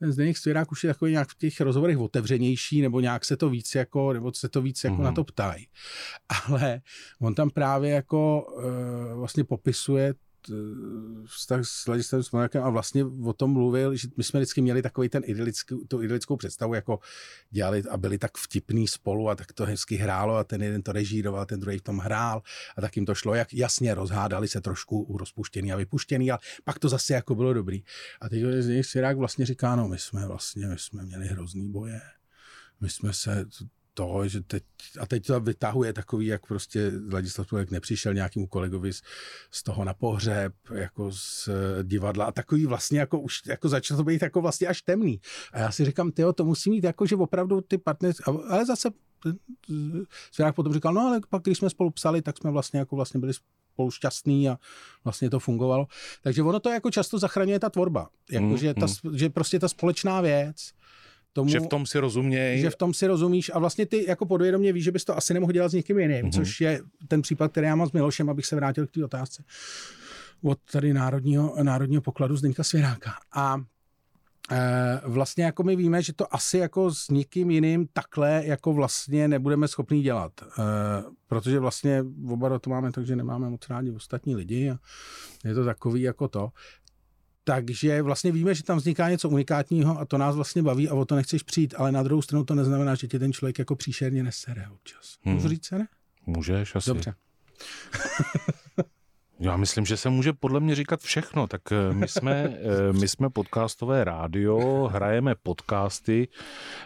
Zdeněk 0.01 0.37
Svěrák 0.39 0.73
už 0.73 0.85
je 0.85 0.89
takový 0.95 1.11
nějak 1.13 1.29
v 1.29 1.39
těch 1.39 1.61
rozhovorech 1.61 1.99
otevřenější, 1.99 2.83
nebo 2.83 3.01
nějak 3.01 3.25
se 3.25 3.37
to 3.37 3.51
víc 3.51 3.75
jako, 3.75 4.13
nebo 4.13 4.33
se 4.33 4.49
to 4.49 4.63
víc 4.63 4.85
jako 4.85 4.95
Mhm. 4.97 5.05
na 5.05 5.13
to 5.13 5.25
ptají. 5.25 5.67
Ale 6.47 6.81
on 7.21 7.35
tam 7.35 7.51
právě 7.51 7.91
jako 7.91 8.43
uh, 8.57 8.63
vlastně 9.19 9.45
popisuje 9.45 10.15
vztah 11.27 11.61
s 11.65 11.87
Ladislavem 11.87 12.23
Smoljakem 12.23 12.63
a 12.63 12.71
vlastně 12.71 13.05
o 13.05 13.33
tom 13.33 13.53
mluvil, 13.53 13.97
že 13.97 14.09
my 14.17 14.25
jsme 14.25 14.41
vždycky 14.41 14.61
měli 14.61 14.83
takový 14.83 15.09
ten 15.09 15.23
idylický, 15.27 15.75
tu 15.89 16.03
idylickou 16.03 16.37
představu, 16.37 16.75
jako 16.75 16.99
dělali 17.51 17.83
a 17.91 17.97
byli 17.97 18.19
tak 18.19 18.39
vtipný 18.39 18.89
spolu 18.89 19.29
a 19.29 19.35
tak 19.35 19.53
to 19.53 19.65
hezky 19.65 19.97
hrálo 19.97 20.37
a 20.37 20.45
ten 20.45 20.63
jeden 20.63 20.83
to 20.83 20.93
režíroval, 20.93 21.47
ten 21.47 21.61
druhý 21.61 21.79
v 21.79 21.83
tom 21.83 21.99
hrál 21.99 22.43
a 22.77 22.81
tak 22.81 22.97
jim 22.97 23.07
to 23.07 23.15
šlo, 23.15 23.35
jak 23.35 23.55
jasně 23.55 23.95
rozhádali 23.95 24.49
se 24.49 24.61
trošku 24.61 25.03
u 25.03 25.19
rozpuštěný 25.19 25.73
a 25.73 25.77
vypuštěný, 25.77 26.31
ale 26.31 26.41
pak 26.65 26.79
to 26.79 26.89
zase 26.89 27.15
jako 27.15 27.35
bylo 27.35 27.53
dobrý. 27.53 27.85
A 28.21 28.29
teď 28.29 28.43
z 28.59 28.69
něj 28.69 28.85
Sirák 28.85 29.17
vlastně 29.17 29.47
říká, 29.47 29.77
no 29.77 29.89
my 29.89 29.99
jsme 29.99 30.27
vlastně, 30.27 30.67
my 30.67 30.79
jsme 30.79 31.03
měli 31.03 31.27
hrozný 31.27 31.71
boje, 31.71 32.01
my 32.81 32.91
jsme 32.91 33.13
se 33.13 33.47
to, 33.99 34.29
že 34.29 34.41
teď, 34.41 34.63
a 35.01 35.07
teď 35.07 35.27
to 35.27 35.41
vytahuje 35.41 35.93
takový, 35.93 36.27
jak 36.27 36.47
prostě 36.47 36.93
Ladislav 37.13 37.47
Tulek 37.47 37.71
nepřišel 37.71 38.15
nějakému 38.15 38.47
kolegovi 38.47 38.93
z, 38.93 39.03
z 39.51 39.63
toho 39.63 39.85
na 39.85 39.95
pohřeb, 39.95 40.53
jako 40.75 41.13
z 41.13 41.49
eh, 41.49 41.85
divadla 41.85 42.25
a 42.25 42.33
takový 42.33 42.67
vlastně 42.67 42.99
jako 42.99 43.21
už 43.21 43.43
jako 43.47 43.69
začalo 43.69 43.99
to 43.99 44.05
být 44.05 44.23
jako 44.23 44.41
vlastně 44.41 44.67
až 44.67 44.83
temný. 44.83 45.21
A 45.53 45.59
já 45.59 45.73
si 45.73 45.85
říkám, 45.85 46.13
tyjo, 46.13 46.33
to 46.33 46.45
musí 46.45 46.71
mít 46.71 46.85
jako, 46.85 47.07
že 47.07 47.17
opravdu 47.17 47.61
ty 47.61 47.79
partnery, 47.79 48.15
ale 48.49 48.67
zase 48.67 48.91
eh, 49.27 49.33
Svěrák 50.33 50.55
potom 50.55 50.75
říkal, 50.75 50.95
no 50.95 51.01
ale 51.01 51.21
pak, 51.29 51.43
když 51.43 51.59
jsme 51.59 51.71
spolu 51.71 51.91
psali, 51.91 52.23
tak 52.23 52.39
jsme 52.39 52.51
vlastně 52.51 52.79
jako 52.79 52.97
vlastně 52.97 53.21
byli 53.21 53.33
spolu 53.73 53.91
šťastný 53.91 54.49
a 54.49 54.59
vlastně 55.05 55.31
to 55.31 55.41
fungovalo. 55.41 55.87
Takže 56.23 56.43
ono 56.43 56.61
to 56.61 56.71
jako 56.71 56.91
často 56.91 57.19
zachraňuje 57.19 57.59
ta 57.59 57.71
tvorba. 57.71 58.09
Jako, 58.31 58.47
Mm, 58.47 58.57
že, 58.57 58.75
ta, 58.75 58.87
že 59.15 59.31
prostě 59.31 59.59
ta 59.59 59.69
společná 59.69 60.21
věc, 60.21 60.71
tomu, 61.39 61.51
Že 61.51 61.61
v 61.61 61.67
tom 61.67 61.87
si 61.87 61.99
rozumějí. 61.99 62.61
že 62.61 62.71
v 62.71 62.77
tom 62.77 62.95
si 62.95 63.07
rozumíš 63.07 63.51
a 63.55 63.59
vlastně 63.59 63.87
ty 63.87 64.05
jako 64.09 64.27
podvědomě 64.27 64.73
víš, 64.73 64.85
že 64.85 64.93
bys 64.93 65.05
to 65.05 65.17
asi 65.17 65.35
nemohl 65.35 65.53
dělat 65.53 65.69
s 65.69 65.73
někým 65.73 65.99
jiným, 65.99 66.17
Mhm. 66.17 66.27
mm-hmm. 66.31 66.35
což 66.37 66.61
je 66.61 66.81
ten 67.09 67.23
případ, 67.23 67.51
který 67.53 67.67
já 67.67 67.75
mám 67.77 67.89
s 67.89 67.93
Milošem, 67.93 68.31
abych 68.31 68.47
se 68.47 68.57
vrátil 68.57 68.87
k 68.87 68.91
té 68.91 69.05
otázce 69.05 69.43
od 70.43 70.59
tady 70.73 70.93
národního, 70.95 71.55
národního 71.63 72.03
pokladu 72.03 72.37
Zdeňka 72.37 72.65
Svěráka. 72.65 73.11
A 73.35 73.61
e, 74.51 75.01
vlastně 75.07 75.45
jako 75.45 75.63
my 75.63 75.77
víme, 75.77 76.03
že 76.03 76.13
to 76.13 76.35
asi 76.35 76.59
jako 76.59 76.95
s 76.95 77.09
nikým 77.09 77.51
jiným 77.51 77.87
takhle 77.93 78.43
jako 78.45 78.73
vlastně 78.73 79.29
nebudeme 79.29 79.69
schopni 79.69 80.03
dělat. 80.03 80.33
E, 80.43 80.63
protože 81.27 81.59
vlastně 81.61 82.05
oba 82.29 82.59
to 82.59 82.71
máme 82.71 82.93
tak, 82.93 83.07
že 83.07 83.17
nemáme 83.17 83.51
moc 83.51 83.69
rádi 83.69 83.91
ostatní 83.91 84.37
lidi 84.37 84.71
a 84.71 84.79
je 85.45 85.55
to 85.55 85.65
takový 85.65 86.03
jako 86.03 86.29
to. 86.29 86.49
Takže 87.49 88.03
vlastně 88.03 88.33
víme, 88.33 88.55
že 88.55 88.63
tam 88.63 88.79
vzniká 88.79 89.11
něco 89.11 89.29
unikátního 89.29 90.01
a 90.01 90.05
to 90.05 90.19
nás 90.19 90.37
vlastně 90.37 90.63
baví 90.63 90.89
a 90.89 90.95
o 90.95 91.05
to 91.05 91.15
nechceš 91.17 91.43
přijít, 91.43 91.75
ale 91.79 91.93
na 91.93 92.03
druhou 92.03 92.23
stranu 92.23 92.45
to 92.45 92.55
neznamená, 92.55 92.95
že 92.95 93.07
tě 93.07 93.19
ten 93.19 93.33
člověk 93.33 93.59
jako 93.59 93.77
příšerně 93.77 94.23
nesere 94.23 94.67
občas. 94.75 95.17
Hmm. 95.23 95.35
Můžu 95.35 95.49
říct 95.49 95.67
se 95.67 95.79
ne? 95.79 95.89
Můžeš 96.27 96.75
asi. 96.75 96.91
Dobře. 96.91 97.15
Já 99.41 99.57
myslím, 99.57 99.87
že 99.87 99.97
se 99.97 100.11
může 100.11 100.33
podle 100.33 100.61
mě 100.61 100.75
říkat 100.75 101.01
všechno. 101.01 101.47
Tak 101.47 101.63
eh, 101.73 101.95
my 101.95 102.09
jsme, 102.09 102.33
eh, 102.33 102.93
my 102.93 103.09
jsme 103.09 103.31
podcastové 103.31 104.05
rádio, 104.05 104.89
hrajeme 104.93 105.35
podcasty, 105.43 106.29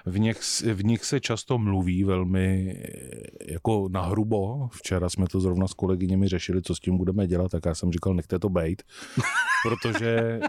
v 0.07 0.19
nich, 0.19 0.41
v 0.75 0.85
nich 0.85 1.05
se 1.05 1.21
často 1.21 1.59
mluví 1.59 2.05
velmi 2.05 2.77
eh, 2.77 3.53
jako 3.53 3.89
nahrubo. 3.89 4.69
Včera 4.73 5.09
jsme 5.09 5.27
to 5.27 5.41
zrovna 5.41 5.69
s 5.69 5.75
kolegyněmi 5.75 6.29
řešili, 6.29 6.63
co 6.63 6.75
s 6.75 6.81
tím 6.81 6.97
budeme 6.97 7.27
dělat, 7.27 7.51
tak 7.51 7.67
já 7.67 7.75
jsem 7.75 7.93
říkal, 7.93 8.15
nechte 8.15 8.39
to 8.39 8.49
bejt, 8.49 8.83
protože, 9.65 10.41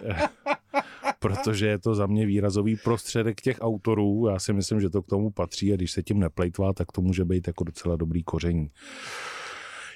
protože 1.19 1.67
je 1.67 1.79
to 1.79 1.95
za 1.95 2.05
mě 2.05 2.25
výrazový 2.25 2.75
prostředek 2.75 3.41
těch 3.41 3.57
autorů. 3.61 4.27
Já 4.27 4.39
si 4.39 4.53
myslím, 4.53 4.81
že 4.81 4.89
to 4.89 5.01
k 5.01 5.07
tomu 5.07 5.31
patří 5.31 5.73
a 5.73 5.75
když 5.75 5.91
se 5.91 6.03
tím 6.03 6.19
neplejtvá, 6.19 6.73
tak 6.73 6.91
to 6.91 7.01
může 7.01 7.25
být 7.25 7.47
jako 7.47 7.63
docela 7.63 7.95
dobrý 7.95 8.23
koření. 8.23 8.69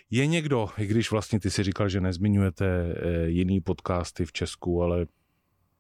Je 0.10 0.28
někdo, 0.28 0.70
i 0.78 0.86
když 0.86 1.12
vlastně 1.12 1.40
ty 1.40 1.52
si 1.52 1.64
říkal, 1.64 1.90
že 1.90 2.02
nezmiňujete 2.02 2.66
eh, 2.66 3.28
jiný 3.28 3.62
podcasty 3.62 4.26
v 4.26 4.32
Česku, 4.32 4.84
ale 4.84 5.06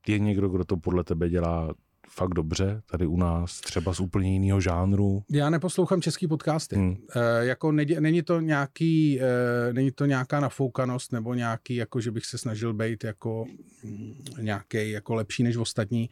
Je 0.08 0.20
někdo, 0.20 0.50
kdo 0.50 0.66
to 0.66 0.78
podle 0.78 1.04
tebe 1.04 1.30
dělá 1.30 1.74
fakt 2.10 2.34
dobře 2.34 2.82
tady 2.86 3.08
u 3.08 3.18
nás, 3.18 3.62
třeba 3.62 3.94
z 3.94 4.00
úplně 4.00 4.34
jiného 4.34 4.62
žánru? 4.62 5.24
Já 5.32 5.50
neposlouchám 5.50 6.02
český 6.02 6.28
podcasty. 6.28 6.76
Hmm. 6.76 6.98
E, 7.16 7.46
jako 7.46 7.72
nedě, 7.72 8.02
není 8.02 8.22
to 8.22 8.40
nějaký, 8.40 9.22
e, 9.22 9.74
není 9.74 9.92
to 9.92 10.06
nějaká 10.06 10.40
nafoukanost 10.40 11.12
nebo 11.12 11.34
nějaký, 11.34 11.76
jako 11.76 12.02
že 12.02 12.12
bych 12.12 12.26
se 12.26 12.38
snažil 12.38 12.74
být 12.74 13.04
jako 13.04 13.46
mm, 13.84 14.14
nějaký 14.42 14.92
jako 14.92 15.16
lepší 15.16 15.44
než 15.44 15.58
ostatní, 15.58 16.10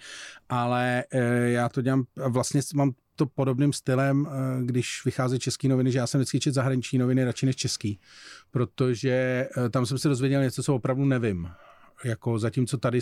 ale 0.49 1.03
e, 1.11 1.49
já 1.49 1.69
to 1.69 1.81
dělám, 1.81 2.03
vlastně 2.27 2.61
mám 2.75 2.91
to 3.15 3.25
podobným 3.25 3.73
stylem, 3.73 4.27
když 4.61 5.01
vychází 5.05 5.39
české 5.39 5.67
noviny, 5.67 5.91
že 5.91 5.97
já 5.97 6.07
jsem 6.07 6.19
vždycky 6.19 6.39
čet 6.39 6.53
zahraniční 6.53 6.99
noviny 6.99 7.23
radši 7.23 7.45
než 7.45 7.55
český, 7.55 7.99
protože 8.51 9.47
tam 9.71 9.85
jsem 9.85 9.97
se 9.97 10.07
dozvěděl 10.07 10.41
něco, 10.41 10.63
co 10.63 10.75
opravdu 10.75 11.05
nevím. 11.05 11.49
Jako 12.03 12.39
zatímco 12.39 12.77
tady 12.77 12.99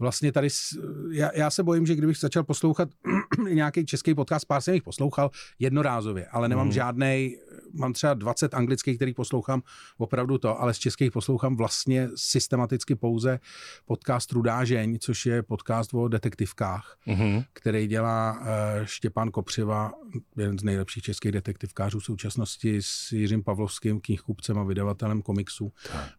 vlastně 0.00 0.32
tady, 0.32 0.48
já, 1.12 1.30
já 1.34 1.50
se 1.50 1.62
bojím, 1.62 1.86
že 1.86 1.94
kdybych 1.94 2.16
začal 2.16 2.44
poslouchat 2.44 2.88
nějaký 3.44 3.86
český 3.86 4.14
podcast, 4.14 4.46
pár 4.46 4.60
jsem 4.60 4.74
jich 4.74 4.82
poslouchal 4.82 5.30
jednorázově, 5.58 6.26
ale 6.26 6.48
nemám 6.48 6.66
mm. 6.66 6.72
žádný, 6.72 7.36
mám 7.72 7.92
třeba 7.92 8.14
20 8.14 8.54
anglických, 8.54 8.96
který 8.96 9.14
poslouchám 9.14 9.62
opravdu 9.98 10.38
to, 10.38 10.60
ale 10.60 10.74
z 10.74 10.78
českých 10.78 11.10
poslouchám 11.10 11.56
vlastně 11.56 12.08
systematicky 12.14 12.94
pouze 12.94 13.40
podcast 13.84 14.32
Rudážeň, 14.32 14.98
což 14.98 15.26
je 15.26 15.42
podcast 15.42 15.94
o 15.94 16.08
detektivkách, 16.08 16.96
mm. 17.06 17.42
který 17.52 17.86
dělá 17.86 18.40
uh, 18.40 18.46
Štěpán 18.84 19.30
Kopřiva, 19.30 19.92
jeden 20.36 20.58
z 20.58 20.62
nejlepších 20.62 21.02
českých 21.02 21.32
detektivkářů 21.32 21.98
v 21.98 22.04
současnosti 22.04 22.82
s 22.82 23.12
Jiřím 23.12 23.42
Pavlovským, 23.42 24.00
knihkupcem 24.00 24.58
a 24.58 24.64
vydavatelem 24.64 25.22
komiksů. 25.22 25.72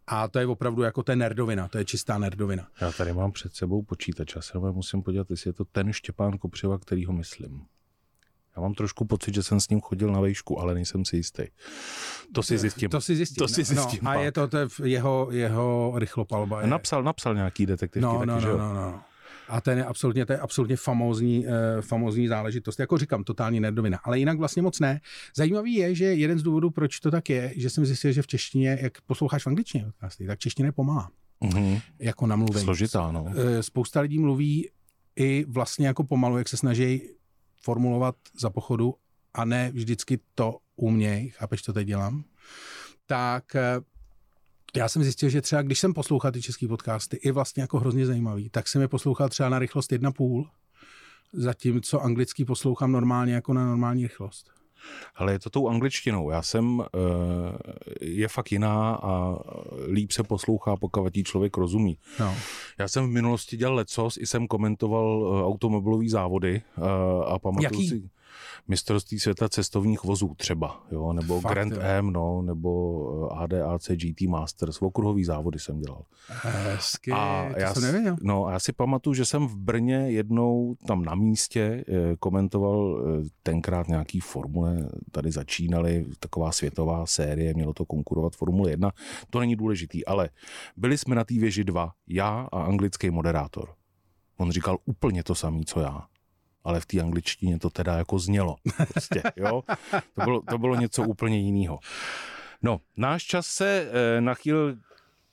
A 0.06 0.28
to 0.28 0.38
je 0.38 0.46
opravdu 0.46 0.82
jako 0.82 1.02
to 1.02 1.16
nerdovina, 1.16 1.68
to 1.68 1.78
je 1.78 1.84
čistá 1.84 2.18
nerdovina. 2.18 2.66
Já 2.80 2.92
tady 2.92 3.12
mám 3.12 3.32
před 3.32 3.54
sebou 3.54 3.72
sebou 3.72 3.82
počítač. 3.82 4.36
Já 4.36 4.42
se 4.42 4.58
musím 4.58 5.02
podívat, 5.02 5.30
jestli 5.30 5.48
je 5.48 5.52
to 5.52 5.64
ten 5.64 5.92
Štěpán 5.92 6.38
Kopřiva, 6.38 6.78
který 6.78 7.04
ho 7.04 7.11
myslím. 7.12 7.66
Já 8.56 8.62
mám 8.62 8.74
trošku 8.74 9.04
pocit, 9.04 9.34
že 9.34 9.42
jsem 9.42 9.60
s 9.60 9.68
ním 9.68 9.80
chodil 9.80 10.12
na 10.12 10.20
vejšku, 10.20 10.60
ale 10.60 10.74
nejsem 10.74 11.04
si 11.04 11.16
jistý. 11.16 11.42
To 12.34 12.42
si 12.42 12.58
zjistím. 12.58 12.90
To 12.90 13.00
si 13.00 13.16
zjistím. 13.16 13.36
To 13.36 13.48
si 13.48 13.64
zjistím 13.64 14.00
no, 14.02 14.10
a 14.10 14.14
je 14.14 14.32
to, 14.32 14.48
to 14.48 14.58
je 14.58 14.66
jeho, 14.84 15.28
jeho 15.30 15.92
rychlopalba. 15.96 16.60
Je... 16.60 16.66
Napsal, 16.66 17.02
napsal 17.02 17.34
nějaký 17.34 17.66
detektivky 17.66 18.04
no, 18.04 18.14
taky, 18.14 18.26
no, 18.26 18.40
že 18.40 18.48
no, 18.48 18.58
no, 18.58 18.74
no. 18.74 19.00
A 19.48 19.60
ten 19.60 19.78
je 19.78 19.84
absolutně, 19.84 20.26
to 20.26 20.32
je 20.32 20.38
absolutně 20.38 20.76
famózní, 20.76 21.46
eh, 21.46 21.82
famózní 21.82 22.28
záležitost. 22.28 22.80
Jako 22.80 22.98
říkám, 22.98 23.24
totální 23.24 23.60
nerdovina. 23.60 23.98
Ale 24.04 24.18
jinak 24.18 24.38
vlastně 24.38 24.62
moc 24.62 24.80
ne. 24.80 25.00
Zajímavý 25.36 25.74
je, 25.74 25.94
že 25.94 26.04
jeden 26.04 26.38
z 26.38 26.42
důvodů, 26.42 26.70
proč 26.70 27.00
to 27.00 27.10
tak 27.10 27.30
je, 27.30 27.52
že 27.56 27.70
jsem 27.70 27.86
zjistil, 27.86 28.12
že 28.12 28.22
v 28.22 28.26
češtině, 28.26 28.78
jak 28.82 29.00
posloucháš 29.00 29.44
v 29.44 29.46
angličtině 29.46 29.86
tak 30.26 30.38
čeština 30.38 30.66
je 30.66 30.72
pomalá 30.72 31.10
mm-hmm. 31.42 31.80
jako 31.98 32.26
namluvení. 32.26 32.64
Složitá, 32.64 33.12
no. 33.12 33.26
Eh, 33.36 33.62
spousta 33.62 34.00
lidí 34.00 34.18
mluví 34.18 34.68
i 35.16 35.44
vlastně 35.48 35.86
jako 35.86 36.04
pomalu, 36.04 36.38
jak 36.38 36.48
se 36.48 36.56
snaží 36.56 37.02
formulovat 37.62 38.16
za 38.40 38.50
pochodu 38.50 38.94
a 39.34 39.44
ne 39.44 39.70
vždycky 39.70 40.18
to 40.34 40.58
uměj, 40.76 41.30
chápeš, 41.30 41.62
co 41.62 41.72
teď 41.72 41.86
dělám, 41.86 42.24
tak 43.06 43.56
eh, 43.56 43.80
já 44.76 44.88
jsem 44.88 45.02
zjistil, 45.02 45.28
že 45.28 45.40
třeba 45.40 45.62
když 45.62 45.78
jsem 45.78 45.94
poslouchal 45.94 46.32
ty 46.32 46.42
české 46.42 46.68
podcasty, 46.68 47.16
i 47.16 47.30
vlastně 47.30 47.60
jako 47.60 47.78
hrozně 47.78 48.06
zajímavý, 48.06 48.50
tak 48.50 48.68
jsem 48.68 48.82
je 48.82 48.88
poslouchal 48.88 49.28
třeba 49.28 49.48
na 49.48 49.58
rychlost 49.58 49.92
1,5, 49.92 50.48
zatímco 51.32 52.00
anglický 52.00 52.44
poslouchám 52.44 52.92
normálně 52.92 53.34
jako 53.34 53.52
na 53.52 53.66
normální 53.66 54.02
rychlost. 54.02 54.61
Ale 55.16 55.32
je 55.32 55.38
to 55.38 55.50
tou 55.50 55.68
angličtinou. 55.68 56.30
Já 56.30 56.42
jsem, 56.42 56.82
eh, 56.82 57.58
je 58.00 58.28
fakt 58.28 58.52
jiná 58.52 58.94
a 58.94 59.38
líp 59.86 60.12
se 60.12 60.22
poslouchá, 60.22 60.76
pokud 60.76 61.10
člověk 61.24 61.56
rozumí. 61.56 61.98
No. 62.20 62.34
Já 62.78 62.88
jsem 62.88 63.04
v 63.04 63.10
minulosti 63.10 63.56
dělal 63.56 63.74
lecos, 63.74 64.16
i 64.16 64.26
jsem 64.26 64.46
komentoval 64.46 65.24
eh, 65.24 65.44
automobilové 65.44 66.08
závody 66.08 66.62
eh, 66.78 66.80
a 67.26 67.38
pamatuju 67.38 67.88
si 67.88 68.10
mistrovství 68.68 69.20
světa 69.20 69.48
cestovních 69.48 70.04
vozů 70.04 70.34
třeba, 70.36 70.86
jo, 70.90 71.12
nebo 71.12 71.40
Fakt, 71.40 71.52
Grand 71.52 71.72
jo. 71.72 71.78
M, 71.82 72.12
no, 72.12 72.42
nebo 72.42 73.32
ADAC 73.32 73.90
GT 73.90 74.20
Masters, 74.28 74.82
okruhový 74.82 75.24
závody 75.24 75.58
jsem 75.58 75.78
dělal. 75.78 76.02
Hezky, 76.28 77.12
a 77.12 77.50
to 77.54 77.60
já, 77.60 77.74
jsem 77.74 77.82
nevěděl. 77.82 78.16
No, 78.22 78.46
a 78.46 78.52
já 78.52 78.58
si 78.58 78.72
pamatuju, 78.72 79.14
že 79.14 79.24
jsem 79.24 79.46
v 79.46 79.56
Brně 79.56 79.94
jednou 79.94 80.74
tam 80.86 81.02
na 81.02 81.14
místě 81.14 81.84
komentoval 82.18 83.04
tenkrát 83.42 83.88
nějaký 83.88 84.20
formule 84.20 84.88
tady 85.10 85.32
začínaly, 85.32 86.06
taková 86.18 86.52
světová 86.52 87.06
série, 87.06 87.54
mělo 87.54 87.72
to 87.72 87.84
konkurovat 87.84 88.36
Formule 88.36 88.70
1, 88.70 88.90
to 89.30 89.40
není 89.40 89.56
důležitý, 89.56 90.06
ale 90.06 90.28
byli 90.76 90.98
jsme 90.98 91.14
na 91.14 91.24
té 91.24 91.34
věži 91.34 91.64
dva, 91.64 91.92
já 92.08 92.48
a 92.52 92.62
anglický 92.62 93.10
moderátor. 93.10 93.74
On 94.36 94.50
říkal 94.50 94.78
úplně 94.84 95.22
to 95.24 95.34
samé, 95.34 95.60
co 95.66 95.80
já 95.80 96.06
ale 96.64 96.80
v 96.80 96.86
té 96.86 97.00
angličtině 97.00 97.58
to 97.58 97.70
teda 97.70 97.96
jako 97.98 98.18
znělo. 98.18 98.56
Prostě, 98.92 99.22
jo? 99.36 99.62
To, 100.14 100.24
bylo, 100.24 100.42
to 100.50 100.58
bylo 100.58 100.74
něco 100.76 101.02
úplně 101.02 101.38
jiného. 101.38 101.78
No, 102.62 102.80
náš 102.96 103.24
čas 103.24 103.46
se 103.46 103.90
e, 103.90 104.20
nachýl 104.20 104.76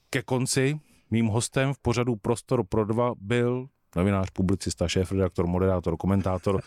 ke 0.09 0.21
konci. 0.21 0.79
Mým 1.11 1.27
hostem 1.27 1.73
v 1.73 1.79
pořadu 1.79 2.15
Prostor 2.15 2.63
pro 2.63 2.85
dva 2.85 3.13
byl 3.19 3.67
novinář, 3.95 4.29
publicista, 4.33 4.87
šéf, 4.87 5.11
redaktor, 5.11 5.47
moderátor, 5.47 5.97
komentátor. 5.97 6.61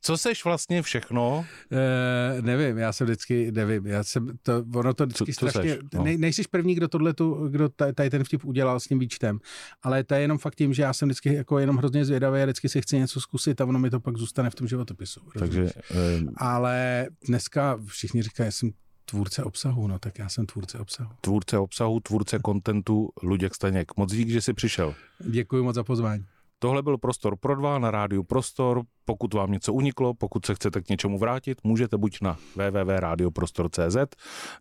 Co 0.00 0.16
seš 0.16 0.44
vlastně 0.44 0.82
všechno? 0.82 1.46
E, 1.72 2.42
nevím, 2.42 2.78
já 2.78 2.92
jsem 2.92 3.06
vždycky, 3.06 3.52
nevím, 3.52 3.86
já 3.86 4.04
jsem 4.04 4.28
to, 4.42 4.64
ono 4.74 4.94
to 4.94 5.06
vždycky 5.06 5.34
co, 5.34 5.48
strašně, 5.48 5.76
co 5.76 5.98
no. 5.98 6.04
ne, 6.04 6.18
nejsiš 6.18 6.46
první, 6.46 6.74
kdo 6.74 6.88
tohle 6.88 7.14
tu, 7.14 7.48
kdo 7.48 7.68
tady 7.68 8.10
ten 8.10 8.24
vtip 8.24 8.44
udělal 8.44 8.80
s 8.80 8.84
tím 8.84 8.98
výčtem, 8.98 9.38
ale 9.82 10.04
to 10.04 10.14
je 10.14 10.20
jenom 10.20 10.38
fakt 10.38 10.54
tím, 10.54 10.74
že 10.74 10.82
já 10.82 10.92
jsem 10.92 11.08
vždycky 11.08 11.34
jako 11.34 11.58
jenom 11.58 11.76
hrozně 11.76 12.04
zvědavý 12.04 12.40
a 12.40 12.44
vždycky 12.44 12.68
si 12.68 12.82
chci 12.82 12.98
něco 12.98 13.20
zkusit 13.20 13.60
a 13.60 13.64
ono 13.64 13.78
mi 13.78 13.90
to 13.90 14.00
pak 14.00 14.16
zůstane 14.16 14.50
v 14.50 14.54
tom 14.54 14.68
životopisu. 14.68 15.20
Takže, 15.38 15.62
e... 15.64 16.22
Ale 16.36 17.06
dneska 17.28 17.78
všichni 17.86 18.22
říkají, 18.22 18.52
jsem 18.52 18.70
tvůrce 19.14 19.44
obsahu, 19.44 19.86
no 19.86 19.98
tak 19.98 20.18
já 20.18 20.28
jsem 20.28 20.46
tvůrce 20.46 20.78
obsahu. 20.78 21.10
Tvůrce 21.20 21.58
obsahu, 21.58 22.00
tvůrce 22.00 22.38
kontentu, 22.38 23.08
Luděk 23.22 23.54
Staněk. 23.54 23.96
Moc 23.96 24.12
dík, 24.12 24.28
že 24.28 24.40
jsi 24.40 24.52
přišel. 24.52 24.94
Děkuji 25.18 25.62
moc 25.62 25.74
za 25.74 25.84
pozvání. 25.84 26.24
Tohle 26.58 26.82
byl 26.82 26.98
Prostor 26.98 27.36
pro 27.36 27.56
dva 27.56 27.78
na 27.78 27.90
rádiu 27.90 28.24
Prostor. 28.24 28.82
Pokud 29.04 29.34
vám 29.34 29.52
něco 29.52 29.72
uniklo, 29.72 30.14
pokud 30.14 30.46
se 30.46 30.54
chcete 30.54 30.82
k 30.82 30.88
něčemu 30.88 31.18
vrátit, 31.18 31.58
můžete 31.64 31.96
buď 31.96 32.18
na 32.20 32.36
www.radioprostor.cz 32.56 33.96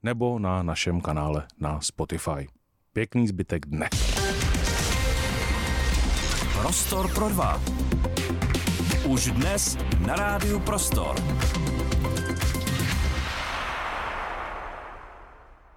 nebo 0.03 0.39
na 0.39 0.63
našem 0.63 1.01
kanále 1.01 1.47
na 1.59 1.81
Spotify. 1.81 2.47
Pěkný 2.93 3.27
zbytek 3.27 3.65
dne. 3.65 3.89
Prostor 6.61 7.13
pro 7.13 7.29
dva. 7.29 7.61
Už 9.07 9.31
dnes 9.31 9.77
na 10.07 10.15
rádiu 10.15 10.59
Prostor. 10.59 11.15